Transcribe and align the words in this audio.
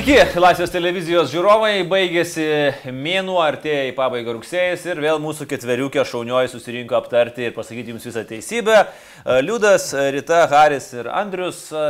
Sveiki, 0.00 0.38
Laisvės 0.40 0.70
televizijos 0.72 1.28
žiūrovai, 1.28 1.82
baigėsi 1.84 2.44
mėnuo, 2.88 3.34
artėja 3.44 3.90
į 3.90 3.92
pabaigą 3.98 4.32
rugsėjas 4.32 4.86
ir 4.86 5.00
vėl 5.04 5.18
mūsų 5.20 5.44
ketveriukė 5.50 6.06
šaunioji 6.08 6.48
susirinko 6.48 6.96
aptarti 6.96 7.44
ir 7.44 7.52
pasakyti 7.52 7.92
jums 7.92 8.06
visą 8.08 8.22
teisybę. 8.24 8.78
E, 8.80 9.34
Liudas, 9.44 9.90
Rita, 10.14 10.38
Haris 10.48 10.86
ir 10.96 11.10
Andrius, 11.12 11.66
e, 11.68 11.82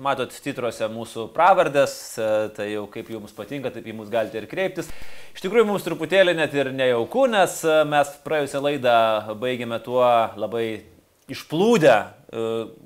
matot 0.00 0.32
titruose 0.32 0.88
mūsų 0.88 1.26
pravardės, 1.34 1.98
e, 2.16 2.30
tai 2.56 2.70
jau 2.70 2.86
kaip 2.94 3.10
jums 3.12 3.36
patinka, 3.36 3.68
taip 3.74 3.92
į 3.92 3.98
mus 3.98 4.08
galite 4.08 4.40
ir 4.40 4.46
kreiptis. 4.48 4.88
Iš 5.34 5.44
tikrųjų, 5.44 5.66
mums 5.68 5.84
truputėlį 5.84 6.38
net 6.40 6.56
ir 6.56 6.72
nejauku, 6.72 7.26
nes 7.28 7.60
mes 7.92 8.16
praėjusią 8.24 8.64
laidą 8.70 8.96
baigėme 9.36 9.82
tuo 9.84 10.00
labai 10.40 10.78
išplūdę 11.30 11.98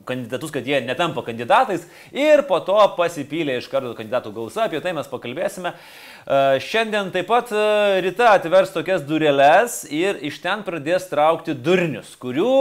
kandidatus, 0.08 0.48
kad 0.48 0.64
jie 0.64 0.78
netampa 0.80 1.20
kandidatais 1.20 1.82
ir 2.16 2.40
po 2.48 2.62
to 2.64 2.78
pasipylė 2.96 3.58
iš 3.60 3.66
karto 3.68 3.92
kandidatų 3.92 4.32
gausa, 4.32 4.64
apie 4.64 4.80
tai 4.80 4.94
mes 4.96 5.10
pakalbėsime. 5.10 5.74
Šiandien 6.64 7.10
taip 7.12 7.28
pat 7.28 7.52
ryta 8.00 8.30
atvers 8.38 8.72
tokias 8.72 9.04
dureles 9.04 9.82
ir 9.92 10.22
iš 10.24 10.38
ten 10.40 10.64
pradės 10.64 11.10
traukti 11.10 11.52
durnius, 11.52 12.14
kurių, 12.16 12.54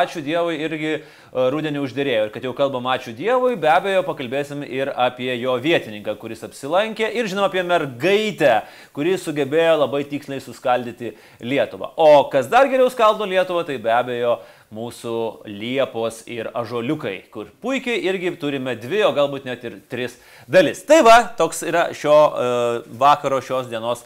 ačiū 0.00 0.24
Dievui, 0.24 0.56
irgi 0.64 0.94
rudenį 1.34 1.82
uždėrėjo. 1.84 2.24
Ir 2.24 2.32
kad 2.32 2.48
jau 2.48 2.54
kalbam 2.56 2.88
ačiū 2.88 3.12
Dievui, 3.12 3.58
be 3.60 3.68
abejo 3.68 4.00
pakalbėsim 4.08 4.64
ir 4.64 4.94
apie 4.96 5.28
jo 5.34 5.58
vietininką, 5.60 6.16
kuris 6.16 6.46
apsilankė 6.48 7.10
ir 7.12 7.28
žinoma 7.28 7.52
apie 7.52 7.66
mergaitę, 7.68 8.62
kuri 8.96 9.18
sugebėjo 9.20 9.76
labai 9.82 10.06
tiksliai 10.08 10.40
suskaldyti 10.40 11.12
Lietuvą. 11.44 11.92
O 12.00 12.30
kas 12.32 12.48
dar 12.48 12.72
geriau 12.72 12.88
skaldo 12.88 13.28
Lietuvą, 13.28 13.66
tai 13.68 13.76
be 13.82 13.92
abejo 13.92 14.38
mūsų 14.74 15.14
liepos 15.48 16.22
ir 16.30 16.50
ažoliukai, 16.56 17.16
kur 17.32 17.50
puikiai 17.62 18.02
irgi 18.08 18.34
turime 18.40 18.74
dvi, 18.80 19.04
o 19.06 19.12
galbūt 19.14 19.46
net 19.48 19.64
ir 19.66 19.78
tris 19.90 20.16
dalis. 20.50 20.82
Tai 20.88 21.00
va, 21.06 21.16
toks 21.38 21.62
yra 21.66 21.88
šio 21.96 22.14
uh, 22.14 22.82
vakaro, 23.00 23.40
šios 23.44 23.70
dienos 23.70 24.04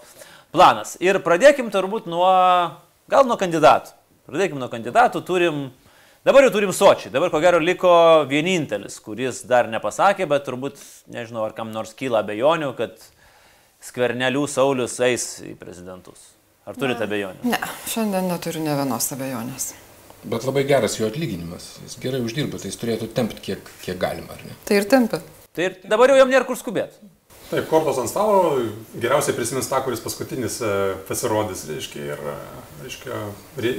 planas. 0.55 0.97
Ir 1.05 1.21
pradėkim 1.25 1.73
turbūt 1.73 2.09
nuo, 2.11 2.31
gal 3.11 3.29
nuo 3.29 3.39
kandidatų. 3.41 3.95
Pradėkim 4.29 4.61
nuo 4.61 4.69
kandidatų, 4.69 5.23
turim, 5.25 5.61
dabar 6.27 6.45
jau 6.45 6.53
turim 6.53 6.73
Sočiai, 6.77 7.13
dabar 7.15 7.33
ko 7.33 7.41
gero 7.41 7.61
liko 7.63 7.93
vienintelis, 8.29 8.99
kuris 9.01 9.41
dar 9.49 9.71
nepasakė, 9.73 10.29
bet 10.29 10.45
turbūt, 10.45 10.77
nežinau, 11.09 11.47
ar 11.49 11.57
kam 11.57 11.73
nors 11.73 11.97
kyla 11.97 12.21
abejonių, 12.21 12.75
kad 12.77 13.01
skvernelių 13.89 14.45
Saulis 14.51 14.99
eis 15.09 15.31
į 15.49 15.55
prezidentus. 15.57 16.35
Ar 16.69 16.77
turite 16.77 17.07
abejonių? 17.09 17.49
Ne, 17.49 17.61
šiandien 17.89 18.29
neturiu 18.29 18.61
ne 18.61 18.75
vienos 18.77 19.13
abejonės. 19.17 19.71
Bet 20.25 20.47
labai 20.49 20.65
geras 20.67 20.97
jo 20.99 21.07
atlyginimas. 21.07 21.77
Jis 21.85 21.99
gerai 22.03 22.23
uždirba, 22.25 22.59
tai 22.59 22.73
jis 22.73 22.81
turėtų 22.81 23.13
tempti 23.15 23.45
kiek, 23.51 23.71
kiek 23.85 24.01
galima, 24.01 24.35
ar 24.35 24.43
ne? 24.49 24.57
Tai 24.67 24.81
ir 24.81 24.89
tempia. 24.91 25.23
Tai 25.55 25.69
ir 25.69 25.79
dabar 25.87 26.11
jau 26.11 26.19
jam 26.19 26.33
nėra 26.33 26.49
kur 26.49 26.59
skubėti. 26.59 26.99
Taip, 27.49 27.65
kortos 27.71 27.97
ant 27.97 28.11
stalo 28.11 28.59
geriausiai 29.01 29.33
prisimins 29.33 29.71
tą, 29.71 29.79
kuris 29.81 30.03
paskutinis 30.05 30.59
e, 30.61 30.73
pasirodys, 31.09 31.63
reiškia, 31.71 32.03
ir, 32.13 32.21
e, 32.21 32.35
reiškia, 32.83 33.21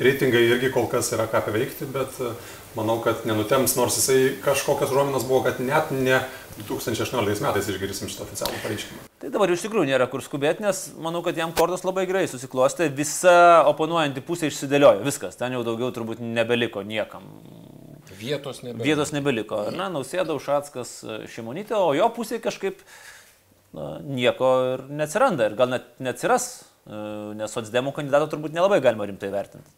reitingai 0.08 0.42
irgi 0.48 0.72
kol 0.74 0.88
kas 0.90 1.12
yra 1.14 1.28
ką 1.30 1.44
paveikti, 1.46 1.86
bet 1.94 2.18
e, 2.18 2.32
manau, 2.78 3.00
kad 3.04 3.26
nenutems, 3.30 3.76
nors 3.80 3.98
jisai 3.98 4.36
kažkokias 4.44 4.94
ruominas 4.94 5.26
buvo, 5.28 5.44
kad 5.48 5.62
net 5.64 5.94
ne 5.96 6.20
2018 6.60 7.44
metais 7.46 7.70
išgirsim 7.72 8.12
šitą 8.12 8.26
oficialų 8.26 8.60
pareiškimą. 8.64 9.06
Tai 9.20 9.32
dabar 9.34 9.52
iš 9.54 9.64
tikrųjų 9.66 9.90
nėra 9.90 10.08
kur 10.12 10.24
skubėti, 10.24 10.64
nes 10.66 10.82
manau, 11.00 11.22
kad 11.26 11.38
jam 11.40 11.54
kortos 11.56 11.86
labai 11.88 12.06
gerai 12.10 12.26
susiklostė, 12.32 12.90
visa 12.96 13.64
oponuojanti 13.70 14.24
pusė 14.26 14.52
išsidėliojo, 14.52 15.04
viskas, 15.08 15.40
ten 15.40 15.56
jau 15.56 15.64
daugiau 15.68 15.92
turbūt 15.96 16.24
nebeliko 16.24 16.84
niekam. 16.88 17.28
Vietos 18.20 18.64
nebeliko. 18.66 18.86
Vietos 18.88 19.14
nebeliko. 19.16 19.62
Na, 19.76 19.88
Nausėda, 19.94 20.36
Ušatskas, 20.36 20.98
Šimonytė, 21.32 21.78
o 21.78 21.94
jo 21.96 22.10
pusė 22.16 22.42
kažkaip 22.44 22.82
na, 23.76 24.00
nieko 24.04 24.50
ir 24.74 24.86
neatsiranda 25.00 25.48
ir 25.48 25.56
gal 25.60 25.72
net 25.72 25.92
neatsiras, 26.04 26.50
e, 26.84 27.04
nes 27.40 27.56
socdemų 27.56 27.94
kandidato 27.96 28.32
turbūt 28.34 28.56
nelabai 28.56 28.82
galima 28.84 29.08
rimtai 29.08 29.32
vertinti. 29.32 29.78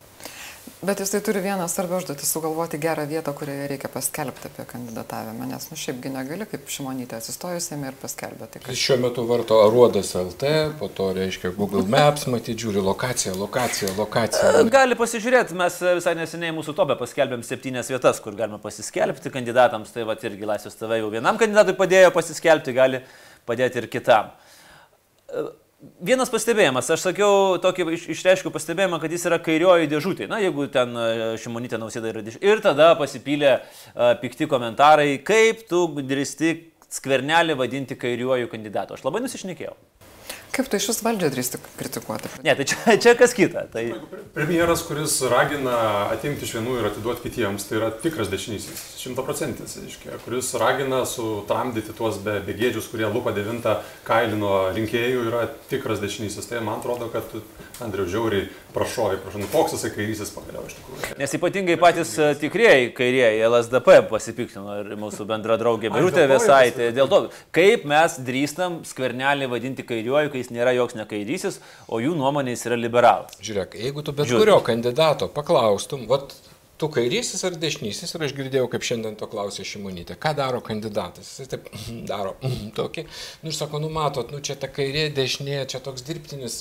Bet 0.82 1.00
jis 1.00 1.12
tai 1.14 1.20
turi 1.22 1.44
vieną 1.46 1.68
svarbią 1.70 2.00
užduotį- 2.02 2.26
sugalvoti 2.34 2.78
gerą 2.82 3.04
vietą, 3.06 3.34
kurioje 3.38 3.68
reikia 3.70 3.90
paskelbti 3.94 4.48
apie 4.50 4.64
kandidatavimą, 4.66 5.46
nes 5.52 5.68
nu 5.70 5.78
šiaipgi 5.78 6.10
negali 6.10 6.48
kaip 6.50 6.66
šimonytė 6.66 7.20
atsistojusėme 7.20 7.92
ir 7.92 8.00
paskelbė. 8.02 8.48
Tai 8.50 8.62
Jis 8.66 8.82
šiuo 8.82 8.98
metu 9.04 9.28
varto 9.30 9.60
Aruodas 9.62 10.16
LT, 10.16 10.74
po 10.80 10.88
to 10.90 11.14
reiškia 11.14 11.54
Google 11.56 11.86
Maps, 11.86 12.26
matyti, 12.26 12.58
žiūri 12.66 12.82
lokaciją, 12.82 13.36
lokaciją, 13.38 13.94
lokaciją. 13.98 14.66
Gali 14.74 14.98
pasižiūrėti, 14.98 15.54
mes 15.54 15.80
visai 16.02 16.16
neseniai 16.16 16.58
mūsų 16.58 16.74
tobę 16.74 16.98
paskelbėm 16.98 17.44
septynias 17.46 17.94
vietas, 17.94 18.20
kur 18.20 18.34
galima 18.34 18.58
pasiskelbti 18.58 19.30
kandidatams, 19.30 19.94
tai 19.94 20.02
va 20.02 20.18
irgi 20.18 20.50
Laisvės 20.50 20.82
TV 20.82 20.98
jau 20.98 21.12
vienam 21.14 21.38
kandidatui 21.38 21.78
padėjo 21.78 22.10
pasiskelbti, 22.10 22.74
gali 22.74 23.04
padėti 23.46 23.78
ir 23.78 23.88
kitam. 23.88 24.34
Vienas 25.82 26.30
pastebėjimas, 26.30 26.92
aš 26.94 27.08
sakiau, 27.08 27.56
tokį 27.62 27.88
iš, 27.96 28.04
išreiškiau 28.14 28.52
pastebėjimą, 28.54 29.00
kad 29.02 29.14
jis 29.14 29.24
yra 29.26 29.40
kairioji 29.42 29.90
dėžutė. 29.90 30.28
Na, 30.30 30.38
jeigu 30.44 30.68
ten 30.70 30.94
šimonytė 31.42 31.80
nausėda 31.82 32.12
yra 32.12 32.22
dėžutė. 32.22 32.46
Ir 32.46 32.62
tada 32.62 32.92
pasipylė 33.00 33.56
uh, 33.56 34.12
pikti 34.22 34.46
komentarai, 34.52 35.16
kaip 35.26 35.66
tu 35.70 35.88
drįsti 35.98 36.54
skvernelį 36.92 37.58
vadinti 37.58 37.98
kairiuoju 37.98 38.52
kandidatu. 38.52 38.94
Aš 38.94 39.08
labai 39.08 39.24
nusišnekėjau. 39.26 39.74
Kaip 40.52 40.68
tu 40.68 40.76
iš 40.76 40.90
vis 40.90 40.98
valdžią 41.06 41.30
drįsti 41.32 41.60
kritikuoti? 41.80 42.30
Ne, 42.44 42.52
tai 42.60 42.66
čia, 42.68 42.96
čia 43.00 43.14
kas 43.16 43.32
kita. 43.36 43.64
Tai... 43.72 43.84
Premjeras, 44.36 44.84
kuris 44.84 45.14
ragina 45.32 45.76
atimti 46.12 46.44
iš 46.44 46.58
vienų 46.58 46.76
ir 46.80 46.90
atiduoti 46.90 47.24
kitiems, 47.24 47.70
tai 47.70 47.78
yra 47.80 47.92
tikras 48.04 48.28
dešinysis, 48.32 48.82
šimtaprocentis, 49.00 49.78
kuris 50.26 50.52
ragina 50.60 51.06
sutramdyti 51.08 51.96
tuos 51.96 52.20
be, 52.26 52.42
begėdžius, 52.48 52.90
kurie 52.92 53.08
lupa 53.08 53.32
devintą 53.36 53.78
kailino 54.08 54.74
rinkėjų, 54.76 55.24
yra 55.32 55.46
tikras 55.72 56.04
dešinysis. 56.04 56.52
Tai 56.52 56.60
man 56.68 56.82
atrodo, 56.82 57.08
kad 57.16 57.32
Andriu 57.82 58.06
žiauriai 58.12 58.50
prašovė, 58.76 59.18
prašau, 59.24 59.42
nu 59.44 59.48
koks 59.52 59.76
jisai 59.76 59.92
kairysis 59.96 60.32
pagaliau 60.36 60.64
iš 60.68 60.78
tikrųjų. 60.78 61.18
Nes 61.20 61.36
ypatingai 61.38 61.78
patys 61.82 62.14
tikrieji 62.42 62.92
kairieji 62.98 63.44
LSDP 63.48 63.98
pasipiktino 64.12 64.78
ir 64.82 64.94
mūsų 65.02 65.28
bendra 65.30 65.58
draugė 65.62 65.92
Birutė 65.94 66.28
Vesaitė. 66.32 66.92
Dėl 66.96 67.10
to, 67.12 67.22
kaip 67.56 67.84
mes 67.90 68.18
drįstam 68.28 68.82
skvernelį 68.88 69.50
vadinti 69.52 69.86
kairiuoju, 69.88 70.32
kai 70.34 70.44
jis 70.44 70.54
nėra 70.56 70.76
joks 70.78 70.98
nekairysis, 71.00 71.60
o 71.92 72.00
jų 72.04 72.16
nuomonė 72.20 72.56
jis 72.56 72.66
yra 72.70 72.80
liberalas. 72.80 73.38
Žiūrėk, 73.44 73.76
jeigu 73.82 74.06
tu 74.08 74.16
bet 74.16 74.30
Žiūrėk. 74.30 74.46
kurio 74.46 74.60
kandidato 74.66 75.28
paklaustum, 75.32 76.08
vat, 76.12 76.34
tu 76.82 76.90
kairysis 76.90 77.44
ar 77.46 77.56
dešinysis, 77.62 78.16
ir 78.16 78.24
aš 78.26 78.32
girdėjau, 78.38 78.68
kaip 78.74 78.86
šiandien 78.88 79.18
to 79.20 79.28
klausė 79.30 79.66
Šimonytė, 79.68 80.16
ką 80.22 80.34
daro 80.40 80.62
kandidatas. 80.66 81.30
Jis 81.42 81.52
taip 81.52 81.68
daro 82.10 82.34
tokį, 82.78 83.06
nu 83.44 83.52
ir 83.52 83.58
sako, 83.58 83.82
nu 83.84 83.92
matot, 83.94 84.34
nu 84.34 84.42
čia 84.42 84.58
ta 84.62 84.70
kairė, 84.72 85.08
dešinė, 85.14 85.60
čia 85.70 85.84
toks 85.86 86.06
dirbtinis, 86.08 86.58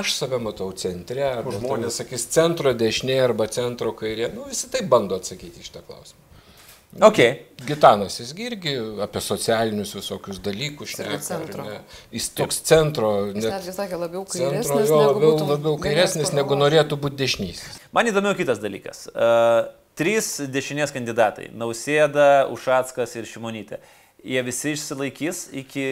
aš 0.00 0.16
save 0.16 0.40
matau 0.42 0.72
centre, 0.84 1.30
žmonės 1.60 2.00
sakys 2.02 2.26
centro 2.34 2.74
dešinė 2.74 3.20
arba 3.28 3.46
centro 3.52 3.94
kairė, 3.94 4.32
nu 4.34 4.50
visi 4.50 4.72
taip 4.74 4.90
bando 4.90 5.20
atsakyti 5.20 5.62
iš 5.62 5.70
tą 5.76 5.86
klausimą. 5.86 6.29
Okay. 6.98 7.46
Gitanas 7.66 8.16
jis 8.18 8.32
irgi 8.40 8.72
apie 9.04 9.20
socialinius 9.22 9.92
visokius 9.94 10.40
dalykus 10.42 10.94
šneka. 10.96 11.66
Jis 12.10 12.30
toks 12.34 12.58
centro. 12.66 13.10
Jis 13.30 13.46
netgi 13.46 13.74
sakė 13.76 13.98
labiau 14.00 14.24
kairesnis, 14.26 14.72
centro, 14.72 14.86
jo, 14.88 15.02
labiau, 15.12 15.34
labiau 15.52 15.76
kairesnis 15.82 16.32
negu 16.34 16.56
norėtų 16.58 16.98
būti 16.98 17.20
dešinysis. 17.20 17.78
Man 17.94 18.10
įdomiau 18.10 18.34
kitas 18.38 18.62
dalykas. 18.62 19.04
Uh, 19.12 19.68
trys 19.94 20.32
dešinės 20.50 20.94
kandidatai- 20.96 21.50
Nausėda, 21.62 22.48
Ušatskas 22.50 23.14
ir 23.20 23.28
Šimonytė. 23.28 23.78
Jie 24.24 24.42
visi 24.44 24.74
išsilaikys 24.74 25.46
iki 25.62 25.86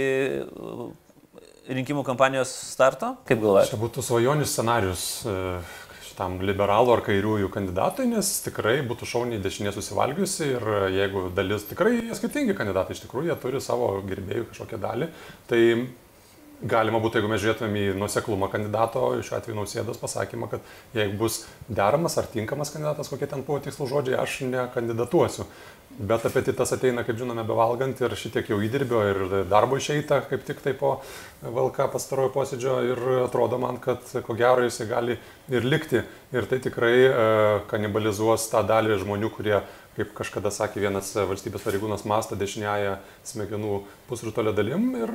rinkimų 1.68 2.02
kampanijos 2.04 2.50
starto? 2.72 3.14
Kaip 3.28 3.38
galvojate? 3.44 3.70
Čia 3.74 3.80
būtų 3.84 4.04
svajonių 4.04 4.48
scenarius. 4.48 5.04
Uh 6.18 6.18
tam 6.18 6.40
liberalų 6.42 6.96
ar 6.96 7.04
kairiųjų 7.06 7.50
kandidatui, 7.54 8.08
nes 8.10 8.30
tikrai 8.46 8.80
būtų 8.86 9.06
šauniai 9.08 9.42
dešinė 9.42 9.72
susivalgiusi 9.76 10.50
ir 10.56 10.66
jeigu 10.96 11.28
dalis 11.36 11.68
tikrai 11.68 12.00
skirtingi 12.16 12.56
kandidatai, 12.58 12.96
iš 12.96 13.04
tikrųjų 13.04 13.30
jie 13.30 13.38
turi 13.42 13.62
savo 13.62 13.92
gerbėjų 14.08 14.48
kažkokią 14.50 14.80
dalį, 14.82 15.10
tai 15.50 15.62
galima 16.58 16.98
būtų, 17.02 17.20
jeigu 17.20 17.30
mes 17.30 17.42
žiūrėtumėm 17.44 17.78
į 17.78 17.86
nuseklumą 18.00 18.48
kandidato, 18.50 19.04
šiuo 19.22 19.38
atveju 19.38 19.58
nausėdos 19.60 20.00
pasakymą, 20.02 20.50
kad 20.50 20.72
jeigu 20.98 21.20
bus 21.20 21.44
deramas 21.70 22.18
ar 22.18 22.26
tinkamas 22.32 22.74
kandidatas, 22.74 23.10
kokie 23.12 23.30
ten 23.30 23.44
buvo 23.46 23.60
tikslų 23.62 23.86
žodžiai, 23.92 24.18
aš 24.18 24.40
nekandidatuosiu. 24.48 25.46
Bet 25.98 26.22
apetitas 26.28 26.70
ateina, 26.76 27.02
kaip 27.02 27.16
žinome, 27.18 27.42
bevalgant 27.42 27.98
ir 28.04 28.12
šitiek 28.14 28.46
jau 28.52 28.60
įdirbio 28.62 29.00
ir 29.08 29.22
darbo 29.50 29.80
išeita, 29.80 30.20
kaip 30.30 30.44
tik 30.46 30.60
tai 30.62 30.70
po 30.78 30.92
valka 31.42 31.88
pastarojo 31.90 32.30
posėdžio 32.36 32.74
ir 32.86 33.00
atrodo 33.24 33.58
man, 33.58 33.80
kad 33.82 34.04
ko 34.26 34.36
gero 34.38 34.62
jisai 34.62 34.86
gali 34.86 35.16
ir 35.50 35.66
likti. 35.66 36.04
Ir 36.36 36.46
tai 36.46 36.60
tikrai 36.62 36.92
e, 37.00 37.14
kanibalizuos 37.70 38.46
tą 38.52 38.62
dalį 38.68 39.00
žmonių, 39.02 39.30
kurie, 39.34 39.56
kaip 39.96 40.12
kažkada 40.20 40.52
sakė 40.54 40.84
vienas 40.84 41.10
valstybės 41.16 41.66
pareigūnas, 41.66 42.06
mastą 42.06 42.38
dešiniają 42.38 42.94
smegenų 43.26 43.80
pusrutolio 44.06 44.52
dalim 44.54 44.92
ir 45.00 45.14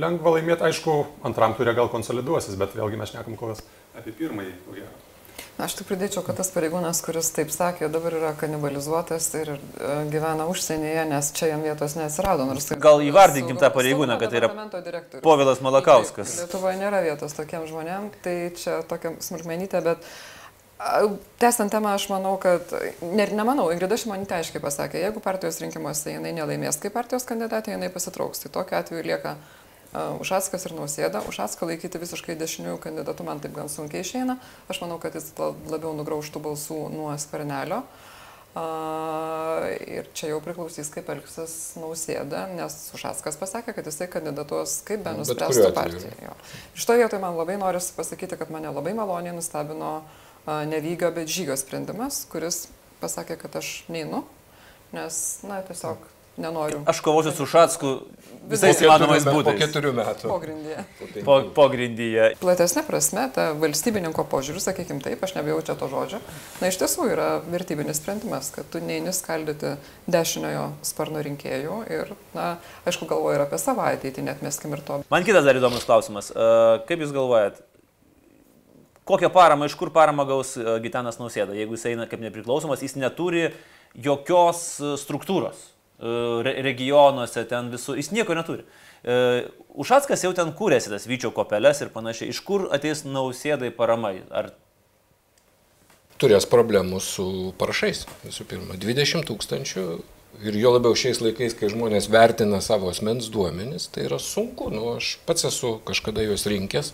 lengva 0.00 0.34
laimėti, 0.38 0.66
aišku, 0.72 0.96
antram 1.28 1.54
turė 1.60 1.76
gal 1.78 1.92
konsoliduosis, 1.92 2.58
bet 2.58 2.74
vėlgi 2.74 2.98
mes 2.98 3.14
šnekam 3.14 3.38
kol 3.38 3.54
kas 3.54 3.62
apie 3.94 4.16
pirmąjį, 4.24 4.56
ko 4.66 4.80
gero. 4.80 5.09
Aš 5.60 5.74
tik 5.76 5.88
pridėčiau, 5.90 6.22
kad 6.24 6.38
tas 6.40 6.48
pareigūnas, 6.54 7.02
kuris 7.04 7.28
taip 7.36 7.52
sakė, 7.52 7.90
dabar 7.92 8.14
yra 8.16 8.32
kanibalizuotas 8.38 9.26
ir 9.36 9.52
e, 9.52 9.58
gyvena 10.12 10.46
užsienyje, 10.48 11.04
nes 11.10 11.30
čia 11.36 11.50
jam 11.52 11.64
vietos 11.64 11.96
neatsirado. 11.98 12.46
Nors 12.48 12.68
tai 12.68 12.78
Gal 12.80 13.04
įvardinkim 13.04 13.60
tą 13.60 13.68
pareigūną, 13.74 14.16
kad 14.20 14.32
tai 14.32 14.40
yra. 14.40 14.50
Povilas 15.24 15.60
Malakauskas. 15.64 16.32
Taip, 16.38 16.46
Lietuvoje 16.46 16.80
nėra 16.80 17.02
vietos 17.04 17.36
tokiem 17.36 17.68
žmonėm, 17.68 18.08
tai 18.24 18.36
čia 18.56 18.80
tokia 18.88 19.12
smulkmenytė, 19.20 19.82
bet 19.84 20.08
tęstant 21.42 21.72
temą, 21.72 21.94
aš 21.98 22.08
manau, 22.08 22.36
kad, 22.40 22.72
ne, 23.04 23.26
nemanau, 23.36 23.68
Ingrida 23.74 23.98
Šimonytė 24.00 24.38
aiškiai 24.38 24.62
pasakė, 24.64 25.02
jeigu 25.04 25.20
partijos 25.24 25.60
rinkimuose 25.60 26.14
jinai 26.14 26.32
nelaimės 26.36 26.80
kaip 26.80 26.96
partijos 26.96 27.28
kandidatė, 27.28 27.74
jinai 27.76 27.92
pasitrauks. 27.92 28.46
Tai 28.46 28.52
tokiu 28.60 28.78
atveju 28.80 29.04
lieka 29.04 29.36
Ušackas 29.92 30.68
ir 30.68 30.76
Nausėda. 30.76 31.24
Ušacką 31.26 31.66
laikyti 31.66 31.98
visiškai 31.98 32.36
dešiniųjų 32.38 32.78
kandidatų 32.84 33.26
man 33.26 33.40
taip 33.42 33.56
gan 33.56 33.70
sunkiai 33.72 34.04
išeina. 34.04 34.38
Aš 34.70 34.84
manau, 34.84 35.00
kad 35.02 35.16
jis 35.18 35.32
labiau 35.38 35.90
nugraužtų 35.98 36.42
balsų 36.44 36.84
nuo 36.94 37.10
skvernelio. 37.18 37.82
Ir 39.90 40.08
čia 40.14 40.32
jau 40.32 40.40
priklausys, 40.42 40.88
kaip 40.90 41.10
elgsis 41.12 41.52
Nausėda, 41.78 42.48
nes 42.54 42.78
Ušackas 42.94 43.38
pasakė, 43.38 43.74
kad 43.76 43.86
jisai 43.86 44.08
kandidatuos 44.10 44.80
kaip 44.86 45.04
be 45.06 45.12
nuspręstų 45.18 45.68
partiją. 45.74 46.34
Iš 46.78 46.86
to 46.86 46.98
vietoje 46.98 47.22
man 47.22 47.38
labai 47.38 47.58
norisi 47.62 47.94
pasakyti, 47.94 48.38
kad 48.38 48.50
mane 48.50 48.70
labai 48.74 48.94
maloniai 48.98 49.34
nustebino 49.36 50.00
nevygio, 50.46 51.12
bet 51.14 51.30
žygio 51.30 51.54
sprendimas, 51.58 52.24
kuris 52.30 52.64
pasakė, 53.02 53.38
kad 53.38 53.54
aš 53.62 53.84
neinu, 53.90 54.24
nes, 54.94 55.20
na, 55.46 55.62
tiesiog 55.66 56.02
nenoriu. 56.40 56.82
Aš 56.90 57.02
kovosiu 57.04 57.34
su 57.36 57.46
Šatsku 57.48 57.98
visais 58.50 58.80
įmanomais 58.82 59.24
būdais. 59.26 59.46
Po 59.46 59.54
keturių 59.60 59.92
metų. 59.96 60.30
Pogrindyje. 60.30 60.84
Po, 61.26 61.36
pogrindyje. 61.54 62.28
Platesnė 62.40 62.84
prasme, 62.86 63.26
ta 63.34 63.50
valstybininko 63.60 64.24
požiūris, 64.30 64.66
sakykime 64.68 65.02
taip, 65.04 65.22
aš 65.24 65.36
nebijau 65.36 65.60
čia 65.66 65.76
to 65.78 65.88
žodžio, 65.92 66.20
na 66.62 66.70
iš 66.72 66.80
tiesų 66.80 67.08
yra 67.12 67.28
vertybinis 67.50 68.00
sprendimas, 68.00 68.50
kad 68.54 68.68
tu 68.72 68.82
neini 68.84 69.14
skaldyti 69.16 69.76
dešiniojo 70.10 70.66
sparno 70.86 71.22
rinkėjų 71.26 71.80
ir, 71.92 72.14
na, 72.36 72.52
aišku, 72.88 73.08
galvoju 73.10 73.38
ir 73.38 73.46
apie 73.46 73.60
savo 73.62 73.84
ateitį, 73.86 74.26
net 74.26 74.44
meskim 74.46 74.76
ir 74.76 74.84
to. 74.86 75.02
Man 75.12 75.26
kitas 75.26 75.46
dar 75.46 75.58
įdomus 75.60 75.86
klausimas. 75.88 76.32
Kaip 76.88 77.04
Jūs 77.04 77.14
galvojat, 77.16 77.60
kokią 79.08 79.30
paramą, 79.34 79.68
iš 79.70 79.76
kur 79.78 79.92
paramą 79.94 80.26
gaus 80.28 80.56
Gitanas 80.82 81.20
Nausėda, 81.20 81.56
jeigu 81.56 81.76
jis 81.78 81.90
eina 81.92 82.08
kaip 82.10 82.22
nepriklausomas, 82.22 82.82
jis 82.84 82.98
neturi 82.98 83.50
jokios 83.98 84.78
struktūros 85.02 85.70
regionuose, 86.00 87.44
ten 87.48 87.70
visų, 87.72 87.96
jis 88.00 88.10
nieko 88.16 88.36
neturi. 88.38 88.64
Ušackas 89.80 90.24
jau 90.24 90.32
ten 90.36 90.52
kūrėsi 90.56 90.92
tas 90.92 91.06
Vyčio 91.08 91.30
kopeles 91.36 91.80
ir 91.80 91.92
panašiai. 91.92 92.32
Iš 92.32 92.40
kur 92.44 92.68
ateis 92.74 93.04
nausėdai 93.04 93.70
paramai? 93.76 94.20
Ar... 94.32 94.52
Turės 96.20 96.44
problemų 96.48 97.00
su 97.04 97.26
parašais, 97.60 98.06
visų 98.26 98.48
pirma. 98.48 98.76
20 98.80 99.28
tūkstančių 99.28 99.84
ir 100.44 100.56
jo 100.60 100.72
labiau 100.76 100.96
šiais 100.96 101.20
laikais, 101.24 101.56
kai 101.56 101.70
žmonės 101.72 102.08
vertina 102.12 102.60
savo 102.64 102.90
asmens 102.92 103.28
duomenis, 103.32 103.88
tai 103.92 104.06
yra 104.08 104.20
sunku. 104.20 104.70
Nu, 104.72 104.96
aš 104.98 105.14
pats 105.28 105.48
esu 105.48 105.78
kažkada 105.88 106.24
juos 106.24 106.46
rinkęs. 106.48 106.92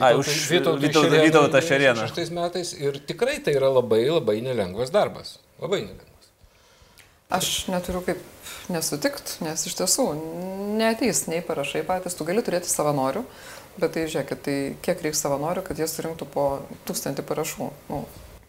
Ai, 0.00 0.14
už 0.14 0.28
Vytautą 0.48 1.60
Šerieną. 1.64 2.06
Šeštais 2.06 2.30
metais 2.32 2.70
ir 2.78 3.00
tikrai 3.04 3.40
tai 3.44 3.56
yra 3.58 3.72
labai 3.74 4.04
labai 4.08 4.38
nelengvas 4.44 4.92
darbas. 4.94 5.38
Labai 5.60 5.82
nelengvas. 5.82 6.09
Aš 7.30 7.68
neturiu 7.70 8.02
kaip 8.02 8.22
nesutikt, 8.72 9.36
nes 9.44 9.62
iš 9.68 9.76
tiesų 9.78 10.06
neteis 10.80 11.26
nei 11.30 11.44
parašai 11.46 11.84
patys, 11.86 12.16
tu 12.18 12.26
gali 12.26 12.42
turėti 12.42 12.70
savanorių, 12.70 13.22
bet 13.78 13.94
tai 13.94 14.08
žiūrėkit, 14.10 14.42
tai 14.46 14.56
kiek 14.82 15.04
reikia 15.04 15.20
savanorių, 15.20 15.62
kad 15.66 15.78
jie 15.78 15.86
surinktų 15.90 16.26
po 16.34 16.46
tūkstantį 16.88 17.24
parašų. 17.28 17.70
Nu, 17.90 18.02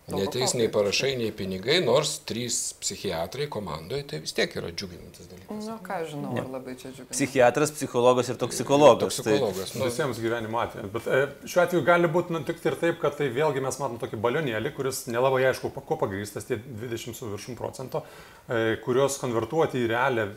Neteis 0.09 0.55
nei 0.57 0.67
parašai, 0.71 1.11
nei 1.19 1.29
pinigai, 1.35 1.77
nors 1.85 2.15
trys 2.27 2.57
psichiatrai 2.81 3.45
komandoje, 3.53 4.03
tai 4.09 4.19
vis 4.23 4.33
tiek 4.35 4.55
yra 4.59 4.71
džiuginantis 4.73 5.29
dalykas. 5.29 5.67
Na, 5.69 5.77
ką 5.85 5.99
žinau, 6.09 6.33
ne. 6.35 6.41
ar 6.41 6.49
labai 6.55 6.73
čia 6.79 6.89
džiugina. 6.89 7.13
Psichiatras, 7.13 7.73
psichologijas 7.77 8.31
ir 8.33 8.39
toksikologas. 8.41 9.19
Toksikologas. 9.21 9.71
Tai... 9.71 9.79
Nu, 9.79 9.89
visiems 9.91 10.21
gyvenimo 10.23 10.59
atvejams. 10.63 10.93
Bet 10.95 11.07
e, 11.07 11.21
šiuo 11.45 11.63
atveju 11.63 11.85
gali 11.87 12.09
būti 12.11 12.35
nutikti 12.35 12.71
ir 12.71 12.79
taip, 12.81 12.97
kad 13.03 13.15
tai 13.19 13.29
vėlgi 13.35 13.63
mes 13.63 13.77
matom 13.83 14.01
tokį 14.01 14.19
balionėlį, 14.25 14.73
kuris 14.75 15.05
nelabai 15.11 15.45
aišku, 15.51 15.71
kuo 15.77 15.99
pagrįstas 16.01 16.49
tie 16.49 16.57
20 16.59 17.15
su 17.15 17.29
viršum 17.31 17.59
procento, 17.59 18.03
e, 18.49 18.81
kurios 18.83 19.21
konvertuoti 19.21 19.85
į 19.85 19.93
realią 19.93 20.27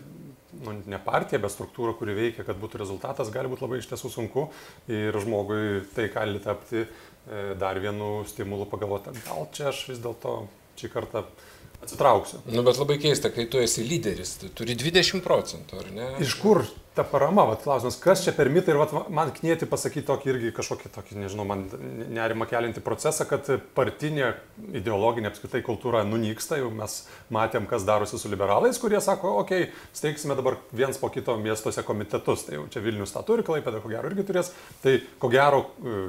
nu, 0.62 0.74
ne 0.86 0.98
partija, 1.02 1.40
bet 1.42 1.52
struktūra, 1.54 1.94
kuri 1.98 2.14
veikia, 2.16 2.44
kad 2.46 2.58
būtų 2.60 2.80
rezultatas, 2.82 3.32
gali 3.34 3.50
būti 3.50 3.64
labai 3.64 3.80
iš 3.80 3.88
tiesų 3.90 4.10
sunku 4.12 4.46
ir 4.92 5.16
žmogui 5.24 5.82
tai 5.96 6.08
gali 6.14 6.42
tapti 6.42 6.84
dar 7.60 7.78
vienu 7.80 8.24
stimulu 8.28 8.66
pagalvoti, 8.68 9.14
gal 9.24 9.48
čia 9.56 9.70
aš 9.70 9.84
vis 9.88 10.00
dėlto 10.04 10.42
šį 10.80 10.90
kartą 10.92 11.24
atsitrauksiu. 11.84 12.40
Nu, 12.52 12.64
bet 12.66 12.80
labai 12.80 12.98
keista, 13.00 13.30
kai 13.32 13.46
tu 13.50 13.60
esi 13.62 13.84
lyderis, 13.86 14.36
tu 14.40 14.50
turi 14.56 14.76
20 14.78 15.24
procentų, 15.24 15.80
ar 15.80 15.92
ne? 15.94 16.08
Iš 16.24 16.36
kur 16.42 16.64
ta 16.94 17.02
parama, 17.02 17.42
vat, 17.48 17.62
klausimas, 17.64 17.96
kas 17.98 18.20
čia 18.22 18.32
per 18.36 18.46
mitai 18.52 18.70
ir 18.74 18.78
vat, 18.78 18.92
man 19.10 19.32
knieti 19.34 19.66
pasakyti 19.66 20.06
tokį 20.06 20.28
irgi 20.30 20.50
kažkokį 20.54 20.90
tokį, 20.94 21.16
nežinau, 21.24 21.46
man 21.48 21.64
nerima 22.14 22.46
kelinti 22.46 22.82
procesą, 22.84 23.26
kad 23.26 23.48
partinė 23.74 24.28
ideologinė 24.78 25.32
apskritai 25.32 25.64
kultūra 25.66 26.04
nunyksta, 26.06 26.60
jau 26.60 26.68
mes 26.74 27.00
matėm, 27.34 27.66
kas 27.70 27.86
darosi 27.88 28.20
su 28.20 28.30
liberalais, 28.30 28.78
kurie 28.78 29.00
sako, 29.02 29.32
okei, 29.42 29.66
okay, 29.66 29.88
steigsime 29.96 30.36
dabar 30.38 30.60
viens 30.70 31.00
po 31.00 31.10
kito 31.10 31.34
miestuose 31.40 31.82
komitetus, 31.86 32.46
tai 32.46 32.60
jau 32.60 32.68
čia 32.70 32.84
Vilnius 32.84 33.16
tą 33.16 33.24
turi, 33.26 33.42
Klaipėda 33.46 33.82
ko 33.82 33.90
gero 33.90 34.12
irgi 34.12 34.28
turės, 34.30 34.52
tai 34.84 35.00
ko 35.18 35.32
gero 35.34 35.64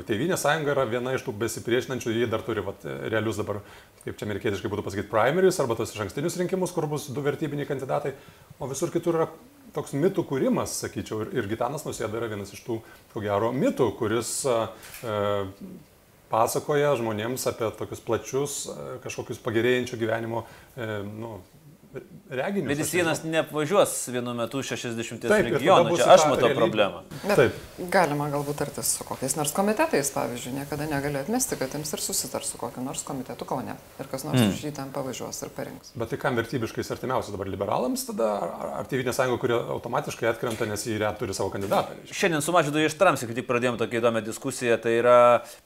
Tevinė 0.06 0.38
sąjunga 0.38 0.76
yra 0.76 0.86
viena 0.90 1.16
iš 1.18 1.26
tų 1.26 1.34
besipriešinančių, 1.42 2.14
jie 2.14 2.30
dar 2.30 2.46
turi 2.46 2.62
vat, 2.66 2.86
realius 3.10 3.42
dabar, 3.42 3.64
kaip 4.06 4.22
čia 4.22 4.30
amerikietiškai 4.30 4.70
būtų 4.70 4.86
pasakyti, 4.86 5.10
primaries 5.10 5.58
arba 5.64 5.80
tos 5.80 5.98
iš 5.98 6.06
ankstinius 6.06 6.38
rinkimus, 6.44 6.74
kur 6.76 6.86
bus 6.92 7.10
du 7.10 7.26
vertybiniai 7.26 7.66
kandidatai, 7.70 8.14
o 8.62 8.70
visur 8.70 8.94
kitur 8.94 9.18
yra 9.18 9.30
toks 9.76 9.96
mitų 9.98 10.26
kūrimas, 10.30 10.78
sakyčiau, 10.84 11.26
ir, 11.26 11.34
ir 11.40 11.50
Gitanas 11.52 11.86
Nusėda 11.88 12.20
yra 12.20 12.32
vienas 12.32 12.54
iš 12.56 12.64
tų, 12.66 12.80
ko 13.14 13.24
gero, 13.24 13.52
mitų, 13.56 13.90
kuris 14.00 14.32
e, 14.48 14.56
pasakoja 16.32 16.96
žmonėms 17.00 17.46
apie 17.52 17.70
tokius 17.80 18.04
plačius, 18.06 18.58
kažkokius 19.04 19.42
pagerėjančių 19.46 20.02
gyvenimo 20.02 20.46
e, 20.46 20.90
nu, 21.06 21.38
reginius. 22.30 22.68
Bet 22.68 22.80
jis 22.82 22.94
vienas 22.94 23.22
neapvažiuos 23.24 23.94
vienu 24.10 24.34
metu 24.38 24.62
60 24.66 25.28
Taip, 25.28 25.50
regionų, 25.50 25.98
čia 26.00 26.08
aš 26.16 26.26
matau 26.32 26.50
problemą. 26.58 27.04
Bet 27.24 27.38
Taip. 27.40 27.60
Galima 27.94 28.28
galbūt 28.34 28.58
tartis 28.64 28.94
su 28.98 29.06
kokiais 29.06 29.36
nors 29.38 29.54
komitetais, 29.56 30.10
pavyzdžiui, 30.16 30.56
niekada 30.58 30.88
negali 30.90 31.20
atmesti, 31.22 31.58
kad 31.60 31.76
jiems 31.76 31.94
ir 31.94 32.02
susitars 32.02 32.50
su 32.54 32.60
kokiu 32.62 32.84
nors 32.86 33.04
komitetu 33.06 33.46
Kaune 33.46 33.76
ir 33.76 34.10
kas 34.12 34.26
nors 34.26 34.40
mm. 34.40 34.54
už 34.56 34.64
jį 34.66 34.72
ten 34.80 34.94
pavažiuos 34.96 35.42
ir 35.46 35.54
parinks. 35.56 35.94
Bet 35.94 36.14
tai 36.14 36.20
kam 36.22 36.40
vertybiškai 36.40 36.86
artimiausia 36.96 37.36
dabar 37.36 37.52
liberalams 37.52 38.08
tada, 38.10 38.32
ar, 38.42 38.74
ar 38.82 38.90
Tėvinė 38.90 39.14
sąjunga, 39.16 39.42
kurie 39.42 39.58
automatiškai 39.78 40.30
atkrenta, 40.32 40.68
nes 40.70 40.86
jie 40.88 40.98
turi 41.20 41.36
savo 41.38 41.52
kandidatą? 41.54 41.98
Šiandien 42.10 42.42
su 42.42 42.56
Mažydu 42.56 42.82
Ištramsi, 42.86 43.30
kai 43.30 43.38
tik 43.38 43.50
pradėjome 43.50 43.82
tokią 43.82 44.02
įdomią 44.02 44.24
diskusiją, 44.26 44.80
tai 44.82 44.98
yra 45.02 45.18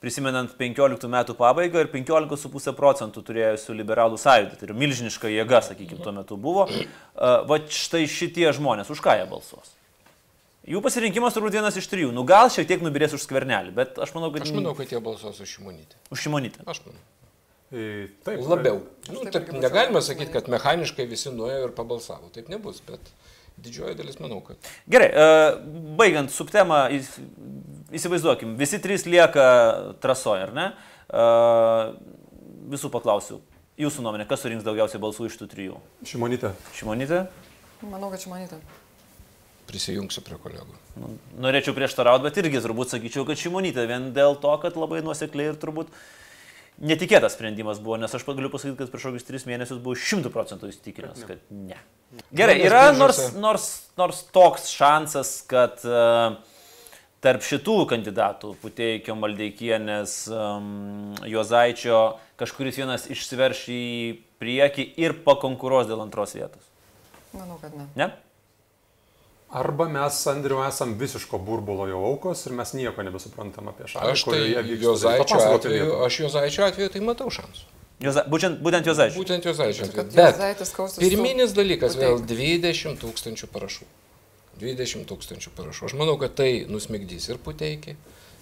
prisimenant 0.03 0.55
15 0.59 1.07
metų 1.11 1.35
pabaigą 1.39 1.85
ir 1.85 1.91
15,5 1.93 2.75
procentų 2.77 3.23
turėjusių 3.29 3.77
liberalų 3.79 4.19
sąjūdį, 4.19 4.59
tai 4.59 4.69
yra 4.69 4.77
milžiniška 4.79 5.31
jėga, 5.31 5.61
sakykime, 5.69 6.01
tuo 6.03 6.15
metu 6.15 6.37
buvo. 6.39 6.48
Va 6.49 7.59
štai 7.73 8.05
šitie 8.07 8.47
žmonės, 8.55 8.91
už 8.93 9.03
ką 9.03 9.17
jie 9.19 9.27
balsuos? 9.29 9.75
Jų 10.69 10.81
pasirinkimas 10.85 11.33
turbūt 11.33 11.55
vienas 11.57 11.77
iš 11.79 11.87
trijų. 11.89 12.11
Nu 12.13 12.21
gal 12.27 12.51
šiek 12.53 12.67
tiek 12.69 12.83
nubirės 12.85 13.15
už 13.17 13.23
skvernelį, 13.23 13.71
bet 13.75 13.97
aš 14.01 14.11
manau, 14.13 14.29
kad... 14.33 14.43
Aš 14.45 14.53
manau, 14.53 14.75
kad 14.77 14.91
jie 14.91 14.99
balsuos 15.01 15.39
už 15.41 15.55
šimonytę. 15.57 15.97
Už 16.13 16.27
šimonytę. 16.27 16.65
Aš 16.69 16.83
manau. 16.85 17.01
E, 17.71 18.09
taip. 18.25 18.43
Labiau. 18.45 18.83
Nu, 19.09 19.23
taip, 19.29 19.49
negalima 19.55 20.01
sakyti, 20.05 20.31
kad 20.35 20.49
mechaniškai 20.51 21.07
visi 21.09 21.33
nuėjo 21.33 21.67
ir 21.67 21.73
pabalsavo. 21.77 22.29
Taip 22.35 22.51
nebus, 22.53 22.83
bet 22.85 23.11
didžioji 23.61 23.97
dalis 23.99 24.19
manau, 24.21 24.39
kad. 24.45 24.71
Gerai, 24.89 25.09
baigiant 25.99 26.31
subtemą, 26.33 26.85
įsivaizduokim, 27.95 28.55
visi 28.59 28.79
trys 28.83 29.05
lieka 29.09 29.47
trasoje, 30.03 30.47
ar 30.47 30.55
ne? 30.55 30.67
Visų 32.69 32.91
paklausiu, 32.93 33.39
Jūsų 33.79 34.03
nuomonė, 34.03 34.25
kas 34.27 34.41
surinks 34.43 34.65
daugiausiai 34.67 34.99
balsų 34.99 35.29
iš 35.29 35.37
tų 35.39 35.45
trijų? 35.53 35.77
Šimonytė. 36.07 36.51
Šimonytė? 36.75 37.23
Manau, 37.87 38.09
kad 38.11 38.19
šimonytė. 38.25 38.57
Prisijungsiu 39.69 40.23
prie 40.25 40.35
kolegų. 40.41 40.75
Nu, 40.99 41.13
norėčiau 41.45 41.71
prieštarauti, 41.77 42.25
bet 42.25 42.39
irgi 42.41 42.59
turbūt 42.65 42.91
sakyčiau, 42.91 43.23
kad 43.27 43.39
šimonytė 43.39 43.85
vien 43.87 44.09
dėl 44.15 44.35
to, 44.43 44.51
kad 44.59 44.75
labai 44.79 44.99
nuosekliai 45.05 45.53
ir 45.53 45.61
turbūt 45.61 45.93
netikėtas 46.91 47.37
sprendimas 47.37 47.79
buvo, 47.83 47.95
nes 48.01 48.11
aš 48.11 48.25
galiu 48.27 48.51
pasakyti, 48.51 48.81
kad 48.81 48.91
prieš 48.91 49.07
kokius 49.09 49.27
tris 49.27 49.47
mėnesius 49.47 49.79
buvau 49.83 49.95
šimtų 49.99 50.33
procentų 50.33 50.73
įsitikinęs, 50.73 51.23
kad 51.29 51.47
ne. 51.53 51.79
Gerai, 52.35 52.57
yra 52.65 52.89
nors, 52.97 53.29
nors, 53.39 53.69
nors 53.99 54.25
toks 54.35 54.67
šansas, 54.73 55.37
kad 55.47 55.79
uh, 55.87 56.39
tarp 57.23 57.43
šitų 57.43 57.75
kandidatų, 57.91 58.53
Puteikio, 58.61 59.15
Maldeikienės, 59.19 60.15
um, 60.31 61.13
Juozaičio, 61.27 61.99
kažkuris 62.39 62.79
vienas 62.79 63.09
išsiverš 63.11 63.65
į 63.75 63.83
priekį 64.39 64.87
ir 65.03 65.19
pakonkuruos 65.25 65.89
dėl 65.89 66.05
antros 66.05 66.35
vietos? 66.37 66.65
Manau, 67.35 67.59
kad 67.61 67.75
ne. 67.75 67.89
Ne? 67.99 68.09
Arba 69.49 69.87
mes, 69.89 70.27
Andriu, 70.29 70.59
esam 70.61 70.93
visiško 70.97 71.39
burbulo 71.41 71.87
jau 71.89 72.03
aukos 72.11 72.45
ir 72.45 72.53
mes 72.53 72.71
nieko 72.77 73.01
nebesuprantam 73.05 73.71
apie 73.71 73.87
šalį. 73.89 74.11
Aš 74.13 74.23
tai. 74.27 74.41
Jozaičio 74.77 75.39
apie 75.39 75.55
atveju, 75.55 75.85
Lietuvą. 75.87 76.01
aš 76.05 76.19
Jozaičio 76.21 76.65
atveju 76.67 76.91
tai 76.93 77.01
matau 77.01 77.31
šansų. 77.33 77.65
Joza, 77.99 78.23
būtent, 78.31 78.61
būtent 78.63 78.85
Jozaičius. 78.87 79.17
Būtent 79.17 79.47
Jozaičio 79.49 79.89
Bet 80.13 80.37
pirminis 81.01 81.55
dalykas 81.57 81.97
vėl 81.99 82.21
Puteikio. 82.21 82.61
20 82.61 83.01
tūkstančių 83.01 83.49
parašų. 83.51 83.89
20 84.61 85.05
tūkstančių 85.09 85.53
parašų. 85.57 85.89
Aš 85.89 85.95
manau, 85.99 86.17
kad 86.21 86.35
tai 86.39 86.49
nusmigdys 86.69 87.29
ir 87.31 87.39
puteikį. 87.45 87.95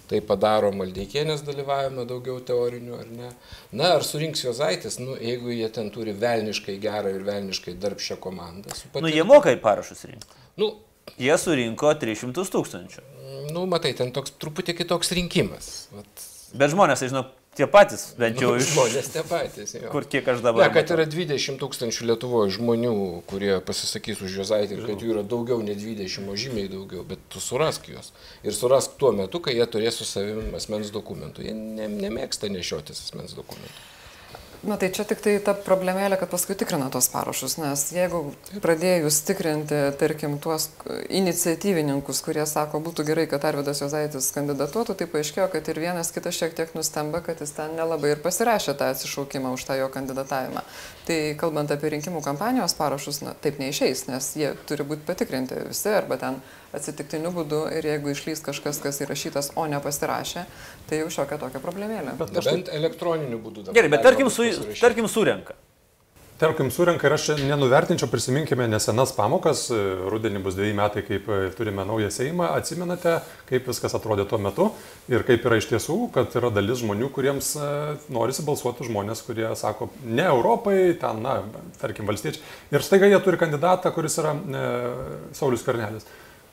Tai 0.08 0.22
padaro 0.24 0.70
Maldeikienės 0.72 1.42
dalyvavimą 1.44 2.06
daugiau 2.08 2.38
teorinių, 2.48 2.94
ar 2.96 3.08
ne? 3.12 3.26
Na, 3.76 3.90
ar 3.98 4.04
surinks 4.08 4.40
Jozaitis, 4.40 4.96
nu, 5.02 5.18
jeigu 5.20 5.52
jie 5.52 5.68
ten 5.68 5.90
turi 5.92 6.14
velniškai 6.16 6.78
gerą 6.80 7.12
ir 7.12 7.26
velniškai 7.26 7.74
darbščią 7.76 8.16
komandą. 8.24 8.72
su 8.72 8.88
Nu, 9.04 9.10
jie 9.12 9.26
moka 9.28 9.52
į 9.52 9.60
parašus 9.60 10.06
rinkti. 10.08 10.40
Nu, 10.56 10.70
Jie 11.16 11.36
surinko 11.40 11.92
300 12.00 12.44
tūkstančių. 12.52 13.02
nu, 13.52 13.66
matai, 13.66 13.92
ten 13.96 14.12
toks 14.12 14.32
truputį 14.40 14.74
kitoks 14.80 15.12
rinkimas. 15.16 15.88
Vat, 15.92 16.24
Bet 16.56 16.72
žmonės, 16.72 17.00
tai 17.00 17.08
žinau, 17.12 17.26
tie 17.56 17.66
patys, 17.70 18.14
bent 18.18 18.40
jau 18.42 18.52
iš... 18.58 18.68
žmonės 18.72 19.10
tie 19.14 19.22
patys. 19.28 19.74
Jo. 19.78 19.90
Kur 19.94 20.06
kiek 20.10 20.28
aš 20.28 20.40
Ne, 20.40 20.46
dabar... 20.48 20.68
kad 20.74 20.84
matau. 20.84 20.96
yra 20.98 21.06
20 21.10 21.60
tūkstančių 21.62 22.08
Lietuvoje 22.12 22.54
žmonių, 22.58 22.94
kurie 23.30 23.52
pasisakys 23.64 24.22
už 24.24 24.38
Jozaitį 24.42 24.78
ir 24.78 24.86
kad 24.88 25.04
jų 25.04 25.14
yra 25.16 25.24
daugiau, 25.26 25.60
ne 25.64 25.76
20, 25.78 26.28
o 26.28 26.38
žymiai 26.38 26.70
daugiau, 26.72 27.04
bet 27.08 27.22
tu 27.32 27.42
surask 27.42 27.88
juos. 27.90 28.12
Ir 28.46 28.56
surask 28.56 28.98
tuo 29.00 29.12
metu, 29.16 29.40
kai 29.44 29.56
jie 29.58 29.66
turės 29.70 30.00
su 30.00 30.08
savimi 30.08 30.50
asmens 30.58 30.92
dokumentų. 30.94 31.46
Jie 31.48 31.54
ne, 31.58 31.88
nemėgsta 32.08 32.50
nešiotis 32.52 33.06
asmens 33.08 33.36
dokumentų. 33.38 33.86
Na 34.62 34.74
tai 34.76 34.88
čia 34.90 35.04
tik 35.06 35.20
tai 35.22 35.36
ta 35.38 35.52
problemėlė, 35.54 36.16
kad 36.18 36.32
paskui 36.32 36.56
tikrina 36.58 36.88
tos 36.90 37.06
parašus, 37.12 37.54
nes 37.62 37.84
jeigu 37.94 38.24
pradėjus 38.64 39.20
tikrinti, 39.28 39.78
tarkim, 40.00 40.34
tuos 40.42 40.66
iniciatyvininkus, 41.14 42.24
kurie 42.26 42.42
sako, 42.48 42.80
būtų 42.82 43.06
gerai, 43.06 43.28
kad 43.30 43.46
Arvidas 43.46 43.84
Jozaitis 43.84 44.32
kandidatuotų, 44.34 44.98
tai 44.98 45.06
paaiškėjo, 45.12 45.46
kad 45.52 45.70
ir 45.70 45.78
vienas 45.84 46.10
kitas 46.14 46.34
šiek 46.40 46.58
tiek 46.58 46.74
nustemba, 46.74 47.22
kad 47.22 47.38
jis 47.44 47.54
ten 47.54 47.78
nelabai 47.78 48.16
ir 48.16 48.24
pasirašė 48.24 48.74
tą 48.80 48.90
atsišaukimą 48.96 49.54
už 49.54 49.68
tą 49.68 49.78
jo 49.78 49.86
kandidatavimą. 49.94 50.66
Tai 51.08 51.16
kalbant 51.40 51.70
apie 51.72 51.88
rinkimų 51.94 52.20
kampanijos 52.20 52.74
parašus, 52.76 53.22
na, 53.24 53.32
taip 53.32 53.56
neišeis, 53.62 54.02
nes 54.10 54.26
jie 54.36 54.50
turi 54.68 54.84
būti 54.84 55.06
patikrinti 55.08 55.56
visi 55.70 55.88
arba 55.96 56.18
ten 56.20 56.36
atsitiktiniu 56.76 57.32
būdu 57.32 57.62
ir 57.78 57.88
jeigu 57.88 58.12
išlys 58.12 58.44
kažkas, 58.44 58.82
kas 58.84 59.00
įrašytas, 59.06 59.54
o 59.56 59.64
nepasirašė, 59.72 60.44
tai 60.90 61.00
jau 61.00 61.08
šiokia 61.14 61.40
tokia 61.40 61.62
problemėlė. 61.64 62.12
Bet 62.20 62.36
aš 62.36 62.50
Nebent 62.50 62.68
elektroniniu 62.76 63.40
būdu 63.40 63.64
dabar. 63.64 63.78
Gerai, 63.80 63.92
bet 63.96 64.04
tarkim, 64.04 64.28
su, 64.28 64.50
tarkim 64.76 65.08
surenka. 65.08 65.56
Tarkim, 66.38 66.68
surenka 66.70 67.08
ir 67.08 67.14
aš 67.16 67.24
čia 67.26 67.34
nenuvertinčiau, 67.48 68.06
prisiminkime 68.12 68.68
nesenas 68.70 69.10
pamokas, 69.10 69.64
e, 69.74 69.78
rudenį 70.06 70.38
bus 70.44 70.54
dviejai 70.54 70.76
metai, 70.78 71.02
kaip 71.02 71.24
e, 71.34 71.38
turime 71.58 71.82
naują 71.82 72.12
Seimą, 72.14 72.52
atsimenate, 72.54 73.16
kaip 73.48 73.66
viskas 73.66 73.96
atrodė 73.98 74.22
tuo 74.30 74.38
metu 74.38 74.68
ir 75.10 75.24
kaip 75.26 75.48
yra 75.50 75.58
iš 75.58 75.66
tiesų, 75.72 75.96
kad 76.14 76.36
yra 76.38 76.52
dalis 76.54 76.78
žmonių, 76.84 77.08
kuriems 77.16 77.48
e, 77.58 77.72
norisi 78.14 78.46
balsuoti 78.46 78.86
žmonės, 78.86 79.24
kurie 79.26 79.48
sako, 79.58 79.90
ne 80.06 80.28
Europai, 80.30 80.76
ten, 81.02 81.24
na, 81.26 81.40
tarkim, 81.82 82.06
valstiečiai. 82.06 82.46
Ir 82.70 82.86
staiga 82.86 83.10
jie 83.10 83.18
turi 83.24 83.42
kandidatą, 83.42 83.90
kuris 83.98 84.20
yra 84.22 84.36
e, 84.38 84.64
Saulis 85.40 85.66
Karnelis 85.66 86.06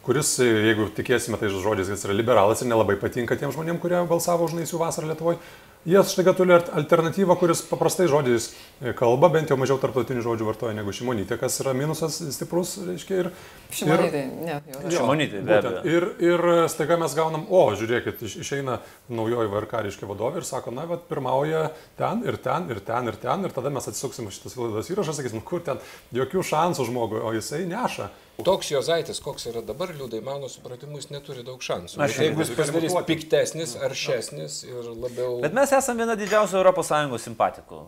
kuris, 0.06 0.36
jeigu 0.42 0.86
tikėsime 0.94 1.38
tai 1.42 1.48
žodžiais, 1.50 1.90
jis 1.90 2.04
yra 2.06 2.14
liberalas 2.14 2.62
ir 2.62 2.70
nelabai 2.70 2.94
patinka 3.02 3.38
tiem 3.38 3.54
žmonėm, 3.54 3.80
kurie 3.82 4.04
balsavo 4.10 4.46
už 4.46 4.54
Naisių 4.54 4.82
vasarą 4.82 5.10
Lietuvoje, 5.10 5.40
jie 5.86 6.02
štaiga 6.10 6.34
turi 6.38 6.54
al- 6.56 6.70
alternatyvą, 6.82 7.36
kuris 7.40 7.62
paprastai 7.70 8.08
žodžiais 8.10 8.48
e, 8.82 8.94
kalba, 8.98 9.30
bent 9.34 9.52
jau 9.52 9.58
mažiau 9.60 9.78
tarptautinių 9.82 10.24
žodžių 10.26 10.48
vartoja 10.48 10.74
negu 10.78 10.94
šimonytė, 10.96 11.38
kas 11.42 11.60
yra 11.62 11.74
minusas 11.78 12.18
stiprus, 12.34 12.76
reiškia, 12.88 13.20
ir... 13.24 13.30
Šimonytė, 13.76 14.24
ne, 14.42 14.52
jau. 14.56 14.82
Jo. 14.86 14.94
Šimonytė, 14.98 15.44
be 15.46 15.58
abejo. 15.60 15.84
Ir, 15.94 16.08
ir 16.26 16.46
staiga 16.74 16.98
mes 17.02 17.16
gaunam, 17.18 17.46
o, 17.54 17.64
žiūrėkit, 17.78 18.26
iš- 18.26 18.38
išeina 18.42 18.80
naujoji 19.14 19.52
VRK, 19.54 19.86
reiškia, 19.88 20.10
vadovė 20.10 20.42
ir 20.42 20.50
sako, 20.50 20.74
na, 20.76 20.88
bet 20.90 21.06
pirmauja 21.12 21.68
ten 22.00 22.26
ir 22.26 22.38
ten 22.42 22.70
ir 22.74 22.82
ten 22.86 23.12
ir 23.14 23.22
ten, 23.22 23.46
ir 23.46 23.54
tada 23.56 23.72
mes 23.74 23.90
atsisuksim 23.92 24.30
šitas 24.34 24.58
laidos 24.60 24.90
įrašas, 24.94 25.20
sakysim, 25.22 25.42
nu, 25.44 25.48
kur 25.48 25.62
ten, 25.66 25.82
jokių 26.16 26.46
šansų 26.50 26.90
žmogui, 26.90 27.22
o 27.22 27.34
jisai 27.38 27.66
neša. 27.70 28.10
Toks 28.44 28.68
Jozaitis, 28.72 29.22
koks 29.24 29.48
yra 29.48 29.62
dabar, 29.64 29.94
liūdai, 29.96 30.20
mano 30.24 30.50
supratimu, 30.52 30.98
jis 31.00 31.08
neturi 31.14 31.44
daug 31.48 31.62
šansų. 31.64 32.00
Aš 32.04 32.18
jeigu 32.20 32.44
jis 32.44 32.52
pasidarys 32.58 32.96
piktesnis, 33.08 33.76
aršesnis 33.80 34.58
ir 34.68 34.90
labiau... 34.92 35.38
Bet 35.46 35.56
mes 35.56 35.72
esame 35.78 36.04
viena 36.04 36.18
didžiausių 36.20 36.64
ES 36.68 37.28
simpatikų. 37.30 37.80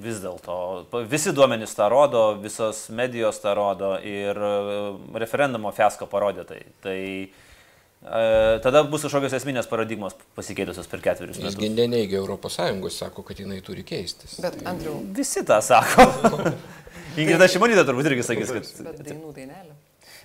Vis 0.00 0.22
dėlto. 0.24 0.56
Visi 1.10 1.34
duomenys 1.36 1.76
tą 1.76 1.90
rodo, 1.92 2.22
visos 2.40 2.86
medijos 2.88 3.42
tą 3.42 3.52
rodo 3.58 3.96
ir 4.00 4.40
e, 4.40 4.54
referendumo 5.20 5.74
fiasko 5.76 6.08
parodė 6.08 6.46
tai. 6.48 6.62
Tai 6.80 6.96
e, 6.96 7.28
tada 8.64 8.84
bus 8.88 9.04
kažkokios 9.04 9.36
esminės 9.36 9.68
paradigmos 9.68 10.16
pasikeitusios 10.38 10.88
per 10.88 11.04
ketverius 11.04 11.42
Jisgi 11.42 11.68
metus. 11.68 11.76
neneigia 11.76 12.24
ES, 12.24 12.96
sako, 13.02 13.26
kad 13.28 13.44
jinai 13.44 13.60
turi 13.66 13.84
keistis. 13.84 14.40
Bet 14.40 14.62
Andriu, 14.64 15.02
Visi 15.20 15.44
tą 15.44 15.60
sako. 15.60 16.08
Ingrida 17.16 17.48
Šimonytė 17.48 17.84
turbūt 17.88 18.10
irgi 18.12 18.24
sakys, 18.26 18.52
kad... 18.56 18.70
bet 18.86 19.02
dainų 19.08 19.32
dainelė. 19.36 19.74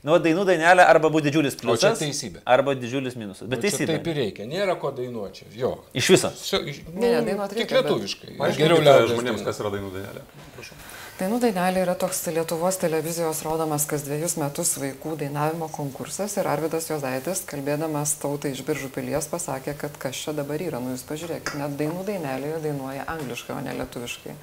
Nu, 0.01 0.15
dainų 0.17 0.43
dainelė 0.49 0.81
arba 0.89 1.11
būtų 1.13 1.27
didžiulis 1.29 1.55
pliusas, 1.61 1.99
teisybė. 2.01 2.39
arba 2.49 2.73
didžiulis 2.73 3.13
minusas. 3.21 3.45
Bet 3.51 3.61
teisybė. 3.61 3.99
taip 3.99 4.07
ir 4.09 4.15
reikia, 4.17 4.47
nėra 4.49 4.73
ko 4.81 4.89
dainuoti. 4.97 5.45
Jo. 5.53 5.75
Iš 5.93 6.07
viso. 6.15 6.31
Čia, 6.41 6.57
iš- 6.71 6.79
Ne, 6.89 7.03
ne, 7.03 7.11
nu, 7.19 7.27
dainuot 7.27 7.53
Tik 7.53 7.59
reikia, 7.59 7.75
bet- 7.75 7.85
lietuviškai. 7.91 8.33
Aš 8.47 8.57
geriau 8.57 8.79
liaudies 8.81 9.13
žmonėms, 9.13 9.43
kas 9.45 9.61
yra 9.61 9.69
dainų 9.75 9.91
dainelė. 9.93 10.23
Prašau. 10.55 10.79
Dainų 11.19 11.37
dainelė 11.43 11.83
yra 11.85 11.93
toks 12.01 12.23
Lietuvos 12.33 12.79
televizijos 12.81 13.43
rodomas 13.45 13.85
kas 13.85 14.01
dviejus 14.07 14.39
metus 14.41 14.71
vaikų 14.81 15.13
dainavimo 15.21 15.67
konkursas 15.69 16.33
ir 16.41 16.49
Arvidas 16.49 16.89
Jozaitis, 16.89 17.43
kalbėdamas 17.45 18.15
tautai 18.23 18.55
iš 18.55 18.63
Biržų 18.65 18.89
pilies, 18.95 19.27
pasakė, 19.29 19.75
kad 19.77 19.99
kas 20.01 20.17
čia 20.17 20.33
dabar 20.33 20.57
yra. 20.57 20.81
Nu 20.81 20.95
jūs 20.95 21.05
pažiūrėkit, 21.05 21.53
net 21.61 21.77
dainų 21.77 22.01
dainelėje 22.09 22.57
dainuoja 22.65 23.05
angliškai, 23.05 23.53
o 23.53 23.61
ne 23.61 23.77
lietuviškai. 23.83 24.33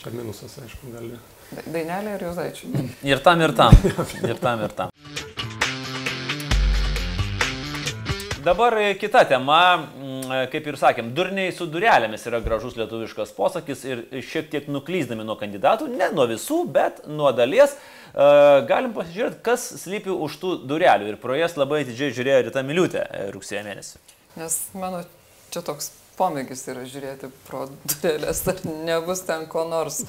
Čia 0.00 0.14
minusas, 0.16 0.56
aišku, 0.64 0.94
gali. 0.96 1.20
Da- 1.52 1.66
Dainelė 1.74 2.16
ir 2.16 2.26
Jozaičiai. 2.28 2.88
Ir 3.12 3.20
tam, 3.24 3.40
ir 3.44 3.52
tam. 3.56 3.76
Ir 4.24 4.38
tam, 4.40 4.62
ir 4.64 4.72
tam. 4.78 4.90
Dabar 8.42 8.74
kita 8.98 9.22
tema, 9.28 9.76
mm, 9.78 10.48
kaip 10.50 10.66
ir 10.66 10.74
sakėm, 10.80 11.12
durniai 11.14 11.52
su 11.54 11.68
durelėmis 11.70 12.24
yra 12.26 12.40
gražus 12.42 12.74
lietuviškas 12.74 13.30
posakis 13.36 13.84
ir 13.86 14.00
šiek 14.26 14.48
tiek 14.50 14.66
nuklyzdami 14.66 15.22
nuo 15.22 15.36
kandidatų, 15.38 15.86
ne 15.94 16.08
nuo 16.10 16.26
visų, 16.26 16.58
bet 16.74 17.04
nuo 17.06 17.30
dalies, 17.38 17.76
e, 17.76 18.26
galim 18.66 18.96
pasižiūrėti, 18.96 19.38
kas 19.46 19.68
slypi 19.84 20.10
už 20.10 20.40
tų 20.42 20.54
durelių. 20.66 21.12
Ir 21.12 21.20
pro 21.22 21.38
jas 21.38 21.54
labai 21.60 21.84
atidžiai 21.84 22.10
žiūrėjo 22.18 22.42
Rita 22.48 22.66
Miliutė 22.66 23.04
e, 23.06 23.28
rugsėjo 23.36 23.62
mėnesį. 23.68 24.02
Nes 24.42 24.58
mano 24.74 25.04
čia 25.54 25.62
toks 25.62 25.92
pomėgis 26.18 26.66
yra 26.72 26.82
žiūrėti 26.82 27.30
pro 27.46 27.68
durelės, 27.94 28.42
ar 28.50 28.58
nebus 28.88 29.22
ten 29.28 29.46
ko 29.46 29.68
nors. 29.70 30.02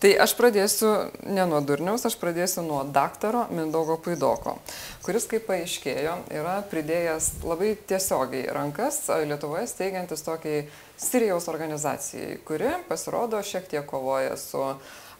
Tai 0.00 0.10
aš 0.24 0.32
pradėsiu 0.38 0.90
ne 1.28 1.44
nuo 1.44 1.58
durniaus, 1.60 2.06
aš 2.08 2.14
pradėsiu 2.16 2.62
nuo 2.64 2.78
daktaro 2.88 3.42
Mindaugo 3.52 3.98
Puidoko, 4.00 4.54
kuris, 5.04 5.26
kaip 5.28 5.44
paaiškėjo, 5.44 6.14
yra 6.32 6.54
pridėjęs 6.70 7.26
labai 7.44 7.74
tiesiogiai 7.90 8.48
rankas 8.56 9.02
Lietuvoje 9.28 9.66
steigiantis 9.68 10.24
tokiai 10.24 10.62
Sirijos 11.00 11.50
organizacijai, 11.52 12.38
kuri 12.48 12.72
pasirodo 12.88 13.42
šiek 13.44 13.68
tiek 13.68 13.84
kovoja 13.88 14.40
su 14.40 14.64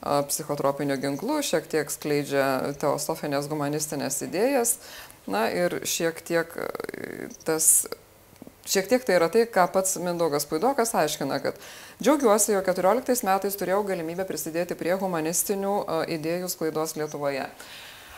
psichotropiniu 0.01 0.97
ginklu, 1.01 1.43
šiek 1.45 1.69
tiek 1.69 1.93
skleidžia 1.93 2.73
teosofinės 2.81 3.53
humanistinės 3.53 4.23
idėjas. 4.25 4.79
Na 5.29 5.51
ir 5.53 5.83
šiek 5.85 6.25
tiek 6.25 6.57
tas 7.45 7.85
Šiek 8.71 8.87
tiek 8.87 9.03
tai 9.03 9.17
yra 9.19 9.27
tai, 9.27 9.49
ką 9.51 9.65
pats 9.75 9.97
Mindaugas 9.99 10.45
Puidokas 10.47 10.93
aiškina, 10.95 11.41
kad 11.43 11.57
džiaugiuosi, 11.99 12.53
jog 12.55 12.69
14 12.71 13.25
metais 13.27 13.57
turėjau 13.59 13.81
galimybę 13.89 14.23
prisidėti 14.29 14.77
prie 14.79 14.93
humanistinių 15.01 15.73
idėjų 16.15 16.51
sklaidos 16.53 16.95
Lietuvoje. 16.95 17.49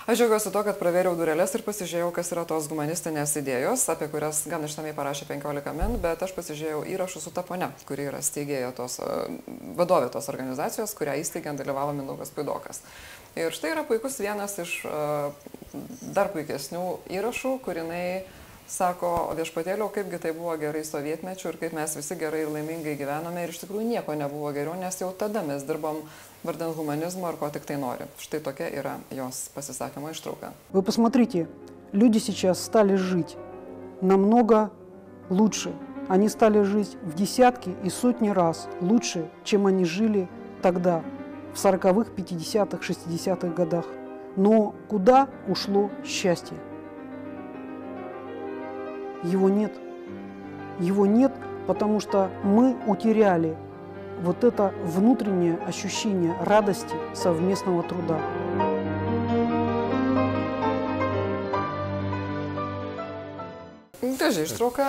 Aš 0.02 0.18
džiaugiuosi 0.18 0.50
to, 0.52 0.60
kad 0.66 0.76
pravėriau 0.76 1.14
durelės 1.16 1.54
ir 1.56 1.62
pasižiūrėjau, 1.64 2.10
kas 2.12 2.32
yra 2.34 2.42
tos 2.50 2.66
humanistinės 2.68 3.32
idėjos, 3.38 3.86
apie 3.94 4.10
kurias 4.12 4.42
gan 4.50 4.66
išsamei 4.66 4.92
parašė 4.96 5.28
15 5.30 5.72
min, 5.78 5.96
bet 6.02 6.26
aš 6.26 6.34
pasižiūrėjau 6.36 6.82
įrašų 6.98 7.22
su 7.22 7.32
ta 7.32 7.46
ponia, 7.46 7.70
kuri 7.88 8.10
yra 8.10 8.20
steigėja 8.20 8.74
tos, 8.76 8.98
vadovė 9.78 10.10
tos 10.12 10.28
organizacijos, 10.34 10.92
kurią 10.98 11.16
įsteigiant 11.22 11.62
dalyvavo 11.62 11.96
Mindaugas 11.96 12.34
Puidokas. 12.34 12.82
Ir 13.38 13.54
štai 13.56 13.72
yra 13.72 13.86
puikus 13.88 14.18
vienas 14.20 14.58
iš 14.60 14.82
dar 16.12 16.28
puikesnių 16.34 16.84
įrašų, 17.22 17.56
kur 17.64 17.80
jinai 17.80 18.04
sako, 18.72 19.08
o 19.28 19.36
viešpatėliau, 19.36 19.90
kaipgi 19.92 20.18
tai 20.22 20.32
buvo 20.36 20.54
gerai 20.60 20.82
sovietmečių 20.86 21.50
ir 21.50 21.58
kaip 21.60 21.74
mes 21.76 21.96
visi 21.98 22.16
gerai 22.20 22.44
ir 22.46 22.52
laimingai 22.54 22.94
gyvenome 22.96 23.44
ir 23.44 23.52
iš 23.52 23.60
tikrųjų 23.62 23.84
nieko 23.90 24.16
nebuvo 24.16 24.52
geriau, 24.56 24.76
nes 24.80 24.96
jau 25.00 25.10
tada 25.18 25.42
mes 25.44 25.66
dirbom 25.68 26.00
vardant 26.44 26.76
humanizmo 26.78 27.28
ir 27.28 27.38
ko 27.40 27.50
tik 27.52 27.68
tai 27.68 27.76
nori. 27.80 28.08
Štai 28.22 28.40
tokia 28.44 28.70
yra 28.72 28.96
jos 29.12 29.48
pasisakymo 29.54 30.10
ištrauka. 30.10 30.52
Вы 30.72 30.82
посмотрите, 30.82 31.48
люди 31.92 32.18
сейчас 32.18 32.64
стали 32.64 32.96
жить 32.96 33.36
намного 34.00 34.70
лучше. 35.28 35.72
Они 36.08 36.28
стали 36.28 36.62
жить 36.62 36.96
в 37.02 37.14
десятки 37.14 37.74
и 37.84 37.90
сотни 37.90 38.30
раз 38.30 38.68
лучше, 38.80 39.30
чем 39.44 39.66
они 39.66 39.84
жили 39.84 40.28
тогда, 40.62 41.02
в 41.54 41.56
40-х, 41.56 42.10
50-х, 42.16 42.78
60-х 42.82 43.48
годах. 43.48 43.84
Но 44.36 44.74
куда 44.88 45.28
ушло 45.46 45.90
счастье? 46.04 46.56
Его 49.23 49.49
нет. 49.49 49.73
Его 50.79 51.05
нет, 51.05 51.33
потому 51.67 51.99
что 51.99 52.29
мы 52.43 52.75
утеряли 52.85 53.55
вот 54.21 54.43
это 54.43 54.73
внутреннее 54.83 55.57
ощущение 55.67 56.35
радости 56.41 56.95
совместного 57.13 57.83
труда. 57.83 58.19
Gražiai 64.27 64.43
ištrauka, 64.43 64.85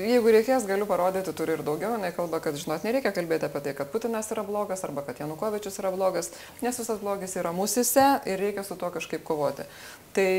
jeigu 0.00 0.30
reikės, 0.32 0.64
galiu 0.64 0.86
parodyti, 0.88 1.34
turi 1.36 1.52
ir 1.52 1.62
daugiau, 1.66 1.98
jinai 1.98 2.14
kalba, 2.16 2.38
kad, 2.40 2.56
žinot, 2.56 2.80
nereikia 2.86 3.10
kalbėti 3.12 3.44
apie 3.44 3.60
tai, 3.60 3.74
kad 3.76 3.90
Putinas 3.92 4.30
yra 4.32 4.40
blogas 4.46 4.80
arba 4.88 5.02
kad 5.04 5.20
Janukovičius 5.20 5.76
yra 5.82 5.90
blogas, 5.92 6.30
nes 6.64 6.78
visas 6.80 7.02
blogis 7.02 7.36
yra 7.36 7.52
mūsise 7.52 8.06
ir 8.24 8.40
reikia 8.40 8.64
su 8.64 8.78
tuo 8.80 8.88
kažkaip 8.94 9.20
kovoti. 9.20 9.66
Tai 10.16 10.30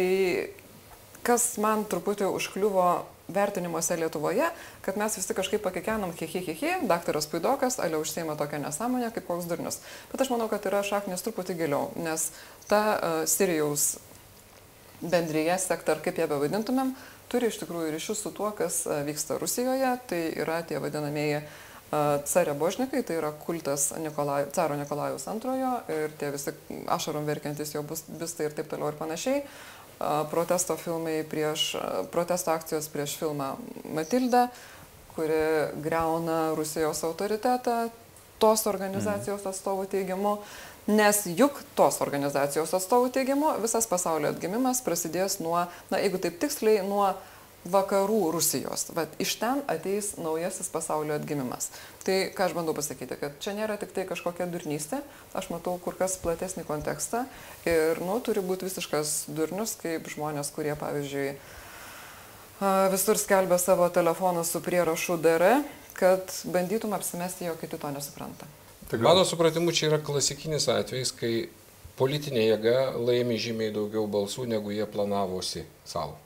kas 1.26 1.54
man 1.62 1.84
truputį 1.88 2.28
užkliuvo 2.30 2.90
vertinimuose 3.30 3.96
Lietuvoje, 4.00 4.48
kad 4.82 4.98
mes 4.98 5.16
visi 5.18 5.34
kažkaip 5.36 5.62
pakikenom, 5.62 6.12
hihihihi, 6.18 6.80
daktaras 6.90 7.28
Puidokas, 7.30 7.78
ale 7.78 8.00
užsieima 8.00 8.34
tokią 8.36 8.58
nesąmonę 8.64 9.12
kaip 9.14 9.26
koks 9.28 9.46
durnius. 9.46 9.78
Bet 10.10 10.24
aš 10.24 10.32
manau, 10.34 10.48
kad 10.50 10.66
yra 10.66 10.82
šaknis 10.86 11.22
truputį 11.22 11.56
giliau, 11.62 11.92
nes 12.00 12.30
ta 12.66 12.82
uh, 12.96 13.22
Sirijaus 13.30 14.00
bendryje, 15.00 15.56
sektor, 15.62 16.02
kaip 16.04 16.18
ją 16.20 16.26
bevadintumėm, 16.30 16.92
turi 17.30 17.48
iš 17.48 17.60
tikrųjų 17.62 17.94
ryšius 17.94 18.24
su 18.24 18.34
tuo, 18.34 18.50
kas 18.56 18.82
vyksta 19.06 19.38
Rusijoje. 19.40 19.94
Tai 20.10 20.20
yra 20.42 20.60
tie 20.66 20.80
vadinamieji 20.82 21.44
carė 22.30 22.54
božnikai, 22.54 23.02
tai 23.02 23.16
yra 23.18 23.32
kultas 23.34 23.88
Nikolaj, 23.98 24.50
caro 24.54 24.76
Nikolajaus 24.78 25.26
antrojo 25.30 25.72
ir 25.90 26.12
tie 26.20 26.30
visi 26.30 26.54
ašarom 26.86 27.26
verkiantis 27.26 27.74
jo 27.74 27.82
bus, 27.82 28.04
bistai 28.06 28.46
ir 28.46 28.54
taip 28.54 28.70
toliau 28.70 28.92
ir 28.92 28.98
panašiai. 28.98 29.42
Protesto 30.00 30.76
filmai 30.80 31.20
prieš, 31.28 31.74
protesto 32.08 32.54
akcijos 32.54 32.88
prieš 32.88 33.18
filmą 33.20 33.52
Matilda, 33.92 34.46
kuri 35.12 35.68
greuna 35.84 36.54
Rusijos 36.56 37.04
autoritetą, 37.04 37.90
tos 38.40 38.64
organizacijos 38.70 39.44
atstovų 39.44 39.84
teigimu. 39.92 40.38
Nes 40.88 41.20
juk 41.36 41.60
tos 41.76 42.00
organizacijos 42.00 42.72
atstovų 42.74 43.10
teigimu 43.12 43.52
visas 43.60 43.84
pasaulio 43.86 44.30
atgimimas 44.32 44.80
prasidės 44.82 45.36
nuo, 45.44 45.66
na 45.92 46.00
jeigu 46.00 46.18
taip 46.22 46.40
tiksliai, 46.40 46.80
nuo 46.86 47.12
vakarų 47.68 48.30
Rusijos. 48.32 48.86
Vat 48.96 49.12
iš 49.20 49.34
ten 49.40 49.60
ateis 49.68 50.14
naujasis 50.16 50.70
pasaulio 50.72 51.16
atgimimas. 51.18 51.68
Tai 52.06 52.16
ką 52.36 52.46
aš 52.48 52.54
bandau 52.56 52.72
pasakyti, 52.76 53.18
kad 53.20 53.36
čia 53.42 53.52
nėra 53.56 53.76
tik 53.80 53.92
tai 53.96 54.06
kažkokia 54.08 54.48
durnystė, 54.48 55.02
aš 55.36 55.50
matau 55.52 55.76
kur 55.82 55.96
kas 55.98 56.16
platesnį 56.22 56.64
kontekstą 56.68 57.26
ir, 57.68 58.00
nu, 58.00 58.16
turi 58.24 58.40
būti 58.44 58.68
visiškas 58.68 59.26
durnius, 59.28 59.76
kaip 59.80 60.08
žmonės, 60.08 60.52
kurie, 60.56 60.72
pavyzdžiui, 60.80 61.34
visur 62.94 63.20
skelbia 63.20 63.60
savo 63.60 63.90
telefonus 63.92 64.54
su 64.54 64.64
prierašu 64.64 65.18
DR, 65.20 65.60
kad 66.00 66.32
bandytum 66.48 66.96
apsimesti, 66.96 67.44
jog 67.50 67.60
kiti 67.60 67.76
to 67.76 67.92
nesupranta. 67.92 68.48
Tai 68.88 68.98
mano 69.04 69.24
supratimu, 69.28 69.72
čia 69.76 69.90
yra 69.90 70.00
klasikinis 70.02 70.64
atvejis, 70.72 71.12
kai 71.12 71.34
politinė 72.00 72.48
jėga 72.48 72.78
laimi 72.96 73.36
žymiai 73.36 73.74
daugiau 73.76 74.08
balsų, 74.08 74.48
negu 74.48 74.72
jie 74.72 74.88
planavosi 74.88 75.66
savo. 75.84 76.16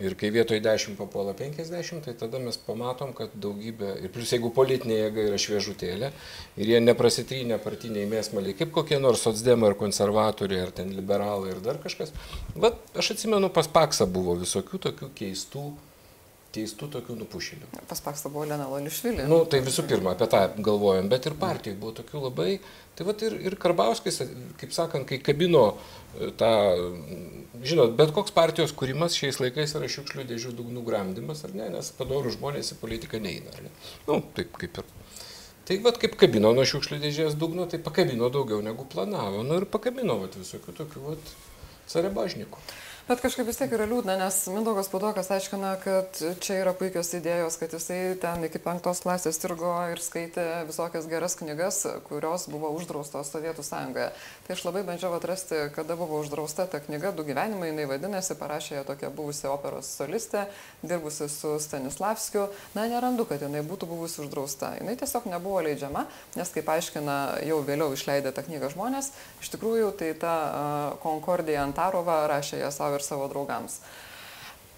Ir 0.00 0.14
kai 0.16 0.30
vietoj 0.32 0.60
10 0.64 0.96
papuola 0.96 1.34
50, 1.36 2.00
tai 2.06 2.14
tada 2.16 2.40
mes 2.40 2.56
pamatom, 2.64 3.12
kad 3.16 3.34
daugybė, 3.36 3.92
ir 4.00 4.12
plus 4.14 4.32
jeigu 4.32 4.48
politinė 4.56 4.96
jėga 4.96 5.26
yra 5.28 5.40
šviežutėlė, 5.40 6.10
ir 6.56 6.72
jie 6.72 6.80
neprasitrynė 6.80 7.60
partiniai 7.60 8.08
mėsmaliai, 8.08 8.56
kaip 8.56 8.72
kokie 8.72 8.96
nors 9.02 9.26
socdemai 9.26 9.70
ar 9.70 9.76
konservatoriai, 9.80 10.64
ar 10.64 10.72
ten 10.80 10.94
liberalai, 10.96 11.52
ir 11.52 11.60
dar 11.64 11.82
kažkas. 11.82 12.14
Bet 12.56 12.80
aš 12.96 13.12
atsimenu, 13.16 13.52
pas 13.52 13.68
Paksą 13.68 14.08
buvo 14.08 14.38
visokių 14.40 14.80
tokių 14.88 15.12
keistų 15.20 15.66
keistų 16.54 16.88
tokių 16.96 17.16
nupušilių. 17.20 17.70
Pas 17.88 18.02
Paksą 18.02 18.30
buvo 18.32 18.46
Lena 18.50 18.66
Lolišvilė. 18.70 19.26
Nu, 19.30 19.42
tai 19.50 19.60
visų 19.64 19.84
pirma, 19.90 20.14
apie 20.16 20.28
tą 20.30 20.42
galvojom, 20.58 21.10
bet 21.12 21.28
ir 21.30 21.36
partijai 21.40 21.78
buvo 21.78 21.94
tokių 22.00 22.24
labai. 22.26 22.58
Tai 22.98 23.06
va 23.08 23.14
ir, 23.26 23.36
ir 23.48 23.56
Karbauskis, 23.60 24.20
kaip 24.60 24.74
sakant, 24.76 25.06
kai 25.08 25.20
kabino 25.24 25.62
e, 25.70 26.30
tą, 26.36 26.50
žinot, 27.64 27.94
bet 27.98 28.12
koks 28.16 28.34
partijos 28.36 28.74
kūrimas 28.76 29.16
šiais 29.16 29.38
laikais 29.40 29.76
yra 29.78 29.88
šiukšlių 29.90 30.26
dėžių 30.28 30.54
dugnų 30.58 30.82
gramdymas, 30.84 31.44
ar 31.46 31.54
ne, 31.56 31.70
nes 31.76 31.92
padorų 31.96 32.34
žmonės 32.36 32.74
į 32.74 32.80
politiką 32.82 33.22
neina, 33.22 33.54
ar 33.54 33.68
ne? 33.68 33.72
Nu, 34.08 34.20
taip 34.36 34.52
kaip 34.60 34.82
ir. 34.82 34.90
Tai 35.70 35.78
vad 35.86 36.00
kaip 36.02 36.18
kabino 36.18 36.50
nuo 36.56 36.66
šiukšlių 36.66 36.98
dėžės 37.04 37.38
dugno, 37.38 37.68
tai 37.70 37.78
pakabino 37.78 38.28
daugiau 38.34 38.58
negu 38.64 38.84
planavo. 38.90 39.44
Nu 39.46 39.60
ir 39.60 39.68
pakabino 39.70 40.18
vat, 40.18 40.34
visokių 40.34 40.74
tokių 40.82 41.04
vat, 41.04 41.34
sarebažnikų. 41.90 42.64
Bet 43.10 43.18
kažkaip 43.24 43.48
vis 43.48 43.56
tiek 43.58 43.72
yra 43.74 43.88
liūdna, 43.90 44.14
nes 44.20 44.36
Mindaugas 44.54 44.86
Pudokas 44.86 45.32
aiškina, 45.34 45.72
kad 45.82 46.14
čia 46.38 46.60
yra 46.60 46.70
puikios 46.78 47.08
idėjos, 47.18 47.56
kad 47.58 47.72
jisai 47.74 48.12
ten 48.22 48.44
iki 48.46 48.60
penktos 48.62 49.00
klasės 49.02 49.40
sirgo 49.42 49.72
ir 49.90 49.98
skaitė 49.98 50.44
visokias 50.68 51.08
geras 51.10 51.34
knygas, 51.40 51.80
kurios 52.06 52.44
buvo 52.46 52.70
uždraustos 52.76 53.32
Sovietų 53.34 53.64
sąjungoje. 53.66 54.12
Tai 54.46 54.54
aš 54.54 54.62
labai 54.62 54.82
bandžiau 54.86 55.16
atrasti, 55.16 55.58
kada 55.74 55.96
buvo 55.98 56.20
uždrausta 56.22 56.68
ta 56.70 56.78
knyga, 56.84 57.10
du 57.10 57.24
gyvenimai, 57.26 57.72
jinai 57.72 57.88
vadinasi, 57.90 58.36
parašė 58.38 58.76
ją 58.76 58.84
tokia 58.92 59.10
buvusi 59.10 59.50
operos 59.50 59.90
solistė, 59.98 60.44
dirbusi 60.86 61.26
su 61.34 61.56
Stanislavskiu. 61.66 62.46
Na, 62.78 62.86
nerandu, 62.94 63.26
kad 63.26 63.42
jinai 63.42 63.64
būtų 63.66 63.90
buvusi 63.90 64.22
uždrausta. 64.22 64.76
Jinai 64.78 64.94
tiesiog 65.02 65.26
nebuvo 65.34 65.64
leidžiama, 65.66 66.04
nes 66.38 66.54
kaip 66.54 66.70
aiškina 66.76 67.18
jau 67.42 67.58
vėliau 67.66 67.90
išleidę 67.98 68.30
tą 68.38 68.46
knygą 68.46 68.70
žmonės, 68.76 69.10
iš 69.42 69.50
tikrųjų 69.56 69.90
tai 69.98 70.14
ta 70.14 70.38
Konkordija 71.02 71.66
Antarova 71.66 72.22
rašė 72.30 72.62
ją 72.62 72.70
savo 72.70 72.99
ir 73.00 73.08
savo 73.08 73.26
draugams. 73.32 73.80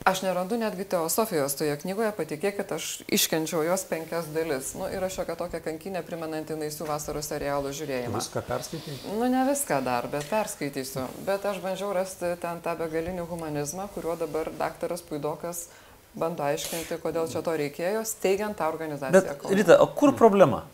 Aš 0.03 0.25
nerandu 0.25 0.57
netgi 0.59 0.83
teosofijos 0.91 1.55
toje 1.55 1.77
knygoje, 1.79 2.09
patikėkit, 2.17 2.73
aš 2.75 2.87
iškenčiau 3.07 3.61
jos 3.63 3.85
penkias 3.87 4.27
dalis. 4.35 4.73
Nu, 4.75 4.89
yra 4.91 5.07
šiokia 5.13 5.37
tokia 5.39 5.61
kankinė 5.63 6.03
primenanti 6.03 6.57
naisių 6.59 6.89
vasaros 6.89 7.31
serialų 7.31 7.71
žiūrėjimą. 7.79 8.19
Viską 8.19 8.43
perskaitai? 8.49 8.97
Nu, 9.13 9.29
ne 9.31 9.45
viską 9.47 9.79
dar, 9.87 10.11
bet 10.11 10.27
perskaitysiu. 10.27 11.07
Bet 11.29 11.47
aš 11.47 11.63
bandžiau 11.63 11.93
rasti 11.95 12.33
ten 12.43 12.59
tą 12.65 12.75
begalinį 12.83 13.29
humanizmą, 13.31 13.87
kuriuo 13.95 14.19
dabar 14.19 14.51
daktaras 14.59 15.07
Puidokas 15.07 15.69
bando 16.19 16.43
aiškinti, 16.51 16.99
kodėl 17.01 17.31
čia 17.31 17.47
to 17.47 17.55
reikėjo, 17.63 18.03
steigiant 18.09 18.59
tą 18.59 18.67
organizaciją. 18.75 19.39
Bet, 19.39 19.51
Rita, 19.55 19.79
o 19.79 19.87
kur 19.87 20.17
problema? 20.19 20.65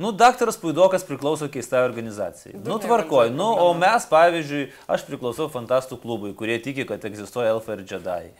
Nu, 0.00 0.12
daktaras 0.12 0.56
Puidokas 0.56 1.04
priklauso 1.04 1.48
keistai 1.52 1.82
organizacijai. 1.84 2.56
Du 2.56 2.70
Nu, 2.70 2.78
tvarkoj. 2.80 3.30
Nu, 3.30 3.50
o 3.60 3.74
mes, 3.76 4.06
pavyzdžiui, 4.08 4.70
aš 4.88 5.04
priklausau 5.04 5.50
fantastų 5.52 5.98
klubui, 6.00 6.32
kurie 6.38 6.56
tiki, 6.64 6.86
kad 6.88 7.04
egzistuoja 7.04 7.52
Elfa 7.52 7.76
ir 7.76 7.84
Jedi. 7.90 8.32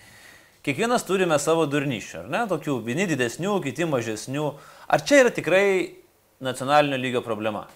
Kiekvienas 0.65 1.05
turime 1.05 1.37
savo 1.43 1.67
durnyšių, 1.67 2.23
ar 2.23 2.33
ne? 2.33 2.43
Tokių 2.49 2.79
vieni 2.87 3.05
didesnių, 3.11 3.59
kiti 3.65 3.85
mažesnių. 3.85 4.49
Ar 4.89 5.05
čia 5.05 5.25
yra 5.25 5.33
tikrai 5.35 5.65
nacionalinio 6.41 7.01
lygio 7.03 7.23
problema? 7.27 7.67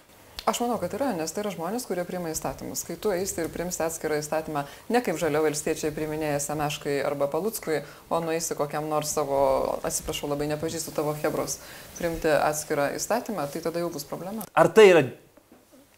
Aš 0.47 0.61
manau, 0.63 0.77
kad 0.79 0.93
yra, 0.95 1.09
nes 1.11 1.33
tai 1.35 1.41
yra 1.43 1.51
žmonės, 1.51 1.83
kurie 1.83 2.05
priima 2.07 2.29
įstatymus. 2.31 2.85
Kai 2.87 2.95
tu 3.03 3.11
eisi 3.11 3.41
ir 3.43 3.49
primsi 3.51 3.81
atskirą 3.83 4.15
įstatymą, 4.21 4.61
ne 4.87 5.01
kaip 5.03 5.17
žalio 5.19 5.41
valstiečiai 5.43 5.91
priminėja 5.91 6.37
Semeškai 6.39 7.01
arba 7.03 7.27
Paluckui, 7.27 7.81
o 8.07 8.21
nueisi 8.23 8.55
kokiam 8.55 8.87
nors 8.87 9.11
savo, 9.11 9.41
atsiprašau, 9.83 10.29
labai 10.31 10.47
nepažįstu 10.53 10.93
tavo 10.95 11.11
hebros, 11.19 11.57
priimti 11.97 12.31
atskirą 12.31 12.93
įstatymą, 12.95 13.49
tai 13.51 13.65
tada 13.65 13.83
jau 13.83 13.91
bus 13.91 14.07
problema. 14.07 14.47
Ar 14.55 14.71
tai 14.71 14.87
yra 14.93 15.03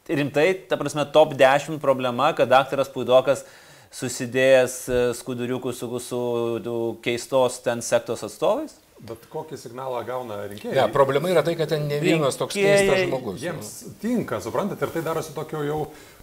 rimtai, 0.10 0.48
ta 0.66 0.82
prasme, 0.82 1.06
top 1.14 1.38
10 1.38 1.78
problema, 1.78 2.34
kad 2.34 2.50
daktaras 2.50 2.90
Puidokas 2.90 3.46
susidėjęs 3.94 4.82
e, 4.90 5.02
skuduriukus 5.22 5.78
su, 5.78 5.94
su 6.02 6.24
tų 6.66 6.80
keistos 7.06 7.62
ten 7.70 7.86
sektos 7.86 8.26
atstovais? 8.26 8.80
Bet 9.00 9.30
kokį 9.32 9.56
signalą 9.56 10.02
gauna 10.04 10.42
rinkėjai? 10.50 10.76
Ne, 10.76 10.86
problema 10.92 11.30
yra 11.32 11.44
tai, 11.46 11.54
kad 11.56 11.72
ten 11.72 11.86
ne 11.88 12.02
vienas 12.04 12.36
toks 12.40 12.58
keistas 12.58 13.06
žmogus. 13.06 13.40
Jiems 13.40 13.70
tinka, 14.02 14.42
suprantat, 14.44 14.82
ir 14.84 14.92
tai 14.92 15.04
darosi 15.06 15.32
tokio 15.38 15.62
jau 15.64 15.80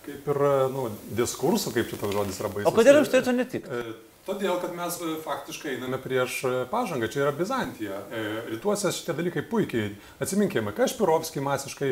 kaip 0.06 0.28
ir, 0.32 0.42
nu, 0.74 0.90
diskursų, 1.18 1.72
kaip 1.74 1.88
šitas 1.90 2.12
žodis 2.14 2.42
yra 2.42 2.52
baisus. 2.52 2.68
O 2.70 2.74
kodėl 2.76 3.00
jums 3.00 3.10
turėtų 3.12 3.34
netikti? 3.36 3.80
E, 3.80 3.96
Todėl, 4.26 4.56
kad 4.58 4.72
mes 4.74 4.96
e, 5.06 5.12
faktiškai 5.22 5.76
einame 5.76 6.00
prieš 6.02 6.40
e, 6.48 6.52
pažangą, 6.70 7.06
čia 7.12 7.20
yra 7.22 7.32
Bizantija. 7.34 8.00
Rytuose 8.48 8.90
šitie 8.94 9.14
dalykai 9.14 9.44
puikiai, 9.46 9.92
atsiminkime, 10.22 10.74
Kašpirovskį 10.74 11.44
masiškai, 11.46 11.90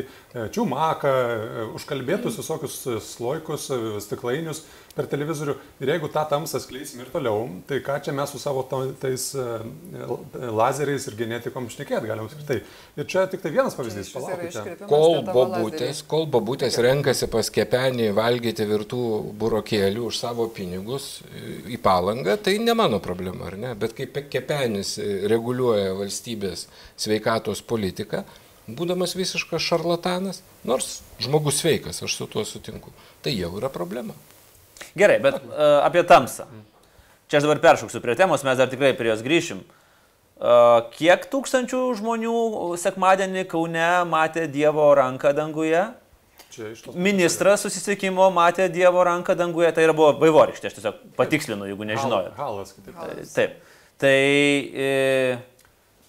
Čiumaką, 0.55 1.13
užkalbėtus 1.79 2.39
visokius 2.41 2.81
sloikus, 3.07 3.69
stiklainius 4.03 4.65
per 4.95 5.07
televizorių. 5.11 5.55
Ir 5.83 5.89
jeigu 5.93 6.07
tą 6.13 6.23
tamsą 6.31 6.59
skleisim 6.63 7.01
ir 7.03 7.09
toliau, 7.13 7.45
tai 7.67 7.81
ką 7.83 7.97
čia 8.05 8.13
mes 8.15 8.31
su 8.31 8.39
savo 8.39 8.63
tais 9.01 9.25
e, 9.35 9.45
lazeriais 10.55 11.07
ir 11.09 11.17
genetikom 11.19 11.67
šnekėti 11.71 12.07
galim 12.09 12.27
apskritai. 12.29 12.61
Ir 12.99 13.07
čia 13.11 13.25
tik 13.31 13.41
tai 13.43 13.51
vienas 13.55 13.75
pavyzdys. 13.77 14.11
Palaukite. 14.15 14.75
Kol 14.87 15.17
lazeriai- 15.25 16.03
kol 16.07 16.25
bobutės 16.31 16.77
renkasi 16.83 17.27
pas 17.31 17.49
kepenį 17.51 18.11
valgyti 18.17 18.65
virtų 18.69 19.01
burokėlių 19.41 20.05
už 20.09 20.19
savo 20.21 20.47
pinigus 20.47 21.21
į 21.67 21.77
palangą, 21.83 22.37
tai 22.41 22.57
ne 22.59 22.73
mano 22.73 22.99
problema, 23.03 23.47
ar 23.51 23.57
ne? 23.57 23.73
Bet 23.75 23.93
kai 23.97 24.07
pe- 24.07 24.25
kepenis 24.31 24.97
e, 24.99 25.27
reguliuoja 25.31 25.93
valstybės 25.99 26.67
sveikatos 26.97 27.61
politiką, 27.65 28.23
būdamas 28.65 29.13
visiškas 29.17 29.61
šarlatanas, 29.61 30.39
nors 30.65 31.01
žmogus 31.21 31.59
sveikas, 31.61 31.99
aš 32.01 32.15
su 32.17 32.25
tuo 32.31 32.41
sutinku, 32.45 32.89
tai 33.21 33.35
jau 33.37 33.51
yra 33.59 33.69
problema. 33.69 34.15
Gerai, 34.95 35.19
bet 35.23 35.39
uh, 35.41 35.81
apie 35.85 36.03
tamsą. 36.07 36.47
Čia 37.25 37.39
aš 37.39 37.47
dabar 37.47 37.61
peršoksiu 37.63 38.01
prie 38.03 38.15
temos, 38.17 38.43
mes 38.45 38.57
dar 38.59 38.69
tikrai 38.71 38.93
prie 38.97 39.09
jos 39.11 39.23
grįšim. 39.25 39.63
Uh, 40.35 40.85
kiek 40.95 41.29
tūkstančių 41.31 41.81
žmonių 42.01 42.39
sekmadienį 42.79 43.45
Kaune 43.51 43.91
matė 44.11 44.49
Dievo 44.51 44.89
ranką 44.97 45.31
danguje? 45.35 45.85
Ministras 46.95 47.63
susisiekimo 47.65 48.27
matė 48.35 48.67
Dievo 48.71 49.03
ranką 49.03 49.35
danguje, 49.35 49.71
tai 49.75 49.87
yra 49.87 49.95
buvo 49.95 50.13
vaivoriškė, 50.21 50.69
aš 50.69 50.77
tiesiog 50.77 50.99
patikslinu, 51.17 51.67
jeigu 51.67 51.87
nežinojot. 51.87 52.35
Halas, 52.39 52.75
kitaip. 52.75 52.95
tariant. 52.99 53.31
Taip. 53.35 53.57
Tai, 53.99 54.19
e, 54.85 54.89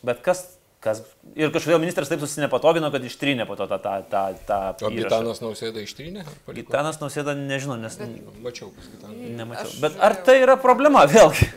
bet 0.07 0.23
kas, 0.27 0.45
kas, 0.87 1.03
ir 1.35 1.51
kažkodėl 1.55 1.83
ministras 1.83 2.11
taip 2.13 2.23
susinepatogino, 2.23 2.89
kad 2.95 3.05
ištrynė 3.05 3.47
po 3.51 3.59
to 3.59 3.67
tą, 3.71 3.81
tą, 3.83 3.95
tą, 4.13 4.23
tą 4.47 4.61
O. 4.87 4.95
Gitanas 4.95 5.43
nausėda 5.43 5.83
ištrynė? 5.85 6.25
Gitanas 6.57 7.03
nausėda, 7.03 7.35
nežinau, 7.39 7.77
nes 7.83 7.99
Mačiau 8.45 8.71
pas 8.77 8.87
Gitaną. 8.95 9.17
nemačiau. 9.43 9.67
Aš 9.73 9.81
Bet 9.83 9.99
ar 10.09 10.17
tai 10.27 10.39
yra 10.45 10.57
problema 10.61 11.05
vėlgi? 11.17 11.51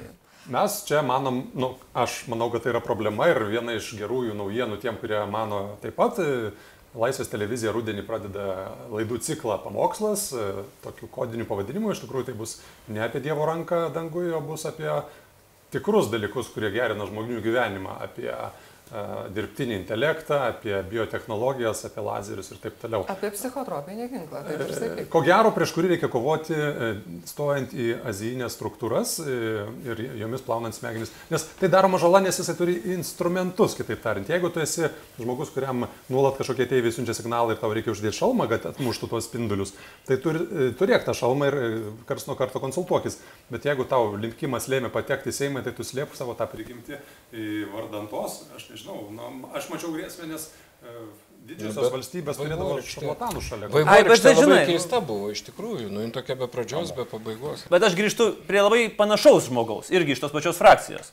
Mes 0.50 0.80
čia 0.88 1.04
manom, 1.06 1.44
nu, 1.54 1.76
aš 1.94 2.24
manau, 2.32 2.48
kad 2.50 2.64
tai 2.66 2.72
yra 2.74 2.82
problema 2.82 3.28
ir 3.30 3.38
viena 3.52 3.76
iš 3.78 3.92
gerųjų 4.00 4.34
naujienų 4.40 4.80
tiem, 4.82 4.98
kurie 4.98 5.22
mano 5.30 5.78
taip 5.84 5.94
pat. 6.00 6.18
e, 6.26 6.52
Laisvės 6.98 7.30
televizija 7.30 7.70
rudenį 7.70 8.02
pradeda 8.02 8.46
laidų 8.90 9.20
ciklą 9.22 9.60
pamokslas, 9.62 10.24
e, 10.34 10.46
tokiu 10.82 11.06
kodiniu 11.14 11.46
pavadinimu, 11.46 11.92
iš 11.94 12.02
tikrųjų 12.02 12.32
tai 12.32 12.34
bus 12.40 12.56
ne 12.90 13.04
apie 13.06 13.22
Dievo 13.22 13.46
ranką 13.46 13.92
danguje, 13.94 14.32
o 14.34 14.42
bus 14.42 14.66
apie 14.66 14.90
tikrus 15.70 16.10
dalykus, 16.10 16.50
kurie 16.50 16.72
gerina 16.74 17.06
žmonių 17.06 17.44
gyvenimą, 17.46 18.00
apie 18.08 18.32
e, 18.34 18.50
dirbtinį 18.90 19.76
intelektą, 19.84 20.40
apie 20.50 20.74
biotehnologijas, 20.90 21.84
apie 21.86 22.02
lazerius 22.02 22.50
ir 22.50 22.58
taip 22.64 22.78
toliau. 22.82 23.04
Apie 23.12 23.30
psichotropinį 23.36 24.08
ginklą, 24.10 24.42
taip 24.48 24.64
ir 24.66 24.72
sakai. 24.74 25.04
Ko 25.14 25.22
gero, 25.26 25.52
prieš 25.54 25.74
kurį 25.76 25.92
reikia 25.94 26.10
kovoti, 26.10 26.56
e, 26.58 26.90
stojant 27.30 27.76
į 27.78 27.92
azijinės 28.10 28.56
struktūras 28.58 29.16
e, 29.22 29.36
ir 29.86 30.02
jomis 30.24 30.42
plaunant 30.46 30.74
smegenis. 30.74 31.14
Nes 31.30 31.46
tai 31.60 31.70
daroma 31.70 32.00
žala, 32.02 32.24
nes 32.26 32.42
jisai 32.42 32.56
turi 32.58 32.80
instrumentus, 32.96 33.76
kitaip 33.78 34.02
tariant. 34.02 34.32
Jeigu 34.34 34.50
tu 34.54 34.64
esi 34.64 34.90
žmogus, 35.20 35.54
kuriam 35.54 35.86
nuolat 36.10 36.42
kažkokie 36.42 36.66
tėvai 36.72 36.94
siunčia 36.96 37.14
signalą 37.20 37.54
ir 37.54 37.62
tau 37.62 37.70
reikia 37.76 37.94
uždėti 37.94 38.18
šalmą, 38.24 38.50
kad 38.50 38.66
atmuštų 38.72 39.12
tuos 39.14 39.30
spindulius, 39.30 39.76
tai 40.10 40.18
turi, 40.24 40.42
e, 40.50 40.72
turėk 40.80 41.06
tą 41.06 41.14
šalmą 41.18 41.52
ir 41.52 41.60
e, 41.60 41.70
kars 42.10 42.26
nuo 42.26 42.38
karto 42.40 42.62
konsultuokis. 42.64 43.22
Bet 43.54 43.70
jeigu 43.70 43.86
tau 43.90 44.16
linkimas 44.18 44.66
lėmė 44.72 44.90
patekti 44.94 45.30
į 45.30 45.38
Seimą, 45.40 45.62
tai 45.66 45.78
tu 45.78 45.86
slėp 45.86 46.18
savo 46.18 46.34
tą 46.38 46.50
prigimtį 46.50 46.98
vardantos. 47.74 48.44
Aš 48.58 48.68
nežinau, 48.80 49.10
na, 49.12 49.58
aš 49.58 49.70
mačiau 49.70 49.92
grėsmę, 49.94 50.28
nes 50.32 50.48
e, 50.84 50.94
didžiosios 51.50 51.84
bet 51.84 51.96
valstybės 51.98 52.40
turėdavo 52.40 52.78
šarlatanų 52.86 53.44
šalia. 53.44 53.70
Ai, 53.86 54.04
bet 54.08 54.24
tai 54.24 54.36
žinai, 54.38 54.62
nu- 54.64 54.72
keista 54.72 55.02
buvo, 55.04 55.32
iš 55.34 55.44
tikrųjų. 55.50 55.90
Nu, 55.92 56.02
jin 56.06 56.12
tokia 56.16 56.36
be 56.40 56.48
pradžios, 56.48 56.94
be 56.96 57.06
pabaigos. 57.10 57.66
Bet 57.72 57.84
aš 57.84 57.98
grįžtu 58.00 58.32
prie 58.48 58.64
labai 58.64 58.88
panašaus 58.96 59.50
žmogaus, 59.50 59.92
irgi 59.92 60.16
iš 60.16 60.24
tos 60.24 60.32
pačios 60.36 60.60
frakcijos. 60.60 61.12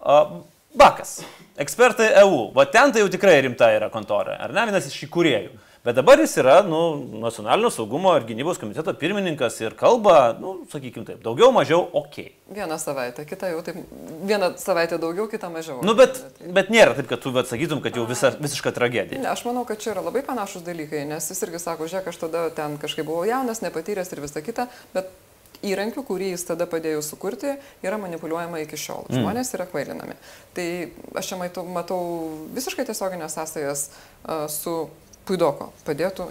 A, 0.00 0.42
Bakas, 0.78 1.22
ekspertai 1.56 2.10
EU, 2.20 2.50
va 2.52 2.66
ten 2.68 2.92
tai 2.92 3.00
jau 3.00 3.08
tikrai 3.08 3.38
rimta 3.40 3.70
yra 3.72 3.88
kontora, 3.90 4.36
ar 4.36 4.52
ne, 4.52 4.66
vienas 4.68 4.84
iš 4.90 5.06
įkūrėjų. 5.08 5.54
Bet 5.88 5.96
dabar 5.96 6.20
jis 6.20 6.34
yra, 6.36 6.58
nu, 6.68 6.78
nacionalinio 7.16 7.70
saugumo 7.72 8.10
ir 8.18 8.26
gynybos 8.28 8.58
komiteto 8.60 8.92
pirmininkas 9.00 9.54
ir 9.62 9.72
kalba, 9.72 10.34
nu, 10.36 10.50
sakykime 10.68 11.06
taip, 11.08 11.22
daugiau 11.24 11.48
mažiau 11.56 11.86
ok. 11.96 12.18
Vieną 12.52 12.76
savaitę, 12.82 13.24
kitą 13.24 13.48
jau 13.54 13.62
taip, 13.64 13.78
vieną 14.28 14.50
savaitę 14.60 14.98
daugiau, 15.00 15.24
kitą 15.32 15.48
mažiau. 15.54 15.78
Nu, 15.88 15.94
bet, 15.96 16.20
bet 16.44 16.68
nėra 16.68 16.92
taip, 16.98 17.08
kad 17.08 17.22
tu 17.24 17.32
bet 17.32 17.48
sakytum, 17.48 17.80
kad 17.80 17.96
jau 17.96 18.04
visa, 18.10 18.34
visiška 18.36 18.74
tragedija. 18.76 19.22
Ne, 19.22 19.30
aš 19.32 19.46
manau, 19.48 19.64
kad 19.64 19.80
čia 19.80 19.94
yra 19.94 20.04
labai 20.04 20.20
panašus 20.28 20.66
dalykai, 20.68 21.06
nes 21.08 21.30
jis 21.32 21.40
irgi 21.48 21.62
sako, 21.64 21.88
žiūrėk, 21.88 22.12
aš 22.12 22.20
tada 22.26 22.44
ten 22.60 22.76
kažkaip 22.84 23.08
buvau 23.08 23.24
jaunas, 23.24 23.64
nepatyręs 23.64 24.12
ir 24.12 24.24
visa 24.28 24.44
kita, 24.44 24.68
bet 24.92 25.08
įrankių, 25.64 26.04
kurį 26.12 26.34
jis 26.34 26.48
tada 26.52 26.68
padėjo 26.68 27.00
sukurti, 27.00 27.56
yra 27.80 27.96
manipuliuojama 28.04 28.60
iki 28.68 28.76
šiol. 28.76 29.08
Žmonės 29.08 29.56
yra 29.56 29.64
kvailinami. 29.72 30.20
Tai 30.52 30.70
aš 31.16 31.32
čia 31.32 31.40
matau, 31.40 31.64
matau 31.80 32.00
visiškai 32.52 32.84
tiesioginės 32.92 33.40
sąsajas 33.40 33.88
uh, 33.88 34.44
su 34.52 34.82
Puidoko 35.28 35.72
padėtų 35.84 36.30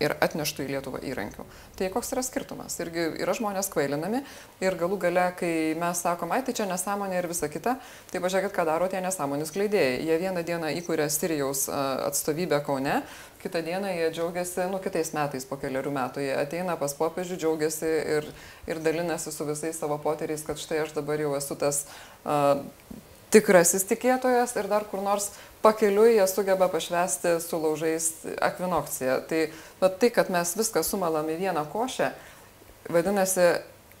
ir 0.00 0.14
atneštų 0.16 0.64
į 0.64 0.68
Lietuvą 0.74 1.00
įrankių. 1.04 1.44
Tai 1.76 1.88
koks 1.92 2.14
yra 2.14 2.22
skirtumas? 2.24 2.78
Irgi 2.80 3.04
yra 3.20 3.34
žmonės 3.36 3.68
kvailinami 3.72 4.22
ir 4.64 4.76
galų 4.80 4.96
gale, 5.02 5.26
kai 5.36 5.52
mes 5.78 6.00
sakom, 6.00 6.32
ai 6.32 6.40
tai 6.46 6.54
čia 6.56 6.66
nesąmonė 6.70 7.18
ir 7.20 7.28
visa 7.30 7.50
kita, 7.52 7.76
tai 8.10 8.22
pažiūrėkit, 8.24 8.54
ką 8.56 8.64
daro 8.68 8.88
tie 8.88 9.02
nesąmonės 9.04 9.52
kleidėjai. 9.52 10.00
Jie 10.08 10.16
vieną 10.24 10.44
dieną 10.46 10.72
įkūrė 10.80 11.10
Sirijaus 11.12 11.66
a, 11.68 11.82
atstovybę 12.08 12.62
Kaune, 12.64 13.02
kitą 13.44 13.62
dieną 13.66 13.92
jie 13.98 14.08
džiaugiasi, 14.16 14.64
nu 14.72 14.80
kitais 14.80 15.12
metais 15.16 15.44
po 15.48 15.60
keliarių 15.60 15.92
metų 15.96 16.24
jie 16.24 16.32
ateina 16.36 16.78
pas 16.80 16.96
popiežių, 16.96 17.36
džiaugiasi 17.44 17.92
ir, 18.16 18.32
ir 18.72 18.82
dalinasi 18.84 19.32
su 19.36 19.48
visais 19.48 19.76
savo 19.76 20.00
poteriais, 20.00 20.44
kad 20.48 20.60
štai 20.60 20.82
aš 20.86 20.96
dabar 20.96 21.20
jau 21.20 21.36
esu 21.36 21.60
tas 21.60 21.84
a, 22.24 22.56
tikrasis 23.30 23.86
tikėtojas 23.88 24.54
ir 24.58 24.68
dar 24.70 24.86
kur 24.90 25.02
nors 25.04 25.30
pakeliui 25.62 26.16
jie 26.16 26.26
sugeba 26.30 26.68
pašvesti 26.72 27.36
su 27.44 27.60
laužais 27.60 28.12
akvinokciją. 28.40 29.18
Tai, 29.28 29.42
bet 29.80 29.98
tai, 30.02 30.12
kad 30.14 30.30
mes 30.32 30.54
viską 30.58 30.82
sumalam 30.86 31.28
į 31.30 31.36
vieną 31.44 31.66
košę, 31.72 32.12
vadinasi, 32.90 33.50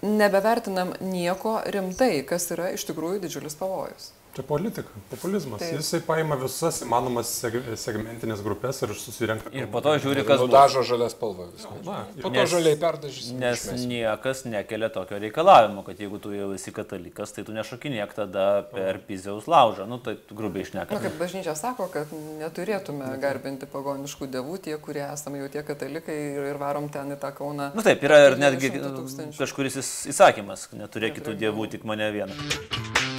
nebevertinam 0.02 0.94
nieko 1.04 1.60
rimtai, 1.68 2.22
kas 2.28 2.48
yra 2.54 2.70
iš 2.74 2.86
tikrųjų 2.88 3.20
didžiulis 3.26 3.58
pavojus. 3.60 4.10
Čia 4.30 4.42
politika, 4.46 4.88
populizmas. 5.10 5.58
Taip. 5.58 5.72
Jisai 5.80 5.98
paima 6.06 6.36
visas 6.38 6.76
įmanomas 6.84 7.26
seg 7.40 7.56
segmentinės 7.74 8.38
grupės 8.46 8.78
ir 8.86 8.92
susirenka. 8.94 9.50
Ir 9.50 9.66
po 9.72 9.80
to 9.82 9.96
žiūri, 9.98 10.22
kas 10.22 10.38
bus. 10.38 10.46
Nudažo 10.46 10.84
žalę 10.86 11.08
spalvą 11.10 11.48
viską. 11.50 11.80
Na, 11.84 12.04
Po 12.22 12.28
to 12.30 12.36
Nes- 12.36 12.52
žaliai 12.52 12.76
perdažys. 12.78 13.32
Nes 13.34 13.64
niekas 13.90 14.44
nekelia 14.46 14.88
tokio 14.94 15.18
reikalavimo, 15.18 15.82
kad 15.82 15.98
jeigu 15.98 16.20
tu 16.22 16.30
jau 16.30 16.52
esi 16.54 16.70
katalikas, 16.70 17.32
tai 17.34 17.42
tu 17.42 17.50
nešokinėk 17.52 18.14
tada 18.14 18.62
per 18.70 19.00
Piziaus 19.08 19.50
laužą. 19.50 19.88
Nu, 19.90 19.98
tai 19.98 20.14
grubiai 20.30 20.62
Na, 20.62 20.68
išneka. 20.86 21.00
kaip 21.02 21.18
bažnyčia 21.18 21.56
sako, 21.58 21.88
kad 21.90 22.06
neturėtume 22.38 23.10
garbinti 23.18 23.66
pagoniškų 23.66 24.30
dievų, 24.30 24.60
tie, 24.62 24.78
kurie 24.78 25.02
esame 25.10 25.42
jau 25.42 25.48
tie 25.50 25.62
katalikai 25.66 26.14
ir, 26.36 26.42
ir 26.54 26.62
varom 26.62 26.86
ten 26.88 27.10
į 27.10 27.18
tą 27.18 27.34
kauną. 27.34 27.72
Nu 27.74 27.82
taip, 27.82 27.98
yra 28.06 28.22
ir 28.30 28.38
netgi 28.38 28.70
200 28.78 28.94
tūkstančių. 28.94 29.38
kažkuris 29.42 29.76
įs- 29.82 30.06
įsakymas, 30.14 30.68
neturėk 30.72 31.18
kitų 31.18 31.34
dievų, 31.34 31.70
tik 31.74 31.82
mane 31.84 32.12
vieną. 32.14 33.09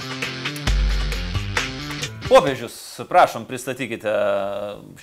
Popiežius, 2.28 2.74
prašom, 3.10 3.44
pristatykite 3.48 4.12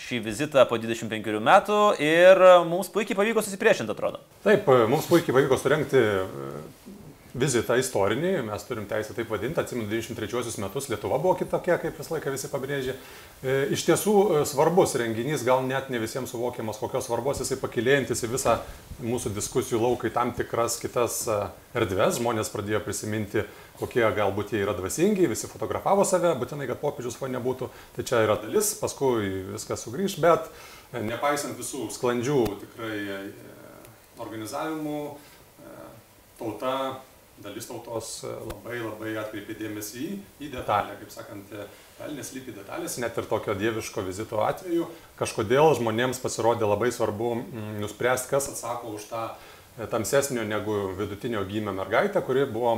šį 0.06 0.22
vizitą 0.24 0.64
po 0.70 0.78
25 0.80 1.40
metų 1.44 1.80
ir 2.04 2.42
mums 2.70 2.92
puikiai 2.94 3.18
pavyko 3.18 3.44
susipriešinti, 3.44 3.92
atrodo. 3.92 4.22
Taip, 4.46 4.70
mums 4.92 5.10
puikiai 5.10 5.36
pavyko 5.36 5.58
surenkti 5.60 6.00
e, 6.00 6.16
vizitą 7.40 7.76
istorinį, 7.82 8.34
mes 8.48 8.66
turim 8.68 8.88
teisę 8.90 9.16
taip 9.18 9.32
vadinti, 9.34 9.60
atsimenu 9.62 9.90
93 9.92 10.64
metus 10.64 10.90
Lietuva 10.92 11.20
buvo 11.20 11.36
kitokia, 11.40 11.78
kaip 11.82 12.00
visą 12.00 12.16
laiką 12.16 12.34
visi 12.36 12.52
pabrėžė. 12.52 12.96
E, 12.96 13.58
Iš 13.76 13.86
tiesų 13.90 14.16
e, 14.16 14.44
svarbus 14.50 14.96
renginys, 15.02 15.44
gal 15.48 15.66
net 15.68 15.92
ne 15.92 16.02
visiems 16.02 16.32
suvokiamas, 16.34 16.80
kokios 16.82 17.10
svarbos 17.10 17.44
jisai 17.44 17.60
pakilėjantis 17.62 18.24
į 18.26 18.32
visą 18.36 18.60
mūsų 19.04 19.34
diskusijų 19.36 19.82
lauką 19.84 20.10
į 20.10 20.16
tam 20.16 20.32
tikras 20.38 20.80
kitas 20.82 21.26
erdves. 21.76 22.18
Žmonės 22.20 22.52
pradėjo 22.54 22.82
prisiminti, 22.86 23.46
kokie 23.80 24.04
galbūt 24.16 24.54
jie 24.54 24.64
yra 24.66 24.76
dvasingi, 24.78 25.28
visi 25.32 25.50
fotografavo 25.50 26.06
save, 26.08 26.34
būtinai, 26.40 26.68
kad 26.70 26.82
popiežius 26.82 27.18
fone 27.20 27.40
būtų. 27.44 27.70
Tai 27.96 28.06
čia 28.08 28.24
yra 28.26 28.38
dalis, 28.42 28.74
paskui 28.80 29.46
viskas 29.54 29.86
sugrįž, 29.86 30.20
bet 30.24 30.50
e, 30.92 31.04
nepaisant 31.08 31.58
visų 31.60 31.88
sklandžių 31.96 32.40
tikrai 32.66 32.96
e, 33.00 33.20
organizavimų, 34.20 35.04
e, 35.10 35.78
tauta 36.42 36.74
dalis 37.40 37.70
tautos 37.70 38.08
labai 38.26 38.82
labai 38.82 39.14
atkreipė 39.22 39.56
dėmesį 39.62 40.02
į, 40.04 40.16
į 40.44 40.50
detalę, 40.58 40.98
kaip 41.00 41.14
sakant, 41.14 41.54
velnės 42.00 42.34
lypi 42.36 42.52
detalės, 42.56 42.98
net 43.00 43.16
ir 43.16 43.30
tokio 43.32 43.56
dieviško 43.56 44.04
vizito 44.04 44.42
atveju. 44.44 44.90
Kažkodėl 45.20 45.72
žmonėms 45.80 46.20
pasirodė 46.20 46.68
labai 46.68 46.92
svarbu 46.92 47.38
mm, 47.38 47.78
nuspręsti, 47.84 48.28
kas 48.34 48.50
atsako 48.52 48.98
už 48.98 49.08
tą 49.12 49.24
tamsesnio 49.88 50.44
negu 50.44 50.76
vidutinio 50.98 51.44
gymio 51.48 51.74
mergaitę, 51.74 52.22
kuri 52.26 52.46
buvo 52.50 52.76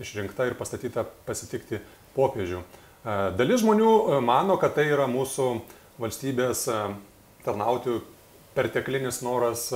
išrinkta 0.00 0.46
ir 0.46 0.54
pastatyta 0.58 1.04
pasitikti 1.26 1.80
popiežių. 2.14 2.60
E, 3.04 3.14
Dalis 3.38 3.62
žmonių 3.64 3.90
e, 3.90 4.18
mano, 4.24 4.56
kad 4.60 4.76
tai 4.78 4.86
yra 4.92 5.08
mūsų 5.10 5.48
valstybės 6.00 6.66
e, 6.70 6.80
tarnautojų 7.44 8.02
perteklinis 8.54 9.18
noras 9.26 9.66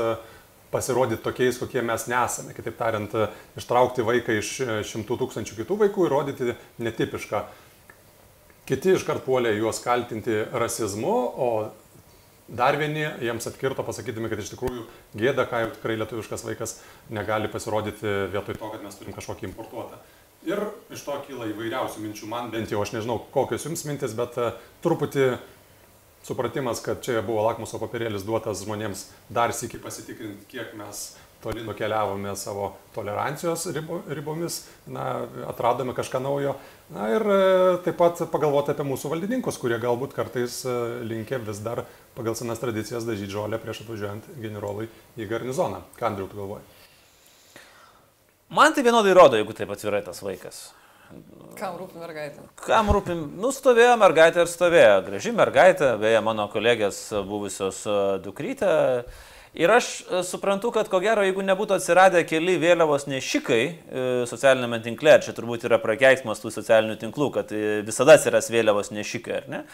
pasirodyti 0.71 1.25
tokiais, 1.25 1.57
kokie 1.59 1.83
mes 1.83 2.05
nesame. 2.07 2.55
Kitaip 2.55 2.77
tariant, 2.79 3.15
ištraukti 3.59 4.05
vaiką 4.07 4.37
iš 4.39 4.53
šimtų 4.87 5.17
tūkstančių 5.23 5.57
kitų 5.59 5.79
vaikų 5.83 6.07
ir 6.07 6.15
rodyti 6.15 6.55
netipišką. 6.85 7.41
Kiti 8.69 8.95
iškart 8.95 9.25
puolė 9.27 9.57
juos 9.57 9.81
kaltinti 9.83 10.45
rasizmu, 10.53 11.17
o 11.35 11.51
dar 12.49 12.79
vieni 12.81 13.05
jiems 13.21 13.47
atkirto 13.51 13.85
pasakydami, 13.85 14.31
kad 14.33 14.41
iš 14.41 14.53
tikrųjų 14.55 14.87
gėda, 15.21 15.45
ką 15.49 15.65
jau 15.65 15.73
tikrai 15.75 15.99
lietuviškas 16.01 16.47
vaikas 16.49 16.79
negali 17.13 17.51
pasirodyti 17.53 18.15
vietoj 18.33 18.57
to, 18.57 18.71
kad 18.73 18.85
mes 18.85 18.97
turim 18.97 19.17
kažkokį 19.17 19.51
importuotą. 19.51 20.01
Ir 20.49 20.63
iš 20.95 21.03
to 21.05 21.17
kyla 21.27 21.51
įvairiausių 21.51 22.03
minčių. 22.05 22.29
Man 22.31 22.51
bent 22.55 22.73
jau 22.73 22.81
aš 22.81 22.95
nežinau, 22.95 23.19
kokios 23.35 23.67
jums 23.67 23.83
mintis, 23.89 24.15
bet 24.17 24.39
e, 24.39 24.53
truputį 24.85 25.33
supratimas, 26.25 26.81
kad 26.85 27.03
čia 27.05 27.21
buvo 27.27 27.43
lakmuso 27.47 27.81
papirėlis 27.83 28.25
duotas 28.27 28.63
žmonėms 28.65 29.09
dar 29.33 29.53
sėki 29.53 29.81
pasitikrinti, 29.83 30.47
kiek 30.51 30.73
mes 30.79 31.11
toli 31.43 31.63
nukeliavome 31.65 32.37
savo 32.37 32.73
tolerancijos 32.95 33.67
ribo, 33.75 34.01
ribomis, 34.09 34.65
na, 34.87 35.27
atradome 35.47 35.95
kažką 35.95 36.21
naujo. 36.23 36.55
Na 36.95 37.11
ir 37.13 37.23
e, 37.23 37.39
taip 37.85 37.99
pat 38.01 38.25
pagalvoti 38.33 38.73
apie 38.75 38.87
mūsų 38.89 39.13
valdininkus, 39.13 39.61
kurie 39.61 39.79
galbūt 39.83 40.17
kartais 40.17 40.65
e, 40.67 40.75
linkia 41.07 41.39
vis 41.45 41.61
dar 41.63 41.85
pagal 42.17 42.35
senas 42.39 42.59
tradicijas 42.63 43.07
dažyti 43.07 43.37
žolę 43.37 43.61
prieš 43.63 43.85
atvažiuojant 43.85 44.27
generolui 44.43 44.89
į 45.19 45.29
garnizoną. 45.31 45.85
Ką 46.01 46.11
Andriu 46.11 46.27
tu 46.27 46.41
galvoji? 46.41 46.67
Man 48.49 48.75
tai 48.75 48.83
vienodai 48.83 49.15
rodo, 49.15 49.39
jeigu 49.39 49.55
taip 49.55 49.71
atvirai 49.75 50.03
tas 50.07 50.23
vaikas. 50.25 50.63
Kam 51.59 51.79
rūpi 51.79 52.01
mergaitė? 52.01 52.43
Kam 52.67 52.91
rūpi, 52.93 53.15
nu 53.41 53.53
stovėjo 53.55 53.95
mergaitė 54.01 54.43
ir 54.45 54.51
stovėjo. 54.51 55.01
Graži 55.07 55.33
mergaitė, 55.37 55.95
beje, 56.01 56.21
mano 56.25 56.49
kolegės 56.53 57.01
buvusios 57.29 57.85
e, 57.87 57.99
dukrytė. 58.25 58.73
Ir 59.59 59.73
aš 59.75 59.87
e, 60.01 60.23
suprantu, 60.23 60.71
kad 60.75 60.87
ko 60.91 61.01
gero, 61.03 61.25
jeigu 61.27 61.43
nebūtų 61.43 61.79
atsiradę 61.79 62.23
keli 62.29 62.55
vėliavos 62.63 63.09
nešikai 63.11 63.63
e, 63.67 63.75
socialinėme 64.31 64.79
tinkle, 64.85 65.17
čia 65.25 65.35
turbūt 65.35 65.67
yra 65.67 65.81
prakeiksmas 65.83 66.39
tų 66.43 66.53
socialinių 66.55 66.95
tinklų, 67.01 67.31
kad 67.35 67.55
visada 67.87 68.15
atsiras 68.15 68.53
vėliavos 68.55 68.93
nešikai, 68.95 69.41
ar 69.43 69.49
ne? 69.51 69.65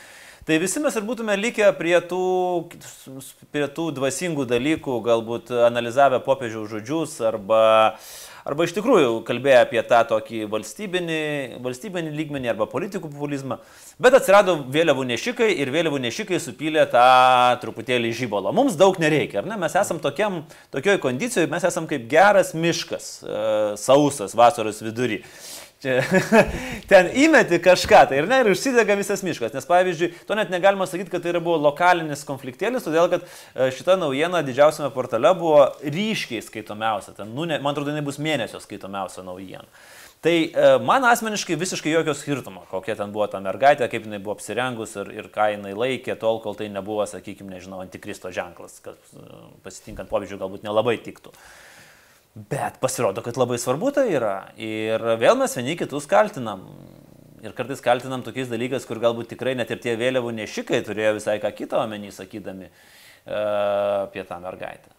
Tai 0.44 0.56
visi 0.60 0.80
mes 0.80 0.96
ir 0.96 1.04
būtume 1.04 1.36
likę 1.40 1.70
prie 1.76 1.96
tų, 2.04 2.24
prie 3.52 3.64
tų 3.76 3.90
dvasingų 3.96 4.44
dalykų, 4.48 4.98
galbūt 5.04 5.52
analizavę 5.68 6.20
popiežiaus 6.24 6.68
žodžius 6.72 7.14
arba 7.24 7.64
uh, 7.94 8.33
arba 8.44 8.66
iš 8.66 8.74
tikrųjų 8.76 9.22
kalbėjo 9.26 9.62
apie 9.64 9.80
tą 9.88 10.00
tokį 10.10 10.44
valstybinį, 10.52 11.20
valstybinį 11.64 12.12
lygmenį 12.18 12.52
arba 12.52 12.68
politikų 12.70 13.10
populizmą. 13.12 13.58
Bet 14.02 14.16
atsirado 14.18 14.58
vėliavų 14.74 15.06
nešikai 15.08 15.50
ir 15.62 15.72
vėliavų 15.74 16.00
nešikai 16.04 16.40
supylė 16.42 16.84
tą 16.92 17.06
truputėlį 17.64 18.12
žybolą. 18.20 18.52
Mums 18.56 18.78
daug 18.80 18.98
nereikia, 19.02 19.40
ar 19.42 19.48
ne? 19.48 19.58
Mes 19.60 19.76
esam 19.80 20.00
tokiam, 20.02 20.42
tokioj 20.74 21.00
kondicijoje, 21.02 21.50
mes 21.52 21.64
esam 21.70 21.88
kaip 21.90 22.08
geras 22.10 22.52
miškas, 22.56 23.10
e, 23.24 23.44
sausas 23.80 24.36
vasaros 24.36 24.82
vidury. 24.84 25.22
Ten 26.90 27.08
įmeti 27.24 27.58
kažką, 27.64 28.04
tai 28.10 28.20
ir 28.20 28.28
ne, 28.30 28.40
ir 28.42 28.52
užsidega 28.52 28.96
visas 28.98 29.24
miškas. 29.26 29.54
Nes 29.56 29.68
pavyzdžiui, 29.68 30.10
to 30.28 30.36
net 30.38 30.52
negalima 30.52 30.86
sakyti, 30.90 31.12
kad 31.12 31.24
tai 31.24 31.34
buvo 31.38 31.56
lokalinis 31.62 32.24
konfliktėlis, 32.28 32.86
todėl 32.86 33.10
kad 33.12 33.26
e, 33.26 33.70
šita 33.74 33.98
naujiena 34.00 34.44
didžiausiame 34.46 34.90
portale 34.94 35.32
buvo 35.38 35.66
ryškiai 35.82 36.44
skaitomiausia. 36.44 37.16
Ten, 37.18 37.34
nu, 37.36 37.48
ne, 37.48 37.60
man 37.62 37.74
atrodo, 37.74 37.92
jinai 37.94 38.04
bus 38.06 38.20
mėnesio 38.22 38.62
skaitomiausia 38.62 39.26
naujiena. 39.26 39.68
Tai 40.24 40.32
e, 40.32 40.68
man 40.80 41.04
asmeniškai 41.04 41.58
visiškai 41.60 41.92
jokio 41.92 42.14
skirtumo, 42.16 42.62
kokia 42.70 42.94
ten 42.96 43.10
buvo 43.12 43.26
ta 43.28 43.42
mergaitė, 43.44 43.90
kaip 43.92 44.06
jinai 44.06 44.22
buvo 44.24 44.38
apsirengus 44.38 44.94
ir, 45.02 45.10
ir 45.12 45.28
ką 45.34 45.50
jinai 45.52 45.74
laikė, 45.76 46.14
tol 46.20 46.40
kol 46.40 46.56
tai 46.56 46.70
nebuvo, 46.72 47.04
sakykime, 47.10 47.52
nežinau, 47.52 47.82
antikristo 47.84 48.32
ženklas, 48.32 48.78
kad 48.84 48.96
e, 49.12 49.26
pasitinkant 49.66 50.08
pavyzdžiui 50.08 50.40
galbūt 50.40 50.64
nelabai 50.64 50.96
tiktų. 51.04 51.34
Bet 52.34 52.80
pasirodo, 52.82 53.22
kad 53.22 53.36
labai 53.38 53.60
svarbu 53.62 53.92
tai 53.94 54.08
yra. 54.16 54.50
Ir 54.58 55.02
vėl 55.20 55.38
mes 55.38 55.52
vieni 55.54 55.76
kitus 55.78 56.08
kaltinam. 56.10 56.64
Ir 57.44 57.52
kartais 57.54 57.82
kaltinam 57.84 58.24
tokiais 58.26 58.50
dalykais, 58.50 58.86
kur 58.88 58.98
galbūt 59.02 59.30
tikrai 59.34 59.52
net 59.54 59.70
ir 59.70 59.78
tie 59.84 59.94
vėliavų 60.00 60.32
nešikai 60.40 60.80
turėjo 60.82 61.12
visai 61.20 61.36
ką 61.42 61.52
kitą 61.54 61.84
omeny, 61.84 62.10
sakydami 62.14 62.70
uh, 62.70 64.06
apie 64.08 64.24
tą 64.26 64.40
mergaitę. 64.42 64.90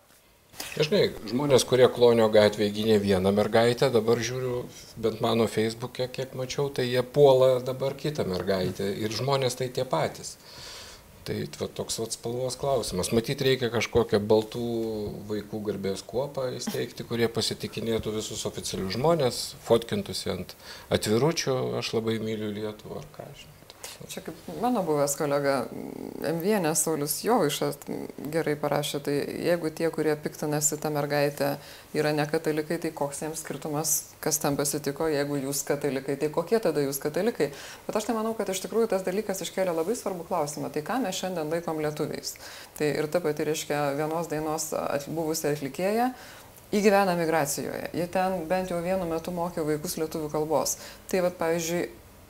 Žinai, 0.79 1.09
žmonės, 1.27 1.65
kurie 1.67 1.87
klonio 1.91 2.29
gatvėje 2.31 2.71
gynė 2.77 2.99
vieną 3.03 3.33
mergaitę, 3.35 3.89
dabar 3.91 4.21
žiūriu, 4.23 4.61
bent 5.01 5.19
mano 5.23 5.49
Facebook'e, 5.51 6.07
kiek 6.15 6.37
mačiau, 6.39 6.69
tai 6.71 6.85
jie 6.87 7.03
puola 7.03 7.57
dabar 7.65 7.97
kitą 7.99 8.23
mergaitę. 8.29 8.87
Ir 9.03 9.11
žmonės 9.11 9.59
tai 9.59 9.67
tie 9.75 9.83
patys. 9.83 10.37
Tai 11.25 11.35
va, 11.57 11.67
toks 11.73 11.95
va, 11.97 12.05
spalvos 12.13 12.57
klausimas. 12.61 13.09
Matyt, 13.17 13.41
reikia 13.47 13.71
kažkokią 13.73 14.19
baltų 14.29 14.65
vaikų 15.31 15.61
garbės 15.71 16.05
kuopą 16.05 16.51
įsteigti, 16.59 17.07
kurie 17.09 17.25
pasitikinėtų 17.33 18.13
visus 18.19 18.45
oficialius 18.45 18.93
žmonės, 18.93 19.41
fotkintųsi 19.65 20.33
ant 20.35 20.55
atviručių, 20.93 21.57
aš 21.81 21.95
labai 21.97 22.19
myliu 22.21 22.53
Lietuvą 22.53 23.01
ar 23.01 23.11
ką 23.17 23.29
žinai. 23.33 23.54
Čia 24.11 24.21
kaip 24.25 24.47
mano 24.61 24.83
buvęs 24.83 25.15
kolega 25.17 25.55
M1 26.21 26.67
Saulis 26.75 27.17
Jovaišas 27.25 27.77
gerai 28.33 28.55
parašė, 28.59 28.99
tai 29.05 29.15
jeigu 29.45 29.71
tie, 29.73 29.87
kurie 29.93 30.15
piktinasi 30.19 30.77
tą 30.81 30.91
mergaitę, 30.93 31.55
yra 31.95 32.11
ne 32.15 32.25
katalikai, 32.29 32.77
tai 32.83 32.91
koks 32.95 33.23
jiems 33.23 33.41
skirtumas, 33.43 33.95
kas 34.23 34.39
tam 34.43 34.59
pasitiko, 34.59 35.07
jeigu 35.11 35.39
jūs 35.47 35.63
katalikai, 35.67 36.17
tai 36.21 36.29
kokie 36.33 36.59
tada 36.63 36.83
jūs 36.83 37.01
katalikai. 37.03 37.49
Bet 37.87 37.99
aš 37.99 38.09
tai 38.09 38.17
manau, 38.17 38.35
kad 38.37 38.51
iš 38.51 38.63
tikrųjų 38.65 38.91
tas 38.93 39.05
dalykas 39.07 39.43
iškelia 39.45 39.75
labai 39.75 39.97
svarbų 39.97 40.27
klausimą, 40.29 40.71
tai 40.75 40.85
ką 40.85 41.01
mes 41.05 41.19
šiandien 41.21 41.51
laikom 41.55 41.83
lietuviais. 41.85 42.35
Tai 42.79 42.89
ir 42.91 43.09
ta 43.11 43.23
pati 43.23 43.47
reiškia 43.47 43.83
vienos 43.99 44.31
dainos 44.31 44.71
buvusi 45.07 45.51
atlikėja, 45.53 46.11
įgyvena 46.75 47.15
migracijoje. 47.17 47.91
Jie 47.93 48.07
ten 48.11 48.41
bent 48.49 48.71
jau 48.73 48.81
vienu 48.83 49.05
metu 49.09 49.33
mokė 49.35 49.63
vaikus 49.67 49.95
lietuvių 50.01 50.31
kalbos. 50.33 50.77
Tai 51.11 51.21
vad, 51.27 51.37
pavyzdžiui, 51.39 51.85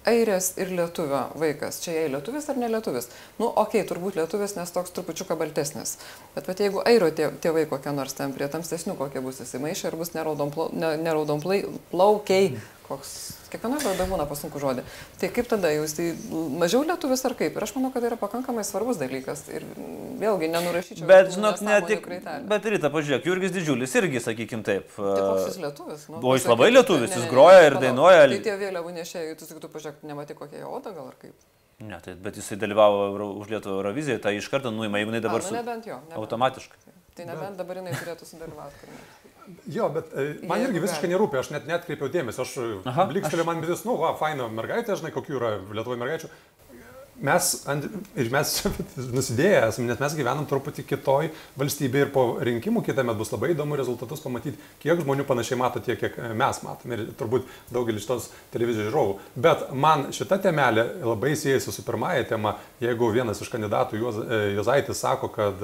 airės 0.09 0.51
ir 0.61 0.71
lietuvio 0.75 1.21
vaikas. 1.39 1.79
Čia 1.83 1.95
jei 1.95 2.11
lietuvis 2.13 2.49
ar 2.51 2.59
ne 2.61 2.69
lietuvis? 2.71 3.09
Nu, 3.39 3.47
okei, 3.47 3.81
okay, 3.81 3.87
turbūt 3.89 4.19
lietuvis, 4.19 4.55
nes 4.59 4.73
toks 4.75 4.93
trupučiuką 4.95 5.37
baltesnis. 5.39 5.97
Bet 6.35 6.47
pat 6.49 6.61
jeigu 6.63 6.83
airo 6.85 7.09
tėvai 7.15 7.65
kokie 7.71 7.93
nors 7.95 8.17
ten 8.17 8.33
prie 8.35 8.49
tamsesnių, 8.51 8.97
kokie 8.99 9.23
bus 9.25 9.41
įsimaišę 9.45 9.91
ir 9.91 9.99
bus 9.99 10.13
neraudon, 10.17 10.53
plau, 10.55 10.69
ne, 10.73 10.95
neraudon 11.01 11.43
plaukiai, 11.91 12.55
koks 12.85 13.15
Kiekviena 13.55 13.77
kalba 13.79 14.05
būna 14.09 14.25
pasunku 14.27 14.59
žodį. 14.59 14.83
Tai 15.21 15.29
kaip 15.33 15.47
tada 15.47 15.69
jūs, 15.71 15.93
tai 15.95 16.07
mažiau 16.59 16.83
lietuvis 16.87 17.23
ar 17.27 17.35
kaip? 17.37 17.55
Ir 17.55 17.65
aš 17.65 17.75
manau, 17.77 17.91
kad 17.93 18.03
tai 18.03 18.09
yra 18.09 18.17
pakankamai 18.19 18.65
svarbus 18.67 18.99
dalykas. 18.99 19.45
Ir 19.53 19.63
vėlgi 20.19 20.49
nenurašyčiau. 20.51 21.07
Bet, 21.09 21.31
žinok, 21.35 21.61
ne 21.65 21.77
tik. 21.87 22.07
Bet 22.49 22.67
ryta, 22.73 22.91
pažiūrėk, 22.93 23.27
Jurgis 23.29 23.53
Didžiulis 23.55 23.95
irgi, 24.01 24.21
sakykim 24.23 24.65
taip. 24.67 24.89
Tai 24.97 25.19
koks 25.21 25.49
jis 25.51 25.59
lietuvis? 25.63 26.07
Nu, 26.11 26.21
o 26.21 26.35
jis 26.35 26.47
labai 26.49 26.71
lietuvis, 26.73 27.11
ne, 27.11 27.19
jis 27.21 27.29
groja 27.31 27.61
ir 27.69 27.77
dainuoja. 27.79 28.25
Tai 28.33 28.41
tie 28.49 28.55
vėliavų 28.63 28.95
nešėjai, 28.97 29.37
tu 29.39 29.47
sakytum, 29.47 29.73
pažiūrėk, 29.75 30.01
nematai 30.09 30.39
kokia 30.39 30.63
jo 30.63 30.73
oda 30.79 30.95
gal 30.95 31.11
ar 31.11 31.19
kaip? 31.21 31.35
Ne, 31.85 31.99
tai, 32.03 32.15
bet 32.25 32.39
jisai 32.39 32.57
dalyvavo 32.59 33.29
už 33.35 33.51
Lietuvą 33.51 33.79
Euroviziją, 33.81 34.19
tai 34.23 34.37
iš 34.39 34.47
karto 34.51 34.71
nuima, 34.71 35.01
jeigu 35.01 35.11
jinai 35.11 35.23
dabar... 35.23 35.43
A, 35.43 35.51
nu, 35.51 35.57
nebent 35.59 35.89
jo. 35.89 35.99
Nebent. 36.07 36.19
Automatiškai. 36.23 36.95
Tai 37.15 37.25
nebent 37.27 37.59
dabar 37.59 37.81
jinai 37.81 37.95
turėtų 37.99 38.27
sudalyvauti. 38.29 38.95
Jo, 39.69 39.89
bet 39.93 40.09
e, 40.17 40.25
man 40.49 40.63
irgi 40.63 40.81
visiškai 40.81 41.09
nerūpi, 41.11 41.37
aš 41.39 41.51
net 41.53 41.67
netkreipiau 41.69 42.09
dėmesio, 42.13 42.45
aš 42.45 43.05
blikštelė 43.11 43.45
man 43.45 43.59
mintis, 43.61 43.83
nu, 43.85 43.97
va, 44.01 44.13
faina 44.17 44.47
mergaitė, 44.49 44.97
žinai, 44.97 45.13
kokių 45.13 45.37
yra 45.39 45.51
Lietuvoje 45.69 46.01
mergaičių. 46.01 46.31
Mes, 47.23 47.45
ant, 47.71 47.85
ir 48.19 48.27
mes 48.27 48.49
nusidėję 49.15 49.61
esame, 49.69 49.87
nes 49.87 49.99
mes 50.01 50.15
gyvenam 50.17 50.43
truputį 50.49 50.83
kitoj 50.89 51.29
valstybėje 51.55 52.07
ir 52.07 52.11
po 52.11 52.25
rinkimų 52.43 52.81
kitą 52.83 53.05
metą 53.07 53.15
bus 53.21 53.31
labai 53.31 53.53
įdomu 53.53 53.77
rezultatus 53.79 54.19
pamatyti, 54.19 54.59
kiek 54.83 54.99
žmonių 54.99 55.23
panašiai 55.29 55.59
mato 55.61 55.79
tiek, 55.83 55.95
kiek 56.01 56.17
mes 56.35 56.59
matome 56.65 56.97
ir 56.97 57.05
turbūt 57.15 57.47
daugelis 57.71 58.03
šitos 58.03 58.27
televizijos 58.51 58.89
žiūrovų. 58.89 59.15
Bet 59.47 59.63
man 59.71 60.09
šita 60.15 60.41
temelė 60.43 60.89
labai 61.05 61.37
siejasi 61.39 61.71
su 61.71 61.85
pirmąja 61.87 62.27
tema, 62.33 62.57
jeigu 62.83 63.07
vienas 63.15 63.39
iš 63.39 63.53
kandidatų 63.53 64.01
e, 64.01 64.41
Jozaitis 64.57 64.99
sako, 64.99 65.31
kad 65.31 65.63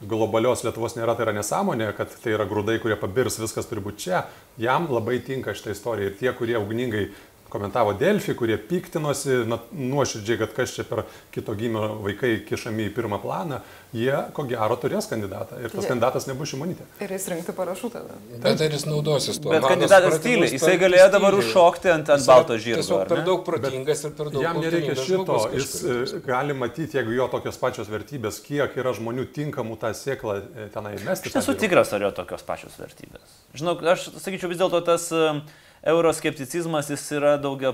globalios 0.00 0.62
Lietuvos 0.62 0.94
nėra, 0.94 1.14
tai 1.18 1.26
yra 1.26 1.34
nesąmonė, 1.38 1.90
kad 1.96 2.12
tai 2.22 2.34
yra 2.36 2.46
grūdai, 2.48 2.78
kurie 2.82 2.98
pabirs, 2.98 3.38
viskas 3.42 3.66
turi 3.66 3.82
būti 3.82 4.04
čia. 4.06 4.24
Jam 4.58 4.86
labai 4.90 5.18
tinka 5.26 5.54
šitą 5.54 5.74
istoriją 5.74 6.10
ir 6.10 6.18
tie, 6.20 6.30
kurie 6.38 6.58
ugningai 6.58 7.08
komentavo 7.52 7.94
Delfį, 7.98 8.34
kurie 8.38 8.56
piktinosi 8.60 9.42
na, 9.48 9.58
nuoširdžiai, 9.72 10.38
kad 10.42 10.54
kas 10.56 10.74
čia 10.76 10.84
per 10.88 11.04
kito 11.34 11.54
gimio 11.58 11.98
vaikai 12.04 12.38
kišami 12.48 12.88
į 12.88 12.94
pirmą 12.96 13.20
planą, 13.22 13.60
jie 13.96 14.12
ko 14.36 14.44
gero 14.48 14.76
turės 14.80 15.08
kandidatą 15.08 15.60
ir 15.62 15.72
tas 15.72 15.80
yeah. 15.80 15.90
kandidatas 15.92 16.28
nebus 16.28 16.52
šimonytė. 16.52 16.84
Ir 17.04 17.14
jis 17.14 17.28
rinkti 17.32 17.54
parašų 17.56 17.90
tada. 17.94 18.16
Bet 18.44 18.64
ar 18.64 18.74
jis 18.76 18.84
naudosis 18.88 19.40
tuo? 19.40 19.52
Bet 19.54 19.64
kandidatas 19.64 20.18
tyliai, 20.24 20.50
jisai 20.52 20.74
galėjo 20.80 21.06
dabar 21.14 21.36
užšokti 21.38 21.92
ant, 21.94 22.12
ant 22.12 22.26
balto 22.28 22.58
žirgo. 22.60 22.82
Tiesiog 22.82 23.06
per 23.12 23.22
daug 23.28 23.44
protingas 23.46 24.04
ir 24.04 24.12
per 24.18 24.32
daug. 24.34 24.44
Jam 24.44 24.60
nereikia 24.60 24.96
šito, 24.98 25.38
jis 25.56 25.72
e, 25.80 26.20
gali 26.26 26.56
matyti, 26.58 26.98
jeigu 27.00 27.16
jo 27.16 27.30
tokios 27.32 27.60
pačios 27.60 27.88
vertybės, 27.92 28.42
kiek 28.44 28.76
yra 28.80 28.92
žmonių 28.96 29.24
tinkamų 29.36 29.78
tą 29.80 29.94
sėklą 29.96 30.36
e, 30.42 30.68
tenai 30.74 30.98
mesti. 31.00 31.32
Aš 31.32 31.40
esu 31.40 31.56
tikras, 31.64 31.94
ar 31.96 32.04
jo 32.04 32.12
tokios 32.20 32.44
pačios 32.44 32.76
vertybės. 32.80 33.40
Žinau, 33.56 33.78
aš 33.94 34.10
sakyčiau 34.20 34.52
vis 34.52 34.60
dėlto 34.60 34.82
tas 34.84 35.08
uh, 35.16 35.40
euroskepticizmas 35.82 36.90
jis 36.90 37.04
yra 37.14 37.36
daugia, 37.40 37.72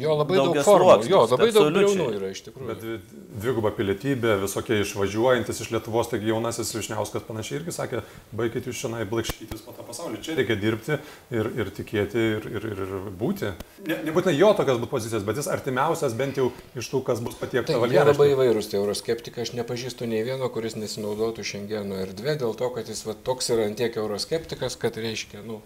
jo, 0.00 0.14
labai 0.18 0.38
daug 0.38 0.58
formų, 0.66 0.96
jo, 1.08 1.20
labai 1.30 1.50
daug 1.54 1.78
jaunų 1.78 2.08
yra 2.18 2.30
iš 2.34 2.42
tikrųjų. 2.48 2.68
Bet 2.70 3.14
dviguba 3.42 3.72
pilietybė, 3.76 4.36
visokie 4.42 4.80
išvažiuojantis 4.82 5.62
iš 5.64 5.70
Lietuvos, 5.74 6.10
taigi 6.10 6.32
jaunasis 6.32 6.72
Višniauskas 6.74 7.26
panašiai 7.28 7.60
irgi 7.60 7.74
sakė, 7.76 8.02
baigit 8.34 8.68
jūs 8.68 8.80
šiandien 8.82 9.08
blaškytis 9.10 9.64
po 9.64 9.74
tą 9.76 9.86
pasaulį. 9.86 10.20
Čia 10.24 10.38
reikia 10.40 10.58
dirbti 10.58 10.98
ir, 11.34 11.50
ir 11.62 11.70
tikėti 11.78 12.24
ir, 12.38 12.48
ir, 12.50 12.68
ir, 12.74 12.94
būti. 13.20 13.52
Ne, 13.86 14.00
nebūtinai 14.08 14.34
jo 14.36 14.50
tokios 14.58 14.80
būtų 14.82 14.90
pozicijos, 14.90 15.26
bet 15.26 15.38
jis 15.40 15.50
artimiausias 15.54 16.16
bent 16.18 16.40
jau 16.40 16.50
iš 16.78 16.90
tų, 16.90 17.04
kas 17.06 17.22
bus 17.24 17.38
patiekta 17.38 17.78
valstybė. 17.78 18.00
Jie 18.00 18.08
labai 18.10 18.28
įvairūs, 18.34 18.70
tie 18.72 18.80
euroskeptikai, 18.80 19.46
aš 19.46 19.54
nepažįstu 19.58 20.08
nei 20.10 20.24
vieno, 20.26 20.50
kuris 20.52 20.78
nesinaudotų 20.78 21.46
šiandieno 21.46 22.02
erdvė, 22.04 22.36
dėl 22.42 22.56
to, 22.58 22.70
kad 22.74 22.90
jis 22.90 23.04
va, 23.06 23.16
toks 23.26 23.52
yra 23.54 23.68
antiek 23.70 23.96
euroskeptikas, 24.00 24.78
kad 24.80 24.98
reiškia, 25.00 25.44
nu, 25.46 25.60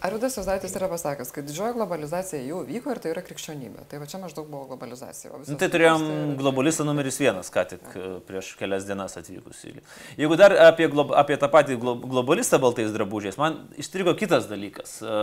Arvidas 0.00 0.32
Jozaitis 0.38 0.72
yra 0.78 0.86
pasakęs, 0.88 1.28
kad 1.34 1.44
didžioji 1.44 1.74
globalizacija 1.76 2.40
jau 2.46 2.62
vyko 2.64 2.94
ir 2.94 3.00
tai 3.04 3.10
yra 3.12 3.20
krikščionybė. 3.26 3.82
Tai 3.90 3.98
va 4.00 4.06
čia 4.08 4.20
maždaug 4.22 4.46
buvo 4.48 4.64
globalizacija. 4.70 5.34
Nu, 5.44 5.58
tai 5.60 5.68
turėjom 5.74 6.06
yra- 6.06 6.36
globalistą 6.40 6.86
numeris 6.88 7.18
vienas, 7.20 7.50
ką 7.52 7.66
tik 7.74 7.84
e, 8.00 8.06
prieš 8.24 8.54
kelias 8.56 8.86
dienas 8.88 9.18
atvykus 9.20 9.60
į. 9.68 9.74
Jeigu 10.16 10.38
dar 10.40 10.56
apie, 10.70 10.88
glo, 10.88 11.04
apie 11.20 11.36
tą 11.36 11.50
patį 11.52 11.76
glo, 11.82 11.98
globalistą 12.00 12.56
baltais 12.62 12.94
drabužiais, 12.96 13.36
man 13.40 13.60
įstrigo 13.76 14.16
kitas 14.16 14.48
dalykas, 14.48 15.02
e, 15.04 15.20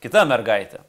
kita 0.00 0.24
mergaitė. 0.24 0.80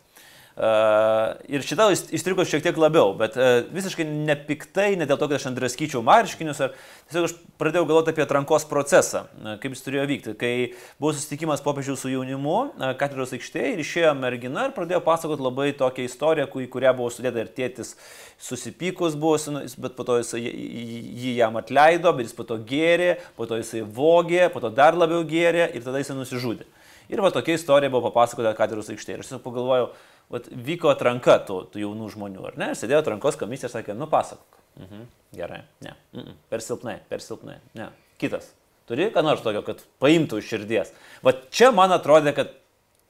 Ir 0.57 1.61
šitą 1.61 1.85
įs- 1.93 2.07
įstrigo 2.17 2.41
šiek 2.41 2.63
tiek 2.65 2.77
labiau, 2.81 3.11
bet 3.17 3.35
uh, 3.37 3.59
visiškai 3.69 4.07
nepiktai, 4.09 4.95
ne 4.97 5.05
dėl 5.05 5.19
to, 5.21 5.27
kad 5.29 5.37
aš 5.37 5.43
ant 5.51 5.59
draskyčiau 5.59 6.01
marškinius, 6.01 6.61
ar 6.65 6.71
tiesiog 7.11 7.27
aš 7.27 7.35
pradėjau 7.61 7.85
galvoti 7.85 8.09
apie 8.09 8.23
atrankos 8.25 8.65
procesą, 8.65 9.27
kaip 9.61 9.75
jis 9.75 9.85
turėjo 9.85 10.05
vykti. 10.09 10.33
Kai 10.41 10.53
buvo 10.97 11.11
susitikimas 11.13 11.61
popiežių 11.61 11.93
su 12.01 12.09
jaunimu, 12.09 12.55
katedros 12.97 13.35
aikštėje 13.37 13.75
ir 13.75 13.83
išėjo 13.85 14.15
mergina 14.17 14.65
ir 14.65 14.73
pradėjo 14.73 15.03
pasakoti 15.05 15.45
labai 15.45 15.67
tokią 15.77 16.07
istoriją, 16.09 16.49
į 16.49 16.71
kurią 16.73 16.95
buvo 16.97 17.13
sudėta 17.13 17.45
ir 17.45 17.53
tėtis 17.53 17.93
susipykus 18.41 19.13
buvo, 19.13 19.37
su- 19.37 19.53
bet 19.77 19.93
po 19.93 20.07
to 20.09 20.17
jis, 20.23 20.33
jį 20.41 21.35
jam 21.37 21.61
atleido, 21.61 22.15
bet 22.17 22.31
jis 22.31 22.33
po 22.37 22.47
to 22.49 22.57
gėrė, 22.57 23.19
po 23.37 23.45
to 23.45 23.61
jisai 23.61 23.85
vogė, 23.85 24.47
po 24.49 24.65
to 24.65 24.73
dar 24.73 24.97
labiau 24.97 25.21
gėrė 25.21 25.69
ir 25.77 25.85
tada 25.85 26.01
jisai 26.01 26.17
nusižudė. 26.17 26.65
Ir 27.07 27.21
va 27.23 27.29
tokia 27.31 27.55
istorija 27.55 27.87
buvo 27.93 28.09
papasakota 28.09 28.51
katedros 28.57 28.89
aikštėje. 28.91 29.15
Ir 29.15 29.21
aš 29.23 29.29
tiesiog 29.29 29.43
pagalvojau, 29.45 29.85
vat, 30.33 30.49
vyko 30.51 30.91
atranka 30.93 31.37
tų, 31.47 31.61
tų 31.73 31.83
jaunų 31.85 32.11
žmonių, 32.13 32.45
ar 32.51 32.59
ne? 32.59 32.69
Sėdėjo 32.77 33.03
atrankos 33.03 33.39
komisija 33.39 33.69
ir 33.69 33.75
sakė, 33.77 33.95
nu 33.97 34.09
pasakok. 34.11 34.61
Mhm, 34.77 35.07
gerai, 35.33 35.63
ne. 35.81 35.95
-mm, 36.13 36.35
per 36.49 36.61
silpnai, 36.61 36.99
per 37.09 37.23
silpnai. 37.23 37.57
Ne. 37.73 37.89
Kitas. 38.21 38.51
Turi 38.87 39.09
ką 39.11 39.23
nors 39.23 39.41
tokio, 39.43 39.61
kad 39.67 39.81
paimtų 39.99 40.39
iš 40.39 40.51
širdies. 40.53 40.93
Va 41.23 41.33
čia 41.51 41.73
man 41.75 41.91
atrodė, 41.91 42.31
kad 42.35 42.53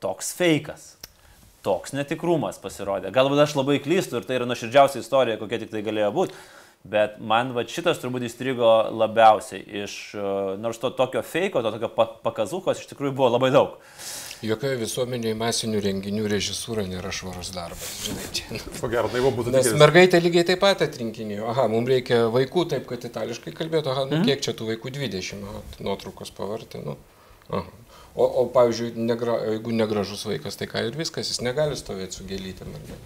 toks 0.02 0.34
fejkas. 0.34 0.96
Toks 1.66 1.94
netikrumas 1.94 2.58
pasirodė. 2.62 3.12
Galbūt 3.12 3.44
aš 3.44 3.56
labai 3.60 3.78
klystu 3.84 4.18
ir 4.18 4.26
tai 4.26 4.40
yra 4.40 4.48
nuoširdžiausia 4.50 5.04
istorija, 5.04 5.38
kokia 5.38 5.60
tik 5.60 5.74
tai 5.74 5.84
galėjo 5.86 6.10
būti. 6.16 6.34
Bet 6.88 7.18
man 7.20 7.50
va 7.56 7.64
šitas 7.68 7.98
turbūt 8.00 8.24
įstrigo 8.30 8.68
labiausiai 8.96 9.64
iš, 9.84 9.96
e, 10.16 10.22
nors 10.64 10.78
to 10.80 10.92
tokio 10.96 11.24
feiko, 11.26 11.60
to 11.66 11.72
tokio 11.74 11.90
pa- 11.92 12.14
pakazukos 12.24 12.80
iš 12.80 12.88
tikrųjų 12.94 13.16
buvo 13.18 13.30
labai 13.34 13.50
daug. 13.52 13.74
Jokioje 14.46 14.78
visuomenėje 14.84 15.34
masinių 15.36 15.80
renginių 15.82 16.28
režisūra 16.30 16.84
nėra 16.86 17.10
švarus 17.12 17.50
darbas. 17.56 17.90
Žinai, 18.06 18.28
čia. 18.38 18.60
Ko 18.80 18.88
gero, 18.94 19.10
tai 19.10 19.20
būtų 19.26 19.52
Nes 19.56 19.66
tik 19.66 19.80
mergaitė 19.82 20.22
lygiai 20.22 20.46
taip 20.46 20.62
pat 20.62 20.84
atrinkinėjo. 20.86 21.48
Aha, 21.50 21.66
mums 21.74 21.90
reikia 21.90 22.20
vaikų 22.32 22.68
taip, 22.70 22.86
kad 22.92 23.02
itališkai 23.10 23.56
kalbėtų. 23.58 23.90
Aha, 23.96 24.06
Mhm. 24.06 24.14
nu 24.14 24.30
kiek 24.30 24.46
čia 24.46 24.54
tų 24.54 24.70
vaikų 24.70 24.94
20, 25.00 25.42
aha, 25.44 25.62
nuotraukos 25.82 26.30
pavartė. 26.38 26.86
Nu. 26.86 26.96
Aha. 27.50 27.66
O, 28.16 28.24
o 28.26 28.46
pavyzdžiui, 28.54 28.94
negra, 28.96 29.40
jeigu 29.58 29.74
negražus 29.74 30.24
vaikas, 30.30 30.56
tai 30.58 30.66
ką 30.70 30.86
ir 30.88 30.96
viskas, 30.98 31.28
jis 31.34 31.42
negali 31.42 31.76
stovėti 31.76 32.14
su 32.22 32.24
gėlytėm. 32.24 32.70
ne? 32.70 33.02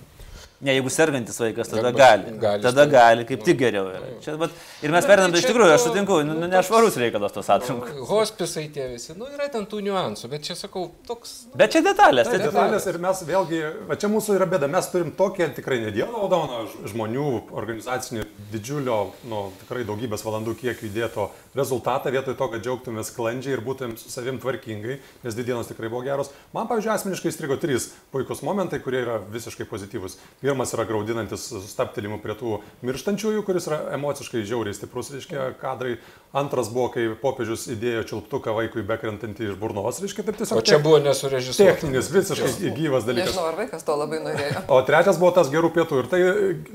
Ne, 0.61 0.75
jeigu 0.75 0.91
sergantis 0.93 1.39
vaikas, 1.41 1.71
tada 1.71 1.89
Arba 1.89 1.97
gali. 1.97 2.31
gali 2.37 2.61
Tada 2.61 2.83
stovėti. 2.83 2.91
gali, 2.93 3.23
kaip 3.25 3.45
tik 3.47 3.57
geriau. 3.57 3.87
yra. 3.89 4.09
Čia, 4.21 4.35
vat, 4.37 4.51
ir 4.85 4.91
mes 4.93 5.01
Bet 5.01 5.09
perinam, 5.09 5.31
tai 5.33 5.39
iš 5.41 5.47
tikrųjų, 5.49 5.73
aš 5.73 5.85
sutinku, 5.87 6.19
nu, 6.21 6.35
nu, 6.35 6.43
nu, 6.43 6.49
nešvarus 6.51 6.97
reikalas 7.01 7.33
tos 7.33 7.49
atrankos. 7.49 7.95
Hospisai 8.11 8.67
tie 8.75 8.85
visi, 8.91 9.15
nu 9.17 9.25
yra 9.33 9.47
ten 9.49 9.65
tų 9.65 9.79
niuansų, 9.87 10.29
bet 10.29 10.45
čia 10.45 10.53
sakau, 10.59 10.83
toks... 11.07 11.33
Bet 11.57 11.73
čia 11.73 11.81
detalės. 11.81 12.29
Tai 12.29 12.37
detalės 12.43 12.85
ir 12.91 12.99
mes 13.01 13.23
vėlgi, 13.25 13.61
va 13.89 13.97
čia 13.97 14.11
mūsų 14.13 14.37
yra 14.37 14.45
bėda, 14.53 14.69
mes 14.69 14.91
turim 14.93 15.09
tokią 15.17 15.49
tikrai 15.57 15.79
ne 15.81 15.95
Dievo 15.95 16.29
dovaną 16.29 16.67
žmonių 16.93 17.25
organizacinį 17.57 18.27
didžiulio, 18.53 18.99
nu, 19.33 19.41
tikrai 19.63 19.81
daugybės 19.89 20.21
valandų 20.27 20.53
kiek 20.61 20.85
įdėto 20.91 21.31
rezultatą, 21.57 22.13
vietoj 22.13 22.37
to, 22.37 22.47
kad 22.53 22.63
džiaugtumės 22.63 23.09
sklandžiai 23.11 23.57
ir 23.57 23.65
būtumėm 23.65 23.97
su 23.99 24.13
savim 24.13 24.37
tvarkingai, 24.41 24.99
nes 25.25 25.35
dvi 25.35 25.47
dienos 25.49 25.69
tikrai 25.71 25.89
buvo 25.91 26.03
geros. 26.05 26.31
Man, 26.55 26.69
pavyzdžiui, 26.69 26.93
asmeniškai 26.93 27.31
įstrigo 27.33 27.57
trys 27.61 27.89
puikus 28.13 28.43
momentai, 28.45 28.79
kurie 28.83 29.01
yra 29.03 29.17
visiškai 29.33 29.67
pozityvus. 29.69 30.17
Pirmas 30.51 30.73
yra 30.75 30.83
graudinantis 30.83 31.45
sustaptelimu 31.47 32.17
prie 32.19 32.33
tų 32.35 32.57
mirštančiųjų, 32.83 33.45
kuris 33.47 33.69
yra 33.69 33.77
emociškai 33.95 34.41
žiauriai 34.43 34.75
stiprus, 34.75 35.13
reiškia, 35.15 35.53
kadrai. 35.61 35.93
Antras 36.35 36.69
buvo, 36.71 36.89
kai 36.91 37.05
popiežius 37.19 37.65
įdėjo 37.73 38.01
čilptuką 38.07 38.53
vaikui 38.55 38.83
bekrentantį 38.87 39.49
iš 39.49 39.55
burnos, 39.59 40.01
reiškia, 40.03 40.25
taip 40.27 40.37
tiesiog. 40.39 40.59
O 40.59 40.63
čia 40.63 40.79
buvo 40.83 40.99
nesurežisuota. 41.03 41.73
Techninis, 41.73 42.07
visiškai 42.11 42.71
gyvas 42.75 43.07
dalykas. 43.07 43.31
Nežinau, 43.31 43.47
ar 43.47 43.57
vaikas 43.59 43.83
to 43.87 43.95
labai 43.99 44.19
norėjo. 44.23 44.61
O 44.71 44.79
trečias 44.87 45.19
buvo 45.19 45.31
tas 45.35 45.51
gerų 45.51 45.71
pietų 45.75 45.99
ir 46.03 46.07
tai 46.11 46.21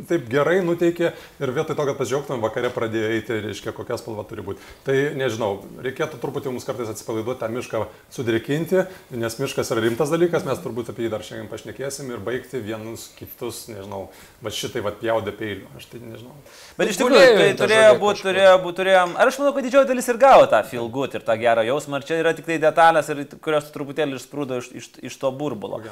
taip 0.08 0.26
gerai 0.32 0.58
nuteikė 0.64 1.12
ir 1.12 1.54
vietoj 1.56 1.76
to, 1.76 1.86
kad 1.88 2.00
pažiūrėtumėm, 2.00 2.44
vakare 2.44 2.72
pradėjo 2.72 3.12
eiti, 3.16 3.40
reiškia, 3.46 3.72
kokia 3.76 3.96
spalva 4.00 4.26
turi 4.28 4.44
būti. 4.44 4.60
Tai 4.88 4.98
nežinau, 5.20 5.52
reikėtų 5.84 6.20
truputį 6.20 6.52
mums 6.52 6.68
kartais 6.68 6.92
atsipalaiduoti 6.92 7.40
tą 7.40 7.48
mišką 7.56 7.82
sudrėkinti, 8.12 8.84
nes 9.16 9.40
miškas 9.40 9.72
yra 9.72 9.86
rimtas 9.88 10.12
dalykas, 10.12 10.44
mes 10.48 10.60
turbūt 10.64 10.92
apie 10.92 11.08
jį 11.08 11.14
dar 11.16 11.24
šiandien 11.24 11.48
pašnekėsim 11.48 12.12
ir 12.12 12.20
baigti 12.28 12.60
vienus 12.60 13.08
kitus, 13.16 13.65
nežinau, 13.70 14.02
va 14.44 14.52
šitai 14.54 14.82
va 14.84 14.92
pjaudė 14.96 15.34
peiliu, 15.36 15.66
aš 15.78 15.88
tai 15.90 16.00
nežinau. 16.02 16.36
Bet 16.78 16.92
iš 16.92 17.00
tikrųjų, 17.00 17.32
tai 17.40 17.48
turėjo 17.60 17.96
būti, 18.02 18.24
turėjo 18.28 18.54
būti, 18.62 18.78
turėjom. 18.82 19.16
Ar 19.16 19.32
aš 19.32 19.40
manau, 19.42 19.52
kad 19.56 19.66
didžioji 19.66 19.90
dalis 19.90 20.10
ir 20.12 20.22
gavo 20.22 20.46
tą 20.52 20.62
feel 20.68 20.88
good 20.92 21.18
ir 21.18 21.26
tą 21.26 21.36
gerą 21.40 21.66
jausmą, 21.66 22.00
ar 22.00 22.08
čia 22.08 22.22
yra 22.22 22.36
tik 22.36 22.48
tai 22.48 22.60
detalės, 22.62 23.12
kurios 23.44 23.68
truputėlį 23.74 24.20
išsprūdo 24.20 24.62
iš, 24.62 24.72
iš, 24.82 24.90
iš 25.10 25.20
to 25.22 25.34
burbulo. 25.34 25.82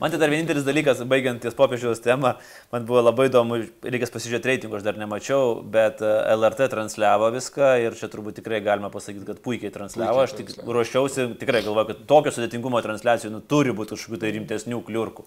Man 0.00 0.08
tai 0.08 0.16
dar 0.16 0.30
vienintelis 0.32 0.64
dalykas, 0.64 1.02
baigiant 1.04 1.42
ties 1.44 1.52
popiežiaus 1.52 1.98
temą, 2.00 2.30
man 2.72 2.86
buvo 2.88 3.02
labai 3.04 3.26
įdomu, 3.28 3.58
reikės 3.84 4.12
pasižiūrėti 4.14 4.48
reitingų, 4.48 4.78
aš 4.78 4.86
dar 4.86 4.96
nemačiau, 4.96 5.58
bet 5.74 6.00
e, 6.00 6.12
LRT 6.38 6.70
transliavo 6.72 7.28
viską 7.34 7.74
ir 7.84 7.98
čia 8.00 8.08
turbūt 8.08 8.38
tikrai 8.40 8.62
galima 8.64 8.88
pasakyti, 8.94 9.26
kad 9.28 9.42
puikiai 9.44 9.74
transliavo. 9.74 10.22
Puikiai 10.22 10.46
Aš 10.48 10.54
tik 10.56 10.64
ruošiausi, 10.64 11.26
tikrai 11.42 11.60
galvoju, 11.66 11.90
kad 11.90 12.00
tokio 12.08 12.32
sudėtingumo 12.32 12.80
transliacijų 12.86 13.34
nu, 13.34 13.42
turi 13.44 13.76
būti 13.76 13.92
kažkokių 13.92 14.22
tai 14.24 14.32
rimtesnių 14.38 14.80
kliurkų. 14.88 15.26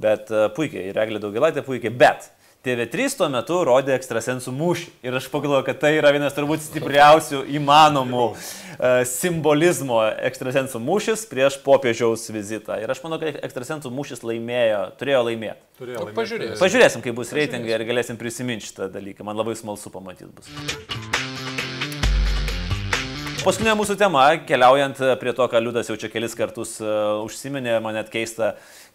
Bet 0.00 0.30
uh, 0.32 0.46
puikiai, 0.56 0.88
ir 0.92 1.02
Eglė 1.02 1.20
Daugilaitė 1.22 1.64
puikiai, 1.66 1.92
bet 1.92 2.30
TV3 2.62 3.08
tuo 3.18 3.26
metu 3.26 3.56
rodė 3.66 3.96
ekstrasensų 3.96 4.52
mūšį. 4.54 4.84
Ir 5.08 5.16
aš 5.18 5.24
pagalvoju, 5.32 5.64
kad 5.66 5.80
tai 5.82 5.96
yra 5.96 6.12
vienas 6.14 6.36
turbūt 6.36 6.62
stipriausių 6.62 7.40
įmanomų 7.58 8.22
uh, 8.28 9.02
simbolizmo 9.10 9.98
ekstrasensų 10.28 10.78
mūšis 10.82 11.26
prieš 11.30 11.58
popiežiaus 11.66 12.28
vizitą. 12.30 12.78
Ir 12.78 12.94
aš 12.94 13.02
manau, 13.02 13.18
kad 13.18 13.40
ekstrasensų 13.42 13.90
mūšis 13.92 14.22
laimėjo, 14.22 14.84
turėjo 15.02 15.24
laimėti. 15.26 15.58
Turėjo 15.82 15.98
Nu, 15.98 16.06
laimėti. 16.06 16.20
pažiūrėsim. 16.22 16.60
Pažiūrėsim, 16.62 17.02
kaip 17.08 17.18
bus 17.18 17.34
reitingai 17.34 17.74
ir 17.74 17.86
galėsim 17.90 18.20
prisiminti 18.20 18.70
šitą 18.70 18.86
dalyką. 18.94 19.26
Man 19.26 19.42
labai 19.42 19.58
smalsu 19.58 19.90
pamatyti 19.90 20.30
bus. 20.30 20.54
Paskutinė 23.42 23.72
mūsų 23.74 23.96
tema, 23.98 24.22
keliaujant 24.46 25.00
prie 25.18 25.32
to, 25.34 25.42
ką 25.50 25.58
Liudas 25.64 25.88
jau 25.90 25.96
čia 25.98 26.06
kelis 26.12 26.36
kartus 26.38 26.76
uh, 26.78 27.18
užsiminė, 27.26 27.80
man 27.82 27.96
net 27.98 28.12
keista, 28.12 28.52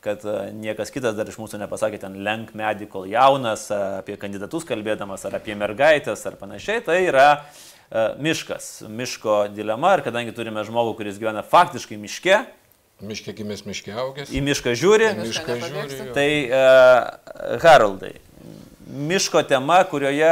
kad 0.07 0.25
uh, 0.27 0.47
niekas 0.55 0.91
kitas 0.95 1.15
dar 1.19 1.27
iš 1.29 1.37
mūsų 1.41 1.59
nepasakė 1.61 1.99
ten 2.01 2.17
lenk 2.25 2.55
medį, 2.57 2.87
kol 2.91 3.05
jaunas, 3.11 3.67
uh, 3.69 3.99
apie 4.01 4.15
kandidatus 4.19 4.65
kalbėdamas, 4.67 5.27
ar 5.27 5.37
apie 5.41 5.55
mergaitės, 5.59 6.23
ar 6.29 6.39
panašiai. 6.39 6.81
Tai 6.87 6.97
yra 7.03 7.27
uh, 7.37 8.15
miškas, 8.23 8.85
miško 8.87 9.43
dilema 9.55 9.97
ir 9.99 10.05
kadangi 10.07 10.33
turime 10.37 10.63
žmogų, 10.67 10.95
kuris 11.01 11.19
gyvena 11.21 11.43
faktiškai 11.45 11.99
miške, 12.01 12.45
Miškė 12.97 13.29
gimęs, 13.37 13.59
miškė 13.61 13.91
augęs. 13.93 14.31
į 14.33 14.39
mišką 14.41 14.71
žiūri, 14.73 15.11
Į 15.13 15.25
Mišką 15.27 15.57
žiūri. 15.61 15.97
Tai 16.15 16.29
uh, 16.49 17.59
Haroldai, 17.61 18.15
miško 18.89 19.43
tema, 19.45 19.83
kurioje 19.85 20.31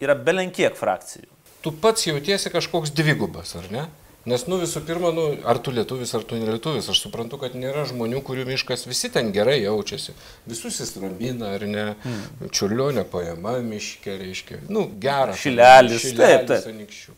yra 0.00 0.14
belenkiek 0.16 0.78
frakcijų. 0.78 1.28
Tu 1.60 1.72
pats 1.82 2.06
jautiesi 2.08 2.48
kažkoks 2.54 2.94
dvigubas, 2.96 3.52
ar 3.60 3.68
ne? 3.68 3.84
Nes, 4.28 4.42
nu, 4.44 4.58
visų 4.60 4.82
pirma, 4.84 5.14
nu, 5.16 5.22
ar 5.48 5.56
tu 5.64 5.72
lietuvis, 5.72 6.10
ar 6.12 6.24
tu 6.28 6.36
nelietuvis, 6.36 6.90
aš 6.92 6.98
suprantu, 7.06 7.38
kad 7.40 7.54
nėra 7.56 7.86
žmonių, 7.88 8.20
kurių 8.26 8.44
miškas 8.50 8.84
visi 8.84 9.08
ten 9.12 9.30
gerai 9.32 9.62
jaučiasi. 9.62 10.12
Visus 10.50 10.76
jis 10.82 10.92
ramina, 11.00 11.54
ar 11.56 11.64
ne? 11.64 11.86
Mm. 12.04 12.50
Čiurlionė 12.52 13.06
paėma 13.08 13.56
miške, 13.64 14.18
reiškia. 14.20 14.60
Nu, 14.68 14.84
geras. 15.00 15.40
Šilelis, 15.40 16.04
taip, 16.18 16.44
taip. 16.50 16.68
Anykščių. 16.68 17.16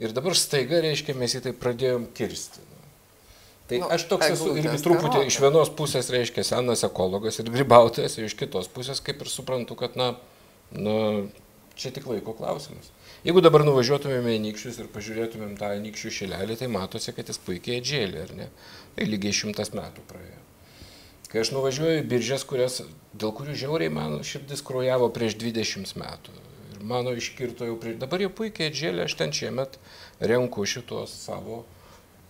Ir 0.00 0.16
dabar 0.16 0.38
staiga, 0.40 0.80
reiškia, 0.80 1.12
mes 1.20 1.36
jį 1.36 1.42
tai 1.44 1.52
pradėjom 1.60 2.08
kirsti. 2.16 2.64
nu. 2.64 2.80
Tai 3.68 3.82
Nu, 3.84 3.90
aš 3.92 4.06
toks 4.08 4.32
esu 4.32 4.54
irgi 4.56 4.80
truputį 4.82 5.26
iš 5.28 5.36
vienos 5.44 5.68
pusės, 5.76 6.08
reiškia, 6.10 6.46
senas 6.48 6.86
ekologas 6.88 7.36
ir 7.38 7.52
grybautojas, 7.52 8.16
ir 8.16 8.30
iš 8.30 8.38
kitos 8.40 8.72
pusės 8.72 9.04
kaip 9.04 9.20
ir 9.20 9.28
suprantu, 9.30 9.76
kad, 9.78 9.92
na, 10.00 10.14
nu, 10.72 10.96
čia 11.76 11.92
tik 11.94 12.08
laiko 12.08 12.32
klausimas. 12.34 12.88
Jeigu 13.20 13.42
dabar 13.44 13.66
nuvažiuotumėme 13.68 14.32
į 14.32 14.42
Nykščius 14.46 14.78
ir 14.80 14.86
pažiūrėtumėm 14.94 15.56
tą 15.60 15.74
Nykščių 15.82 16.12
šilelį, 16.18 16.54
tai 16.56 16.68
matosi, 16.72 17.12
kad 17.12 17.28
jis 17.28 17.40
puikiai 17.44 17.82
atžėlė, 17.82 18.22
ar 18.24 18.30
ne? 18.38 18.46
Tai 18.96 19.08
lygiai 19.08 19.36
šimtas 19.36 19.74
metų 19.76 20.04
praėjo. 20.08 20.38
Kai 21.30 21.42
aš 21.42 21.50
nuvažiuoju 21.52 22.00
į 22.00 22.06
biržės, 22.10 22.46
kurias, 22.48 22.80
dėl 23.12 23.34
kurių 23.36 23.58
žiauriai 23.60 23.92
mano 23.92 24.22
širdis 24.26 24.64
krujavo 24.66 25.10
prieš 25.14 25.36
20 25.42 25.92
metų. 26.00 26.32
Ir 26.72 26.86
mano 26.90 27.12
iškirto 27.14 27.68
jau 27.68 27.76
prieš... 27.82 28.00
Dabar 28.00 28.24
jau 28.24 28.32
puikiai 28.40 28.72
atžėlė, 28.72 29.04
aš 29.04 29.18
ten 29.20 29.36
šiemet 29.36 29.76
renku 30.32 30.64
šitos 30.64 31.12
savo 31.26 31.60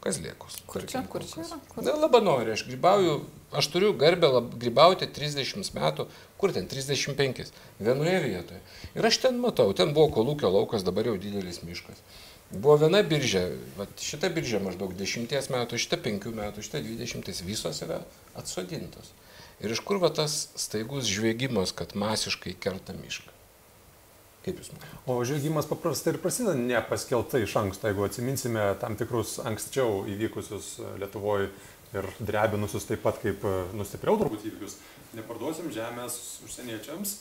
kazlėkus. 0.05 0.59
Kur 0.67 0.85
čia, 0.91 1.05
kur 1.07 1.23
čia? 1.23 1.47
Kur? 1.71 1.87
Na, 1.87 1.95
labanori, 2.03 2.57
aš 2.57 2.67
grybauju, 2.67 3.21
aš 3.53 3.69
turiu 3.73 3.93
garbę 3.99 4.31
lab, 4.31 4.51
grybauti 4.61 5.09
30 5.11 5.73
metų, 5.77 6.07
kur 6.41 6.55
ten 6.57 6.69
35, 6.71 7.53
vienoje 7.81 8.19
vietoje. 8.27 8.61
Ir 8.95 9.07
aš 9.07 9.21
ten 9.27 9.41
matau, 9.43 9.71
ten 9.77 9.95
buvo 9.97 10.11
kolūkio 10.21 10.51
laukas, 10.53 10.87
dabar 10.87 11.11
jau 11.11 11.17
didelis 11.21 11.63
miškas. 11.67 12.03
Buvo 12.51 12.77
viena 12.83 13.03
biržė, 13.07 13.45
vat, 13.79 13.93
šita 14.03 14.31
biržė 14.35 14.59
maždaug 14.63 14.95
10 14.99 15.51
metų, 15.55 15.79
šita 15.79 16.01
5 16.03 16.31
metų, 16.35 16.65
šita 16.67 16.83
20, 16.83 17.43
visos 17.47 17.83
yra 17.87 18.01
atsodintos. 18.39 19.13
Ir 19.61 19.75
iš 19.75 19.83
kur 19.85 20.01
va 20.03 20.09
tas 20.15 20.49
staigus 20.59 21.07
žvėgimas, 21.11 21.75
kad 21.77 21.93
masiškai 21.99 22.57
kerta 22.59 22.97
mišką? 22.97 23.37
Kaip 24.41 24.57
Jūs 24.57 24.71
manote? 24.73 24.99
O 25.05 25.19
žaidimas 25.29 25.67
paprastai 25.69 26.15
ir 26.15 26.19
prasideda 26.23 26.57
nepaskeltai 26.57 27.43
iš 27.45 27.59
anksto, 27.61 27.91
jeigu 27.91 28.07
atsiminsime 28.07 28.71
tam 28.81 28.97
tikrus 28.97 29.35
anksčiau 29.45 30.07
įvykusius 30.09 30.79
Lietuvoje 31.03 31.51
ir 31.97 32.07
drebinusius 32.23 32.87
taip 32.87 33.03
pat 33.03 33.19
kaip 33.23 33.45
e, 33.47 33.53
nustipriau 33.77 34.19
turbūt 34.21 34.47
įvykius. 34.47 34.77
Neparduosim 35.17 35.73
žemės 35.75 36.17
užsieniečiams, 36.47 37.17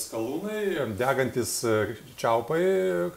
skalūnai, 0.00 0.86
degantis 0.96 1.58
e, 1.68 1.96
čiaupai, 2.20 2.60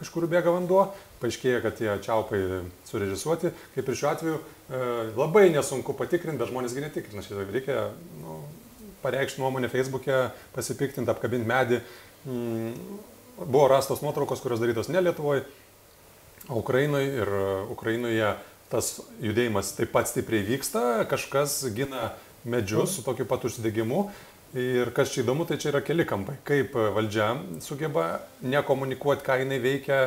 kažkur 0.00 0.28
bėga 0.28 0.52
vanduo, 0.52 0.90
paaiškėja, 1.22 1.62
kad 1.64 1.78
tie 1.80 1.90
čiaupai 2.04 2.42
surežisuoti, 2.90 3.54
kaip 3.76 3.88
ir 3.88 4.00
šiuo 4.00 4.10
atveju, 4.12 4.40
e, 4.40 4.82
labai 5.16 5.46
nesunku 5.54 5.96
patikrinti, 5.96 6.40
bet 6.42 6.52
žmonėsgi 6.52 6.84
netikrina, 6.84 7.24
šitą 7.24 7.46
reikia 7.48 7.86
nu, 8.20 8.42
pareikšti 9.04 9.40
nuomonę 9.40 9.72
Facebook'e, 9.72 10.26
pasipiktinti, 10.56 11.08
apkabinti 11.08 11.48
medį. 11.48 11.80
Mm, 12.28 13.00
buvo 13.46 13.64
rastos 13.70 14.04
nuotraukos, 14.04 14.42
kurios 14.44 14.60
darytos 14.60 14.92
ne 14.92 15.00
Lietuvoje, 15.06 15.46
o 16.48 16.60
Ukrainoje 16.60 17.10
ir 17.22 17.30
Ukrainoje 17.70 18.32
tas 18.72 18.98
judėjimas 19.24 19.74
taip 19.76 19.92
pat 19.94 20.10
stipriai 20.10 20.46
vyksta, 20.46 21.04
kažkas 21.10 21.60
gina 21.76 22.12
medžius 22.48 22.96
su 22.96 23.04
tokiu 23.06 23.26
pat 23.28 23.46
užsidegimu. 23.48 24.08
Ir 24.56 24.88
kas 24.96 25.10
čia 25.12 25.20
įdomu, 25.20 25.44
tai 25.44 25.58
čia 25.60 25.68
yra 25.74 25.82
keli 25.84 26.06
kampai. 26.08 26.38
Kaip 26.48 26.72
valdžia 26.72 27.34
sugeba 27.60 28.22
nekomunikuoti, 28.40 29.24
ką 29.26 29.42
jinai 29.42 29.58
veikia, 29.60 29.98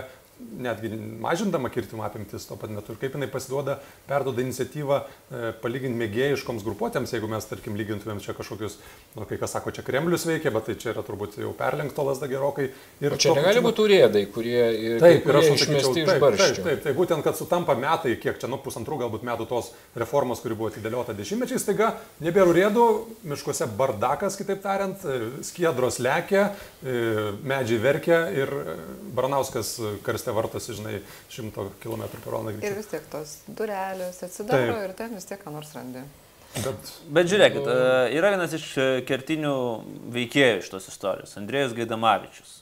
netgi 0.61 0.89
mažindama 1.21 1.69
kirtimo 1.69 2.03
apimtis 2.03 2.45
tuo 2.47 2.57
pat 2.59 2.71
metu 2.73 2.93
ir 2.93 2.99
kaip 3.01 3.15
jinai 3.15 3.29
pasiduoda, 3.31 3.77
perdoda 4.07 4.43
iniciatyvą 4.43 4.97
e, 5.01 5.51
palyginti 5.63 5.99
mėgėjiškoms 5.99 6.65
grupuotėms, 6.65 7.13
jeigu 7.15 7.29
mes, 7.31 7.47
tarkim, 7.49 7.77
lygintumėm 7.79 8.21
čia 8.23 8.35
kažkokius, 8.37 8.77
nu, 9.15 9.25
kai 9.29 9.39
kas 9.41 9.55
sako, 9.55 9.73
čia 9.75 9.85
Kremlius 9.87 10.25
veikia, 10.27 10.53
bet 10.53 10.67
tai 10.69 10.75
čia 10.81 10.91
yra 10.93 11.05
turbūt 11.07 11.39
jau 11.41 11.53
perlenkto 11.57 12.05
lasda 12.07 12.29
gerokai. 12.31 12.69
Ir 13.03 13.15
o 13.15 13.19
čia 13.21 13.35
negali 13.37 13.63
būti 13.63 13.85
urėdai, 13.85 14.25
kurie, 14.33 14.59
taip, 15.01 15.23
kurie 15.25 15.43
ir 15.47 15.55
išmesti 15.55 15.93
taip, 15.95 16.03
iš 16.03 16.23
barščių. 16.25 16.49
Taip, 16.51 16.67
taip, 16.67 16.83
taip, 16.85 16.97
būtent, 16.99 17.25
kad 17.25 17.39
sutampa 17.39 17.77
metai, 17.79 18.15
kiek 18.21 18.41
čia, 18.41 18.49
nu, 18.51 18.59
pusantrų 18.61 19.01
galbūt 19.05 19.25
metų 19.27 19.47
tos 19.49 19.71
reformos, 19.97 20.43
kuri 20.43 20.57
buvo 20.59 20.71
atidėliota 20.71 21.15
dešimtmečiais, 21.17 21.67
taiga 21.67 21.93
nebėra 22.23 22.51
urėdų, 22.51 22.87
miškuose 23.31 23.69
bardakas, 23.79 24.37
kitaip 24.39 24.63
tariant, 24.63 25.05
e, 25.05 25.31
skiedros 25.47 25.99
lekia, 26.03 26.51
e, 26.83 27.31
medžiai 27.47 27.81
verkia 27.81 28.23
ir 28.35 28.51
Baranauskas 29.15 29.73
karste 30.05 30.30
mieste 30.31 30.35
vartosi, 30.35 30.73
žinai, 30.73 31.01
100 31.29 31.69
km 31.81 32.07
per 32.23 32.31
valandą. 32.31 32.63
Ir 32.63 32.75
vis 32.75 32.87
tiek 32.87 33.03
tos 33.11 33.41
durelės 33.47 34.23
atsidaro 34.23 34.73
Taip. 34.73 34.89
ir 34.89 34.93
ten 34.95 35.15
vis 35.15 35.25
tiek 35.25 35.41
ką 35.41 35.51
nors 35.51 35.73
randi. 35.75 36.03
Bet, 36.51 36.75
Bet 37.07 37.29
žiūrėkit, 37.31 37.63
nu... 37.63 37.73
yra 38.11 38.33
vienas 38.33 38.51
iš 38.51 38.65
e, 38.75 38.85
kertinių 39.07 39.53
veikėjų 40.11 40.57
iš 40.59 40.67
tos 40.73 40.89
istorijos- 40.91 41.37
Andrėjus 41.39 41.71
Gaidamavičius, 41.77 42.57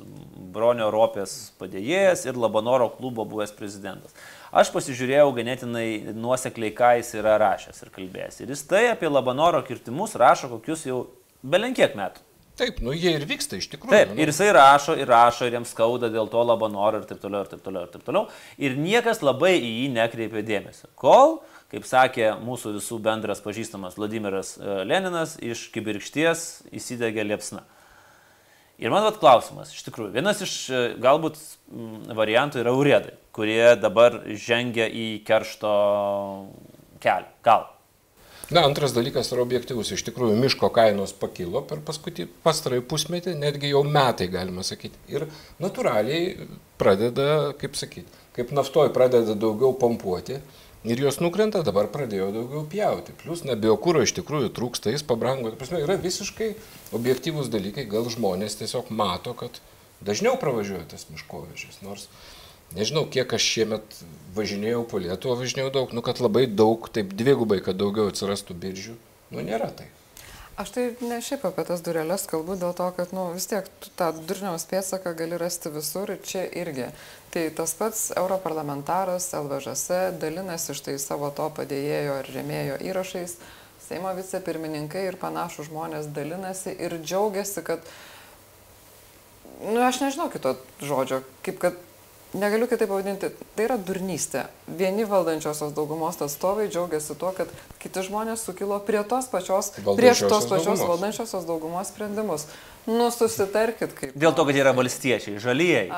Bronio 0.54 0.92
Ropės 0.94 1.52
padėjėjas 1.58 2.28
ir 2.28 2.38
Labanoro 2.38 2.92
klubo 2.94 3.26
buvęs 3.26 3.56
prezidentas. 3.58 4.14
Aš 4.54 4.70
pasižiūrėjau 4.76 5.34
ganėtinai 5.34 6.14
nuosekliai, 6.14 6.70
ką 6.78 6.92
jis 7.00 7.16
yra 7.18 7.40
rašęs 7.42 7.82
ir 7.82 7.90
kalbėjęs. 7.90 8.42
Ir 8.44 8.54
jis 8.54 8.62
tai 8.70 8.86
apie 8.92 9.10
Labanoro 9.10 9.64
kirtimus 9.66 10.14
rašo 10.14 10.52
kokius 10.54 10.86
jau 10.86 11.08
belenkiek 11.42 11.98
metų. 11.98 12.22
Taip, 12.60 12.82
nu 12.84 12.92
jie 12.92 13.14
ir 13.16 13.24
vyksta 13.28 13.56
iš 13.56 13.70
tikrųjų. 13.72 13.94
Taip, 13.94 14.10
nu. 14.12 14.20
ir 14.20 14.32
jisai 14.34 14.50
rašo, 14.56 14.96
ir 15.00 15.08
rašo, 15.08 15.48
ir 15.48 15.56
jiems 15.56 15.72
skauda 15.72 16.10
dėl 16.12 16.28
to 16.32 16.42
labanoro 16.44 17.00
ir 17.00 17.08
taip 17.08 17.22
toliau, 17.22 17.46
ir 17.46 17.52
taip 17.54 17.64
toliau, 17.64 17.86
ir 17.88 17.94
taip 17.94 18.04
toliau. 18.04 18.28
Ir 18.60 18.76
niekas 18.76 19.24
labai 19.24 19.54
į 19.56 19.70
jį 19.70 19.88
nekreipė 19.96 20.44
dėmesio. 20.44 20.90
Kol, 21.00 21.38
kaip 21.72 21.88
sakė 21.88 22.34
mūsų 22.44 22.76
visų 22.76 23.00
bendras 23.06 23.40
pažįstamas 23.46 23.96
Vladimiras 24.00 24.58
e, 24.58 24.82
Leninas, 24.90 25.38
iš 25.40 25.70
kibirkšties 25.72 26.46
įsidegė 26.76 27.24
liepsna. 27.30 27.64
Ir 28.80 28.92
man 28.92 29.08
vat 29.08 29.20
klausimas, 29.20 29.72
iš 29.76 29.88
tikrųjų, 29.88 30.14
vienas 30.20 30.44
iš 30.44 30.60
e, 30.68 30.86
galbūt 31.00 31.40
variantų 32.20 32.64
yra 32.66 32.76
urėdai, 32.76 33.18
kurie 33.36 33.76
dabar 33.80 34.22
žengia 34.36 34.92
į 34.92 35.10
keršto 35.28 35.74
kelią. 37.04 37.32
Gal. 37.46 37.70
Na, 38.50 38.64
antras 38.66 38.96
dalykas 38.96 39.30
yra 39.30 39.44
objektivus. 39.46 39.92
Iš 39.94 40.02
tikrųjų, 40.08 40.38
miško 40.42 40.72
kainos 40.74 41.12
pakilo 41.14 41.62
per 41.70 41.84
paskutį 41.86 42.26
pastarąjį 42.46 42.86
pusmetį, 42.90 43.36
netgi 43.38 43.70
jau 43.70 43.84
metai, 43.86 44.26
galima 44.34 44.66
sakyti. 44.66 44.98
Ir 45.14 45.28
natūraliai 45.62 46.48
pradeda, 46.82 47.28
kaip 47.62 47.78
sakyti, 47.78 48.10
kaip 48.34 48.56
naftoj 48.58 48.90
pradeda 48.96 49.38
daugiau 49.38 49.76
pompuoti. 49.78 50.40
Ir 50.88 51.02
jos 51.04 51.20
nukrenta, 51.22 51.62
dabar 51.68 51.92
pradėjo 51.94 52.32
daugiau 52.34 52.64
pjauti. 52.72 53.14
Plus, 53.22 53.44
na, 53.46 53.54
biokūro 53.60 54.02
iš 54.02 54.16
tikrųjų 54.18 54.50
trūksta, 54.58 54.96
jis 54.96 55.06
pabrango. 55.06 55.52
Prasme, 55.60 55.84
yra 55.84 56.00
visiškai 56.00 56.54
objektyvūs 56.98 57.52
dalykai, 57.54 57.86
gal 57.92 58.10
žmonės 58.10 58.58
tiesiog 58.64 58.90
mato, 58.90 59.36
kad 59.38 59.62
dažniau 60.02 60.40
pravažiuoja 60.42 60.88
tas 60.96 61.06
miškovežys. 61.12 61.84
Nors 61.86 62.08
nežinau, 62.78 63.06
kiek 63.12 63.32
aš 63.38 63.46
šiemet 63.54 64.02
važinėjau 64.36 64.84
po 64.90 65.02
Lietuvą, 65.02 65.38
važinėjau 65.42 65.72
daug, 65.76 65.94
nu 65.96 66.04
kad 66.06 66.22
labai 66.24 66.46
daug, 66.48 66.90
taip 66.94 67.16
dvigubai, 67.18 67.62
kad 67.66 67.80
daugiau 67.80 68.12
atsirastų 68.12 68.58
biržių, 68.66 68.98
nu 69.36 69.46
nėra 69.46 69.72
tai. 69.76 69.90
Aš 70.60 70.74
tai 70.76 70.84
ne 71.08 71.22
šiaip 71.24 71.46
apie 71.48 71.64
tas 71.64 71.80
durelės 71.80 72.26
kalbu, 72.28 72.58
dėl 72.60 72.74
to, 72.76 72.90
kad 72.98 73.14
nu, 73.16 73.30
vis 73.32 73.48
tiek 73.48 73.68
tą 73.96 74.10
durniaus 74.28 74.66
pėdsaką 74.68 75.14
gali 75.16 75.38
rasti 75.40 75.72
visur 75.72 76.12
ir 76.12 76.20
čia 76.20 76.44
irgi. 76.62 76.90
Tai 77.32 77.46
tas 77.56 77.72
pats 77.80 78.02
europarlamentaras 78.20 79.30
LVŽS 79.40 80.20
dalinasi 80.20 80.76
štai 80.76 80.98
savo 81.00 81.32
to 81.32 81.48
padėjėjo 81.56 82.18
ar 82.20 82.32
rėmėjo 82.36 82.76
įrašais, 82.92 83.38
Seimo 83.90 84.12
vicepirmininkai 84.14 85.08
ir 85.08 85.16
panašų 85.18 85.64
žmonės 85.66 86.12
dalinasi 86.14 86.76
ir 86.78 86.94
džiaugiasi, 87.02 87.64
kad, 87.66 87.88
na, 89.64 89.72
nu, 89.72 89.80
aš 89.88 90.04
nežinau 90.04 90.28
kito 90.30 90.52
žodžio, 90.86 91.24
kaip 91.46 91.58
kad 91.64 91.80
negaliu 92.34 92.68
kitaip 92.70 92.90
pavadinti, 92.92 93.32
tai 93.56 93.66
yra 93.66 93.78
durnystė. 93.82 94.46
Vieni 94.80 95.06
valdančiosios 95.10 95.74
daugumos 95.78 96.20
atstovai 96.22 96.68
džiaugiasi 96.70 97.18
tuo, 97.20 97.32
kad 97.38 97.50
kiti 97.82 98.04
žmonės 98.06 98.44
sukilo 98.46 98.78
prie 98.86 99.02
tos 99.10 99.30
pačios, 99.32 99.72
prieš 99.88 100.26
tos 100.28 100.46
pačios 100.50 100.78
daugumos. 100.78 100.86
valdančiosios 100.94 101.48
daugumos 101.50 101.90
sprendimus. 101.94 102.46
Nu, 102.90 103.10
susitarkit 103.14 103.96
kaip. 103.98 104.14
Dėl 104.16 104.36
to, 104.38 104.46
kad 104.46 104.56
jie 104.58 104.64
yra 104.64 104.76
valstiečiai, 104.78 105.42
žalieji. 105.42 105.90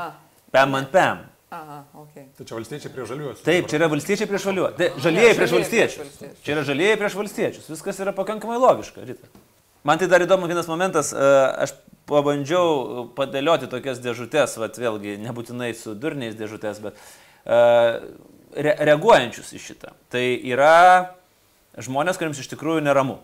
Pem 0.52 0.80
ant 0.80 0.92
pem. 0.92 1.28
Aha, 1.52 1.82
okay. 2.00 2.30
Tai 2.38 2.46
čia 2.48 2.56
valstiečiai 2.56 2.92
prieš 2.96 3.10
žaliuosius. 3.12 3.44
Taip, 3.44 3.66
čia 3.68 3.76
yra 3.82 3.88
valstiečiai 3.92 4.28
prieš 4.32 4.46
žaliuosius. 4.48 4.78
Tai 4.78 5.04
žalieji 5.04 5.36
prieš 5.36 5.56
valstiečius. 5.58 6.20
Čia 6.46 6.54
yra 6.56 6.64
žalieji 6.64 7.00
prieš 7.02 7.18
valstiečius. 7.20 7.72
Viskas 7.74 8.00
yra 8.00 8.14
pakankamai 8.16 8.56
logiška, 8.56 9.04
Rita. 9.04 9.28
Man 9.84 10.00
tai 10.00 10.08
dar 10.08 10.24
įdomu 10.24 10.48
vienas 10.48 10.70
momentas, 10.70 11.10
e, 11.12 11.28
aš 11.66 11.74
pabandžiau 12.12 13.08
padėlioti 13.18 13.72
tokias 13.72 14.02
dėžutės, 14.04 14.58
vat, 14.62 14.78
vėlgi 14.82 15.18
nebūtinai 15.24 15.72
su 15.78 15.96
durniais 15.98 16.38
dėžutės, 16.40 16.84
bet 16.84 17.00
uh, 17.00 18.00
re 18.56 18.78
reaguojančius 18.92 19.52
į 19.56 19.64
šitą. 19.64 19.96
Tai 20.12 20.24
yra 20.52 21.18
žmonės, 21.80 22.20
kuriems 22.20 22.42
iš 22.42 22.52
tikrųjų 22.54 22.84
neramu. 22.86 23.20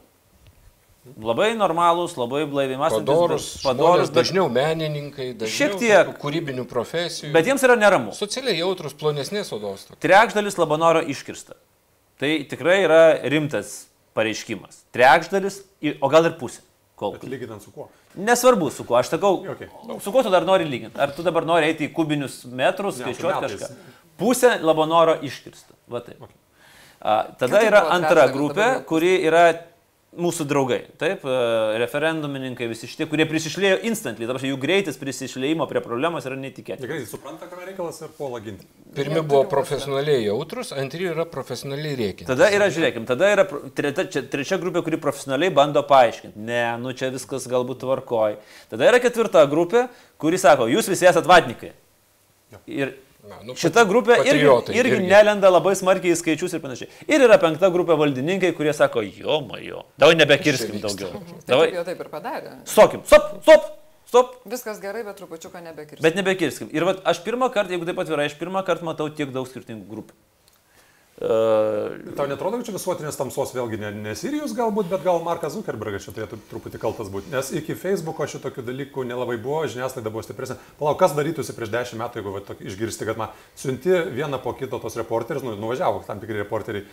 Labai 1.23 1.53
normalūs, 1.55 2.17
labai 2.19 2.41
blaiviai 2.49 2.79
mąstantys. 2.81 3.07
Padorus, 3.07 3.45
padorus 3.63 4.09
bet... 4.09 4.17
dažniau 4.19 4.49
menininkai, 4.51 5.29
dažniau 5.39 5.77
tiek 5.79 6.09
kūrybinių 6.19 6.65
profesijų. 6.67 7.31
Bet 7.35 7.47
jiems 7.47 7.63
yra 7.63 7.77
neramu. 7.79 8.11
Socialiai 8.17 8.57
jautrus, 8.59 8.95
plonesnės 8.99 9.53
odos. 9.55 9.87
Trečdalis 10.03 10.59
Labanoro 10.59 11.03
iškirsta. 11.07 11.55
Tai 12.19 12.31
tikrai 12.51 12.81
yra 12.83 13.01
rimtas 13.29 13.85
pareiškimas. 14.17 14.83
Trečdalis, 14.95 15.61
o 16.01 16.11
gal 16.11 16.27
ir 16.27 16.35
pusė. 16.41 16.66
Kol. 16.97 17.13
Bet 17.13 17.27
lyginant 17.29 17.61
su 17.61 17.69
kuo? 17.71 17.91
Nesvarbu, 18.17 18.71
su 18.73 18.81
kuo. 18.87 18.97
Aš 18.97 19.11
sakau, 19.13 19.43
okay. 19.53 19.69
su 20.01 20.11
kuo 20.11 20.23
tu 20.25 20.31
dar 20.33 20.45
nori 20.47 20.65
lyginti. 20.65 20.97
Ar 20.97 21.11
tu 21.13 21.21
dabar 21.25 21.45
nori 21.45 21.69
eiti 21.69 21.85
į 21.85 21.93
kubinius 21.93 22.39
metrus, 22.49 22.97
skaičiuoti 22.97 23.43
kažką. 23.43 23.69
Pusę 24.17 24.55
Labanoro 24.65 25.13
iškirsta. 25.27 25.77
Va 25.93 26.01
taip. 26.01 26.23
Okay. 26.25 26.39
A, 26.97 27.19
tada 27.37 27.61
yra 27.61 27.83
antra 27.93 28.25
grupė, 28.33 28.71
kuri 28.89 29.11
yra 29.29 29.43
mūsų 30.21 30.45
draugai, 30.49 30.79
taip, 30.99 31.23
e, 31.25 31.37
referendumininkai, 31.81 32.67
visi 32.71 32.89
šitie, 32.89 33.07
kurie 33.09 33.25
prisišlėjo 33.29 33.79
instantly, 33.89 34.27
dabar 34.29 34.43
jų 34.43 34.57
greitis 34.61 34.99
prisišlėjimo 34.99 35.67
prie 35.69 35.81
problemos 35.85 36.27
yra 36.27 36.37
netikėtas. 36.39 36.85
Greitai 36.87 37.07
supranta, 37.09 37.49
ką 37.49 37.61
reikalas 37.63 38.01
ir 38.03 38.11
puola 38.17 38.41
ginti. 38.43 38.67
Pirmi 38.97 39.21
buvo 39.21 39.43
profesionaliai 39.51 40.25
jautrus, 40.25 40.73
antri 40.75 41.09
yra 41.11 41.27
profesionaliai 41.29 41.97
reikia. 42.01 42.27
Tada 42.29 42.51
yra, 42.53 42.69
žiūrėkim, 42.73 43.07
tada 43.09 43.31
yra 43.35 43.47
trečia, 43.77 44.07
čia, 44.13 44.25
trečia 44.33 44.59
grupė, 44.61 44.83
kuri 44.85 45.01
profesionaliai 45.01 45.53
bando 45.53 45.83
paaiškinti. 45.87 46.45
Ne, 46.49 46.63
nu 46.81 46.95
čia 46.97 47.11
viskas 47.13 47.47
galbūt 47.51 47.83
tvarkoj. 47.85 48.39
Tada 48.73 48.89
yra 48.89 49.01
ketvirta 49.03 49.45
grupė, 49.49 49.87
kuri 50.21 50.41
sako, 50.41 50.69
jūs 50.71 50.89
visi 50.91 51.09
esate 51.09 51.29
vatnikai. 51.29 51.75
Ir 52.71 52.95
Na, 53.27 53.41
nu, 53.43 53.55
Šita 53.59 53.83
grupė 53.87 54.21
irgi, 54.23 54.45
irgi, 54.47 54.75
irgi 54.79 54.99
nelenda 55.03 55.49
labai 55.51 55.73
smarkiai 55.75 56.13
į 56.15 56.19
skaičius 56.19 56.53
ir 56.55 56.61
panašiai. 56.63 56.87
Ir 57.11 57.25
yra 57.25 57.35
penkta 57.41 57.67
grupė 57.73 57.97
valdininkai, 57.99 58.53
kurie 58.55 58.71
sako, 58.75 59.03
jo, 59.03 59.41
majo, 59.49 59.83
davai 59.99 60.15
nebekirskim 60.15 60.79
daugiau. 60.83 61.19
Davai, 61.49 61.73
taip, 61.73 61.89
taip 61.89 62.05
ir 62.05 62.11
padarė. 62.13 62.53
Stokim, 62.69 63.03
stop, 63.09 63.35
stop. 63.43 63.67
Stop. 64.07 64.37
Viskas 64.47 64.79
gerai, 64.79 65.01
bet 65.03 65.17
trupučiuką 65.19 65.59
nebekirsti. 65.65 66.03
Bet 66.05 66.15
nebekirskim. 66.15 66.69
Ir 66.71 66.87
vat, 66.87 67.01
aš 67.11 67.19
pirmą 67.25 67.49
kartą, 67.51 67.75
jeigu 67.75 67.89
taip 67.89 67.97
atvirai, 67.99 68.29
aš 68.31 68.37
pirmą 68.39 68.63
kartą 68.63 68.87
matau 68.87 69.09
tiek 69.11 69.33
daug 69.35 69.49
skirtingų 69.49 69.83
grupių. 69.89 70.15
Tau 71.17 72.27
netrodo, 72.29 72.59
kad 72.59 72.67
čia 72.67 72.75
visuotinės 72.75 73.15
tamsos 73.17 73.49
vėlgi 73.55 73.79
ne, 73.81 73.89
ne 74.03 74.11
Sirijus 74.17 74.51
galbūt, 74.53 74.85
bet 74.91 75.01
gal 75.01 75.17
Markas 75.25 75.55
Zuckerbergas 75.55 76.05
čia 76.05 76.13
turėtų 76.13 76.37
truputį 76.51 76.77
kaltas 76.83 77.09
būti. 77.09 77.31
Nes 77.33 77.49
iki 77.57 77.73
Facebooko 77.73 78.27
šitokių 78.29 78.61
dalykų 78.67 79.05
nelabai 79.09 79.39
buvo, 79.41 79.63
žiniasklaida 79.65 80.13
buvo 80.13 80.21
stipresnė. 80.21 80.59
Palauk, 80.77 80.99
kas 81.01 81.15
darytųsi 81.17 81.55
prieš 81.57 81.73
dešimt 81.73 82.03
metų, 82.03 82.21
jeigu 82.21 82.35
va, 82.35 82.43
tokį 82.45 82.69
išgirsti, 82.69 83.07
kad 83.09 83.17
man 83.17 83.33
siunti 83.57 83.97
vieną 84.13 84.37
po 84.45 84.53
kito 84.59 84.77
tos 84.83 84.99
reporterius, 85.01 85.45
nu, 85.47 85.55
nuvažiavo 85.57 86.05
tam 86.05 86.21
tikri 86.21 86.37
reporteriai, 86.43 86.85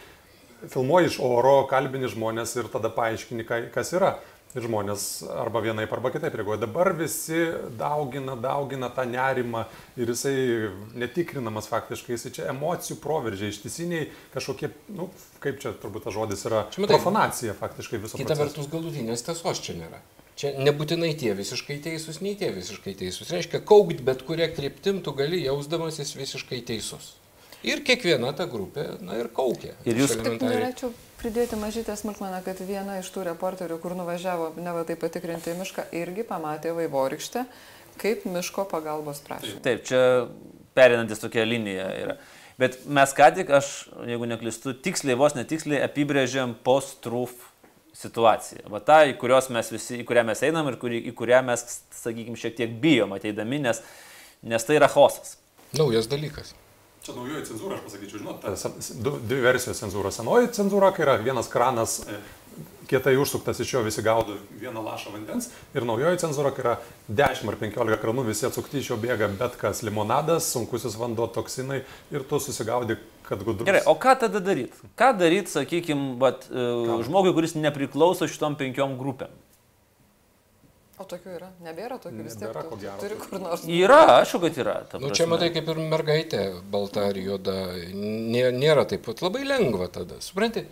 filmuoji 0.72 1.12
iš 1.12 1.20
oro, 1.20 1.58
kalbini 1.68 2.08
žmonės 2.08 2.56
ir 2.56 2.72
tada 2.72 2.88
paaiškini, 2.96 3.44
ka- 3.44 3.66
kas 3.76 3.92
yra. 3.92 4.14
Ir 4.54 4.62
žmonės 4.62 5.04
arba 5.34 5.58
vienaip, 5.64 5.90
arba 5.96 6.12
kitaip 6.14 6.34
reaguoja. 6.38 6.60
Dabar 6.62 6.92
visi 6.94 7.40
daugina, 7.78 8.36
daugina 8.38 8.86
tą 8.94 9.02
nerimą 9.10 9.64
ir 9.98 10.12
jisai 10.12 10.34
netikrinamas 10.94 11.66
faktiškai, 11.66 12.14
jisai 12.14 12.30
čia 12.36 12.44
emocijų 12.52 12.96
proveržiai, 13.02 13.50
ištisiniai 13.50 14.04
kažkokie, 14.36 14.70
nu, 14.94 15.08
kaip 15.42 15.58
čia 15.62 15.72
turbūt 15.82 16.06
tas 16.06 16.14
žodis 16.14 16.44
yra, 16.46 16.68
Čia 16.70 16.84
matai, 16.84 16.94
profanacija 16.94 17.56
faktiškai 17.58 17.98
viso 18.04 18.14
Kita 18.20 18.36
proceso. 18.36 18.44
vertus 18.44 18.70
galutinės 18.70 19.26
tiesos 19.26 19.58
čia 19.64 19.74
nėra. 19.80 19.98
Čia 20.38 20.52
nebūtinai 20.58 21.12
tie 21.18 21.34
visiškai 21.38 21.80
teisūs, 21.82 22.20
nei 22.22 22.36
tie 22.38 22.52
visiškai 22.54 22.94
teisūs. 22.98 23.30
Reiškia, 23.34 23.58
kaukt 23.66 24.00
bet 24.06 24.22
kuria 24.26 24.48
kryptim 24.54 25.02
tu 25.02 25.12
gali 25.18 25.42
jausdamasis 25.44 26.14
visiškai 26.18 26.62
teisus. 26.66 27.12
Ir 27.64 27.80
kiekviena 27.86 28.30
ta 28.36 28.46
grupė, 28.50 29.00
na 29.02 29.18
ir 29.18 29.28
kaukia. 29.34 29.74
Ir 29.86 29.94
jūs- 29.98 30.14
Tik 30.14 30.22
elementariai. 30.26 30.62
norėčiau 30.62 30.90
pridėti 31.24 31.56
mažytę 31.56 31.96
smulkmeną, 31.96 32.42
kad 32.44 32.60
viena 32.68 32.98
iš 33.00 33.08
tų 33.14 33.24
reporterių, 33.30 33.78
kur 33.80 33.96
nuvažiavo 33.96 34.52
neva 34.60 34.84
tai 34.84 34.98
patikrinti 35.00 35.54
į 35.54 35.58
mišką, 35.62 35.88
irgi 35.96 36.26
pamatė 36.28 36.74
vaivorykštę 36.76 37.46
kaip 38.00 38.24
miško 38.28 38.66
pagalbos 38.68 39.22
prašymą. 39.24 39.62
Taip, 39.64 39.84
čia 39.88 40.00
perinantis 40.76 41.22
tokia 41.22 41.46
linija 41.46 41.88
yra. 42.02 42.16
Bet 42.60 42.84
mes 42.86 43.14
ką 43.16 43.30
tik, 43.34 43.50
aš, 43.50 43.70
jeigu 44.06 44.28
neklistu, 44.30 44.74
tiksliai, 44.84 45.16
vos 45.18 45.34
netiksliai 45.34 45.82
apibrėžėm 45.86 46.54
post-truth 46.66 47.48
situaciją. 47.98 48.68
Va 48.70 48.82
ta, 48.82 49.00
į, 49.08 49.16
kurios 49.18 49.50
mes 49.54 49.70
visi, 49.74 50.00
į 50.02 50.06
kurią 50.06 50.26
mes 50.26 50.42
einam 50.46 50.68
ir 50.70 50.78
kuri, 50.82 51.00
į 51.10 51.14
kurią 51.18 51.40
mes, 51.46 51.64
sakykime, 52.02 52.38
šiek 52.38 52.58
tiek 52.58 52.76
bijom 52.82 53.14
ateidami, 53.16 53.62
nes, 53.64 53.82
nes 54.46 54.66
tai 54.66 54.78
yra 54.78 54.90
hosas. 54.92 55.36
Naujas 55.74 56.10
dalykas. 56.10 56.54
Čia 57.04 57.12
naujoji 57.18 57.44
cenzūra, 57.50 57.76
aš 57.76 57.82
pasakyčiau, 57.84 58.20
žinot, 58.22 58.38
ta 58.40 58.54
du- 59.04 59.18
dvi 59.20 59.42
versijos 59.44 59.82
cenzūros. 59.82 60.16
Senoji 60.16 60.48
cenzūra, 60.56 60.88
kai 60.96 61.04
yra 61.04 61.18
vienas 61.20 61.50
kranas 61.52 61.98
e, 62.08 62.16
kietai 62.88 63.12
užsuktas 63.20 63.60
iš 63.60 63.74
jo 63.74 63.82
visi 63.84 64.00
gaudo 64.00 64.38
vieną 64.56 64.80
lašą 64.86 65.12
vandens 65.12 65.50
ir 65.76 65.84
naujoji 65.84 66.22
cenzūra, 66.22 66.54
kai 66.56 66.64
yra 66.64 66.74
10 67.08 67.52
ar 67.52 67.58
15 67.60 68.00
kranų, 68.00 68.24
visi 68.30 68.48
atsukti 68.48 68.80
iš 68.80 68.88
jo 68.94 68.96
bėga 69.02 69.28
bet 69.36 69.58
kas- 69.60 69.82
limonadas, 69.86 70.48
sunkusis 70.54 70.96
vanduo, 70.96 71.28
toksinai 71.28 71.82
ir 72.10 72.24
tu 72.24 72.40
susigaudi, 72.40 72.96
kad 73.28 73.44
gudrus. 73.44 73.68
Gerai, 73.68 73.84
o 73.84 73.94
ką 74.00 74.18
tada 74.24 74.40
daryti? 74.40 74.72
Ką 74.96 75.12
daryti, 75.18 75.52
sakykime, 75.52 76.16
uh, 76.16 77.04
žmogui, 77.04 77.34
kuris 77.36 77.52
nepriklauso 77.52 78.24
šitom 78.24 78.56
penkiom 78.56 78.96
grupėm? 78.96 79.28
O 80.94 81.04
tokių 81.10 81.32
yra? 81.34 81.48
Nebėra 81.66 81.96
tokių 81.98 82.22
vis 82.22 82.36
tiek. 82.38 82.46
Nebėra, 82.48 82.62
tu- 82.62 82.70
ko 82.70 82.76
gero. 82.78 82.96
Turi 83.02 83.16
kur 83.18 83.40
nors. 83.42 83.64
Yra, 83.66 84.00
aišku, 84.20 84.38
kad 84.44 84.58
yra. 84.62 84.74
Nu, 85.02 85.10
čia 85.10 85.26
matai 85.26 85.48
kaip 85.50 85.68
ir 85.72 85.80
mergaitė, 85.90 86.42
balta 86.70 87.08
ar 87.10 87.18
juoda, 87.18 87.56
nė, 87.94 88.44
nėra 88.54 88.84
taip 88.86 89.02
pat 89.08 89.22
labai 89.26 89.42
lengva 89.48 89.88
tada. 89.90 90.20
Supranti? 90.22 90.62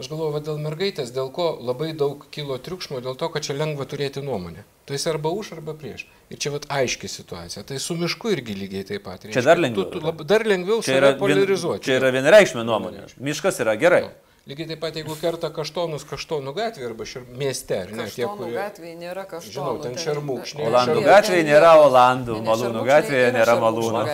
Aš 0.00 0.08
galvoju, 0.08 0.32
va, 0.32 0.40
dėl 0.40 0.56
mergaitės, 0.64 1.10
dėl 1.12 1.28
ko 1.34 1.58
labai 1.60 1.90
daug 1.92 2.22
kilo 2.32 2.56
triukšmo, 2.56 3.02
dėl 3.04 3.18
to, 3.20 3.28
kad 3.28 3.42
čia 3.44 3.52
lengva 3.58 3.84
turėti 3.84 4.22
nuomonę. 4.24 4.62
Tu 4.88 4.94
esi 4.96 5.10
arba 5.10 5.28
už, 5.28 5.50
arba 5.58 5.74
prieš. 5.76 6.06
Ir 6.32 6.38
čia 6.40 6.54
vat 6.54 6.64
aiški 6.72 7.10
situacija. 7.10 7.66
Tai 7.68 7.76
su 7.78 7.98
mišku 7.98 8.30
irgi 8.32 8.54
lygiai 8.56 8.86
taip 8.88 9.04
pat. 9.04 9.26
Čia 9.28 9.42
dar 9.44 9.58
lengviau 9.60 9.90
Tu, 9.90 9.98
tu, 9.98 10.06
lab, 10.06 10.22
dar 10.24 10.46
lengviau 10.48 10.80
Čia 10.80 10.96
yra, 11.02 11.10
polarizuoti. 11.20 11.84
Čia 11.84 11.98
yra 11.98 12.14
vienareikšmė 12.16 12.64
nuomonė. 12.64 13.04
Miškas 13.20 13.60
yra 13.66 13.74
gerai. 13.76 14.06
Lygiai 14.48 14.70
taip 14.70 14.80
pat, 14.80 14.96
jeigu 14.96 15.14
kerta 15.20 15.50
kaštonus 15.52 16.06
kaštonų 16.08 16.54
gatvė 16.56 16.86
arba 16.88 17.04
šir 17.08 17.26
mieste, 17.28 17.76
ar 17.84 17.90
ne, 17.92 18.06
tie, 18.08 18.24
Kaštonų 18.24 18.46
kurie... 18.46 18.56
gatvėje 18.56 18.94
nėra 19.02 19.24
kaštonų. 19.28 19.52
Žinau, 19.56 19.74
ten 19.84 19.98
šermukšniai, 20.00 20.68
Olandų 20.70 21.04
gatvėje 21.04 21.44
nėra. 21.50 21.74
Olandų, 21.84 22.40
Malūnų 22.48 22.84
gatvėje 22.88 23.30
nėra 23.36 23.58
Malūnų. 23.60 24.04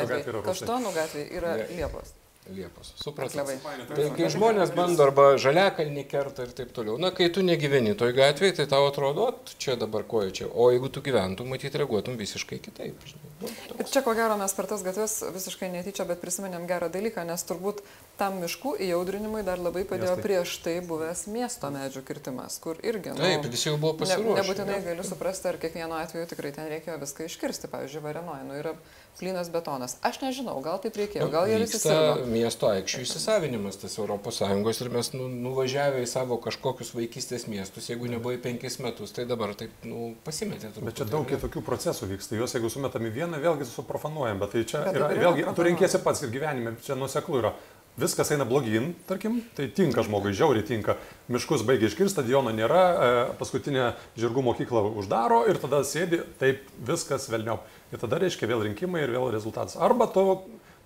Kaštonų 0.51 0.95
gatvėje 0.99 1.29
yra 1.39 1.55
liepos. 1.71 2.16
Liepos. 2.55 2.93
Supratau. 3.03 3.33
Klevai. 3.45 3.57
Tai 3.91 4.11
kai 4.17 4.29
žmonės 4.31 4.71
bando 4.77 5.03
arba 5.03 5.25
žaliakalnį 5.41 6.05
kerta 6.09 6.45
ir 6.47 6.53
taip 6.55 6.71
toliau, 6.77 6.95
na 6.99 7.11
kai 7.11 7.27
tu 7.35 7.43
negyveni 7.43 7.97
toj 7.99 8.13
gatvėje, 8.15 8.57
tai 8.61 8.67
tau 8.71 8.87
atrodo, 8.87 9.29
"O, 9.29 9.35
čia 9.59 9.75
dabar 9.77 10.05
koja 10.07 10.31
čia. 10.31 10.47
O 10.55 10.71
jeigu 10.71 10.89
tu 10.89 11.01
gyventum, 11.03 11.49
matyt, 11.51 11.75
reaguotum 11.75 12.17
visiškai 12.17 12.59
kitaip. 12.63 12.95
žinai. 13.03 13.23
Nu, 13.43 13.49
Ir 13.81 13.85
čia 13.93 14.01
ko 14.03 14.15
gero 14.15 14.37
mes 14.39 14.53
per 14.55 14.67
tas 14.67 14.83
gatves 14.83 15.23
visiškai 15.35 15.69
netyčia, 15.73 16.07
bet 16.07 16.21
prisiminėm 16.23 16.67
gerą 16.67 16.89
dalyką, 16.89 17.27
nes 17.27 17.43
turbūt 17.45 17.83
tam 18.17 18.41
miškų 18.41 18.79
įjaudrinimui 18.81 19.43
dar 19.45 19.59
labai 19.59 19.85
padėjo 19.85 20.17
Miestai. 20.17 20.23
prieš 20.23 20.63
tai 20.63 20.81
buvęs 20.81 21.27
miesto 21.27 21.67
medžių 21.71 22.03
kirtimas, 22.05 22.59
kur 22.59 22.77
irgi... 22.83 23.11
nu, 23.11 23.17
Taip, 23.17 23.45
visi 23.45 23.69
jau 23.69 23.77
buvo 23.77 23.93
Ne, 23.93 23.99
pasiruošę. 23.99 24.41
nebūtinai 24.41 24.85
gali 24.85 25.03
suprasti, 25.05 25.49
ar 25.49 25.57
kiekvienu 25.59 25.93
atveju 26.01 26.27
tikrai 26.33 26.53
ten 26.55 26.69
reikėjo 26.71 26.99
viską 27.01 27.25
iškirsti. 27.29 27.69
Pavyzdžiui, 27.69 28.03
Varenoje 28.03 28.45
nu, 28.49 28.55
yra 28.55 28.73
plynas 29.19 29.51
betonas. 29.53 29.97
Aš 30.07 30.21
nežinau, 30.23 30.57
gal 30.65 30.81
taip 30.83 30.97
reikėjo, 30.99 31.29
gal 31.33 31.49
jie 31.51 31.61
visi 31.63 31.81
sirgo. 31.81 32.27
miesto 32.31 32.69
aikščių 32.71 33.05
įsisavinimas 33.07 33.81
tas 33.81 33.97
ES 33.97 34.81
ir 34.85 34.91
mes 34.93 35.13
nu, 35.15 35.29
nuvažiavę 35.29 36.03
į 36.05 36.09
savo 36.11 36.39
kažkokius 36.43 36.93
vaikystės 36.97 37.47
miestus, 37.51 37.89
jeigu 37.91 38.11
nebuvai 38.13 38.37
penkis 38.43 38.79
metus, 38.85 39.15
tai 39.17 39.25
dabar 39.29 39.55
taip 39.59 39.73
nu, 39.89 40.13
pasimetė. 40.27 40.75
Bet 40.81 41.01
čia 41.01 41.09
daug 41.09 41.25
kitokių 41.31 41.65
procesų 41.65 42.11
vyksta. 42.13 42.37
Juos 42.37 42.55
jeigu 42.57 42.71
sumetam 42.73 43.09
į 43.09 43.15
vieną, 43.21 43.41
vėlgi 43.43 43.69
suprofanuojam. 43.71 44.43
Bet 44.43 44.55
tai 44.57 44.67
čia 44.69 44.85
Bet 44.85 45.01
yra, 45.01 45.11
yra 45.15 45.25
vėlgi, 45.29 45.49
tu 45.57 45.67
renkėsi 45.67 46.03
pats 46.05 46.23
ir 46.27 46.35
gyvenime, 46.35 46.77
čia 46.85 46.99
nuseklu 46.99 47.41
yra. 47.41 47.57
Viskas 47.97 48.29
eina 48.35 48.45
blogyn, 48.45 48.91
tarkim, 49.09 49.39
tai 49.57 49.71
tinka 49.73 50.03
žmogui, 50.05 50.35
žiauriai 50.37 50.67
tinka. 50.69 50.99
Miškus 51.33 51.63
baigia 51.65 51.89
iškirsti, 51.89 52.13
stadiono 52.13 52.53
nėra, 52.53 52.83
e, 52.85 53.23
paskutinę 53.39 53.87
žirgų 54.21 54.45
mokyklą 54.51 54.83
uždaro 55.01 55.39
ir 55.49 55.57
tada 55.63 55.81
sėdi, 55.81 56.21
taip 56.37 56.61
viskas 56.77 57.25
velniau. 57.33 57.63
Ir 57.95 58.03
tada 58.03 58.19
reiškia 58.19 58.49
vėl 58.51 58.65
rinkimai 58.67 59.05
ir 59.05 59.13
vėl 59.15 59.29
rezultatas. 59.35 59.77
Arba 59.79 60.09
tu 60.11 60.25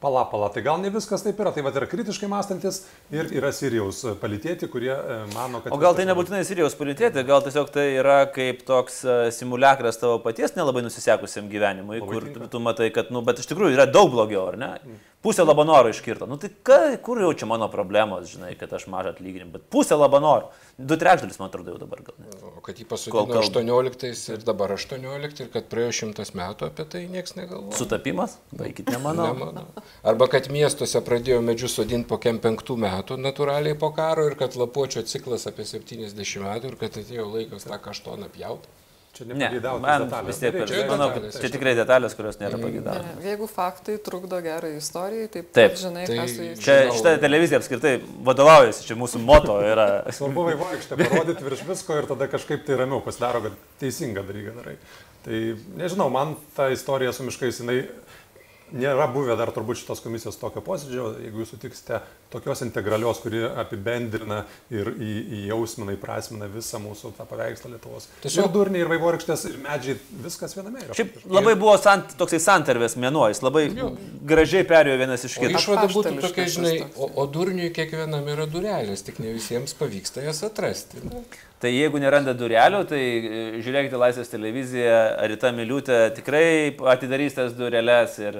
pala, 0.01 0.25
pala, 0.25 0.49
tai 0.53 0.63
gal 0.65 0.81
ne 0.81 0.91
viskas 0.93 1.23
taip 1.25 1.39
yra. 1.41 1.53
Tai 1.53 1.65
va 1.65 1.73
yra 1.77 1.89
kritiškai 1.89 2.29
mąstantis 2.31 2.83
ir 3.13 3.29
yra 3.37 3.53
Sirijaus 3.57 4.03
palytėti, 4.21 4.69
kurie 4.73 4.93
e, 4.93 5.19
mano, 5.35 5.61
kad... 5.61 5.73
O 5.73 5.81
gal 5.81 5.97
tai 5.97 6.07
nebūtinai 6.09 6.41
Sirijos 6.49 6.77
palitėti, 6.79 7.25
gal 7.29 7.45
tiesiog 7.45 7.73
tai 7.75 7.87
yra 8.01 8.23
kaip 8.33 8.65
toks 8.69 9.03
e, 9.05 9.19
simuliakras 9.37 10.01
tavo 10.01 10.19
paties 10.25 10.57
nelabai 10.57 10.85
nusisekusiam 10.87 11.49
gyvenimui, 11.53 12.01
Labai 12.01 12.13
kur 12.13 12.29
tinka. 12.29 12.45
tu, 12.47 12.53
tu 12.57 12.65
matai, 12.65 12.91
kad, 12.97 13.13
nu, 13.15 13.25
bet 13.27 13.43
iš 13.43 13.51
tikrųjų 13.53 13.77
yra 13.77 13.89
daug 13.89 14.13
blogiau, 14.13 14.49
ar 14.53 14.61
ne? 14.61 14.73
Pusė 15.21 15.45
labanoro 15.45 15.91
iškirto. 15.93 16.25
Nu 16.25 16.39
tai 16.41 16.49
ka, 16.65 16.79
kur 17.05 17.19
jau 17.21 17.29
čia 17.37 17.45
mano 17.45 17.67
problemos, 17.69 18.31
žinai, 18.31 18.55
kad 18.57 18.71
aš 18.73 18.87
mažą 18.89 19.11
atlyginimą, 19.13 19.51
bet 19.59 19.67
pusė 19.69 19.99
labanoro. 20.01 20.49
Du 20.81 20.97
trečdalis, 20.97 21.37
man 21.37 21.51
atrodo, 21.51 21.75
jau 21.75 21.81
dabar 21.83 22.01
gal. 22.07 22.17
Net. 22.25 22.39
O 22.49 22.63
kad 22.65 22.81
jį 22.81 22.87
kalba. 22.89 23.37
18 23.43 24.33
ir 24.33 24.47
dabar 24.49 24.73
18 24.79 25.45
ir 25.45 25.53
kad 25.53 25.69
praėjo 25.69 25.93
šimtas 25.99 26.33
metų 26.41 26.71
apie 26.71 26.89
tai 26.89 27.05
niekas 27.13 27.37
negalvoja. 27.37 27.77
Sutapimas? 27.77 28.39
Baikit, 28.57 28.89
nemanau. 28.97 29.29
Nemanau. 29.35 29.85
Arba 30.01 30.31
kad 30.33 30.49
miestuose 30.49 31.05
pradėjo 31.05 31.45
medžius 31.45 31.77
sodinti 31.77 32.09
po 32.09 32.17
kem 32.17 32.41
penktų 32.41 32.81
metų 32.81 33.21
natūraliai 33.21 33.77
po 33.77 33.93
karo 33.93 34.25
ir 34.31 34.41
kad 34.41 34.57
lapuočio 34.57 35.05
ciklas 35.05 35.45
apie 35.53 35.69
70 35.69 36.17
metų 36.17 36.73
ir 36.73 36.81
kad 36.81 36.97
atėjo 36.97 37.29
laikas 37.29 37.69
tą 37.69 37.77
kaštoną 37.77 38.33
pjauti. 38.33 38.80
Čia 39.21 39.27
Ne, 39.29 39.35
nepageidautinos 39.37 39.85
man 39.85 40.05
detalės. 40.07 40.29
vis 40.31 40.39
tiek, 40.41 40.55
aš 40.65 40.71
manau, 40.89 41.09
kad 41.13 41.25
detalės, 41.27 41.41
čia 41.43 41.51
tikrai 41.53 41.75
detalės, 41.77 42.15
kurios 42.17 42.39
nėra 42.41 42.57
ne, 42.57 43.11
Jeigu 43.27 43.49
faktai 43.51 43.97
trukdo 44.01 44.39
gerai 44.41 44.71
istorijai, 44.79 45.27
tai 45.35 45.43
Taip. 45.59 45.77
žinai, 45.77 46.07
Tai 46.09 46.17
ką 46.17 46.25
su 46.33 46.47
jais. 46.47 46.63
Čia 46.65 46.77
šitą 46.97 47.13
televiziją 47.21 47.61
apskritai 47.61 47.93
vadovaujasi, 48.31 48.87
čia 48.89 48.97
mūsų 48.97 49.21
moto 49.21 49.59
yra. 49.61 49.87
Svarbu 50.17 50.47
vaivorykštę 50.49 50.97
parodyti 51.03 51.45
virš 51.51 51.67
visko 51.69 52.01
ir 52.01 52.09
tada 52.09 52.31
kažkaip 52.33 52.65
tai 52.65 52.81
ramiau 52.81 53.03
pasidaro, 53.05 53.45
kad 53.45 53.61
teisingą 53.83 54.25
dalyką 54.25 54.57
darai. 54.57 54.79
Tai 55.27 55.41
nežinau, 55.77 56.09
man 56.09 56.33
ta 56.57 56.71
istorija 56.73 57.13
su 57.13 57.27
miškais, 57.29 57.61
jinai 57.61 57.83
nėra 58.73 59.07
buvę 59.13 59.37
dar 59.39 59.51
turbūt 59.55 59.81
šitos 59.81 60.01
komisijos 60.05 60.37
tokio 60.41 60.63
posėdžio, 60.67 61.07
jeigu 61.25 61.43
jūs 61.43 61.51
sutiksite 61.55 62.01
tokios 62.31 62.63
integralios, 62.63 63.19
kuri 63.25 63.43
apibendrina 63.63 64.45
ir 64.71 64.93
į, 64.95 65.11
įjausmina, 65.43 65.97
įprasmina 65.97 66.47
visą 66.53 66.79
mūsų 66.83 67.13
tą 67.19 67.27
paveikslą 67.31 67.73
Lietuvos. 67.75 68.09
Tiesiog- 68.23 68.47
Ir 68.47 68.55
durniai, 68.55 68.85
ir 68.85 68.91
vaivorykštės, 68.93 69.45
ir 69.51 69.59
medžiai, 69.65 69.99
viskas 70.25 70.55
viename 70.55 70.85
yra. 70.87 70.95
Šiaip 70.95 71.19
labai 71.31 71.55
buvo 71.59 71.77
sant, 71.83 72.15
toksai 72.21 72.39
santarvės 72.41 72.97
mėnuo, 72.97 73.27
jis 73.33 73.43
labai 73.43 73.67
gražiai 74.31 74.65
perėjo 74.65 74.99
vienas 75.03 75.25
iš 75.27 75.39
O 75.39 75.41
kito. 75.47 75.59
išvada 75.59 75.87
būtų 75.91 76.21
tokia, 76.23 76.47
žinai, 76.47 76.75
o, 76.97 77.11
o 77.23 77.27
durniui 77.27 77.71
kiekvienam 77.75 78.27
yra 78.31 78.47
durelės, 78.47 79.03
tik 79.07 79.19
ne 79.19 79.33
visiems 79.35 79.75
pavyksta 79.75 80.23
jas 80.23 80.43
atrasti. 80.47 81.03
Na, 81.05 81.23
Tai 81.61 81.69
jeigu 81.69 82.01
neranda 82.01 82.33
durelių, 82.33 82.79
tai 82.89 83.01
e, 83.05 83.41
žiūrėkite 83.61 83.99
Laisvės 84.01 84.31
televiziją, 84.33 84.95
Rita 85.29 85.51
Miliutė 85.53 85.99
tikrai 86.17 86.73
atidarys 86.89 87.37
tas 87.37 87.53
dureles 87.53 88.15
ir 88.23 88.39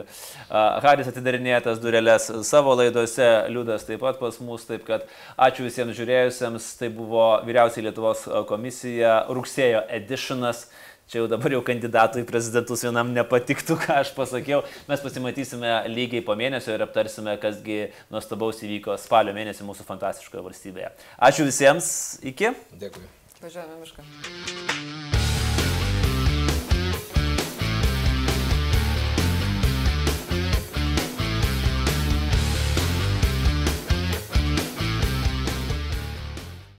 Haris 0.49 1.11
atidarinėja 1.11 1.59
tas 1.67 1.83
dureles 1.83 2.31
savo 2.49 2.73
laidose, 2.81 3.29
Liudas 3.53 3.85
taip 3.85 4.01
pat 4.07 4.17
pas 4.23 4.41
mus, 4.41 4.65
taip 4.65 4.87
kad 4.89 5.05
ačiū 5.37 5.67
visiems 5.69 5.99
žiūrėjusiems, 6.01 6.71
tai 6.81 6.89
buvo 6.97 7.27
vyriausiai 7.45 7.91
Lietuvos 7.91 8.25
komisija, 8.49 9.27
rugsėjo 9.29 9.85
editionas. 10.01 10.71
Čia 11.11 11.21
jau 11.21 11.29
dabar 11.31 11.55
jau 11.57 11.63
kandidatų 11.67 12.23
į 12.23 12.27
prezidentus 12.29 12.85
vienam 12.87 13.13
nepatiktų, 13.15 13.79
ką 13.83 14.01
aš 14.05 14.13
pasakiau. 14.17 14.63
Mes 14.91 15.03
pasimatysime 15.05 15.73
lygiai 15.91 16.25
po 16.27 16.37
mėnesio 16.39 16.75
ir 16.77 16.87
aptarsime, 16.87 17.37
kasgi 17.43 17.81
nuostabaus 18.13 18.63
įvyko 18.65 18.99
spalio 19.03 19.35
mėnesį 19.37 19.67
mūsų 19.69 19.89
fantastiškoje 19.91 20.45
valstybėje. 20.47 20.93
Ačiū 21.31 21.49
visiems, 21.49 21.91
iki. 22.23 22.55
Dėkui. 22.79 23.09
Važiuojame 23.41 23.81
mišką. 23.81 24.80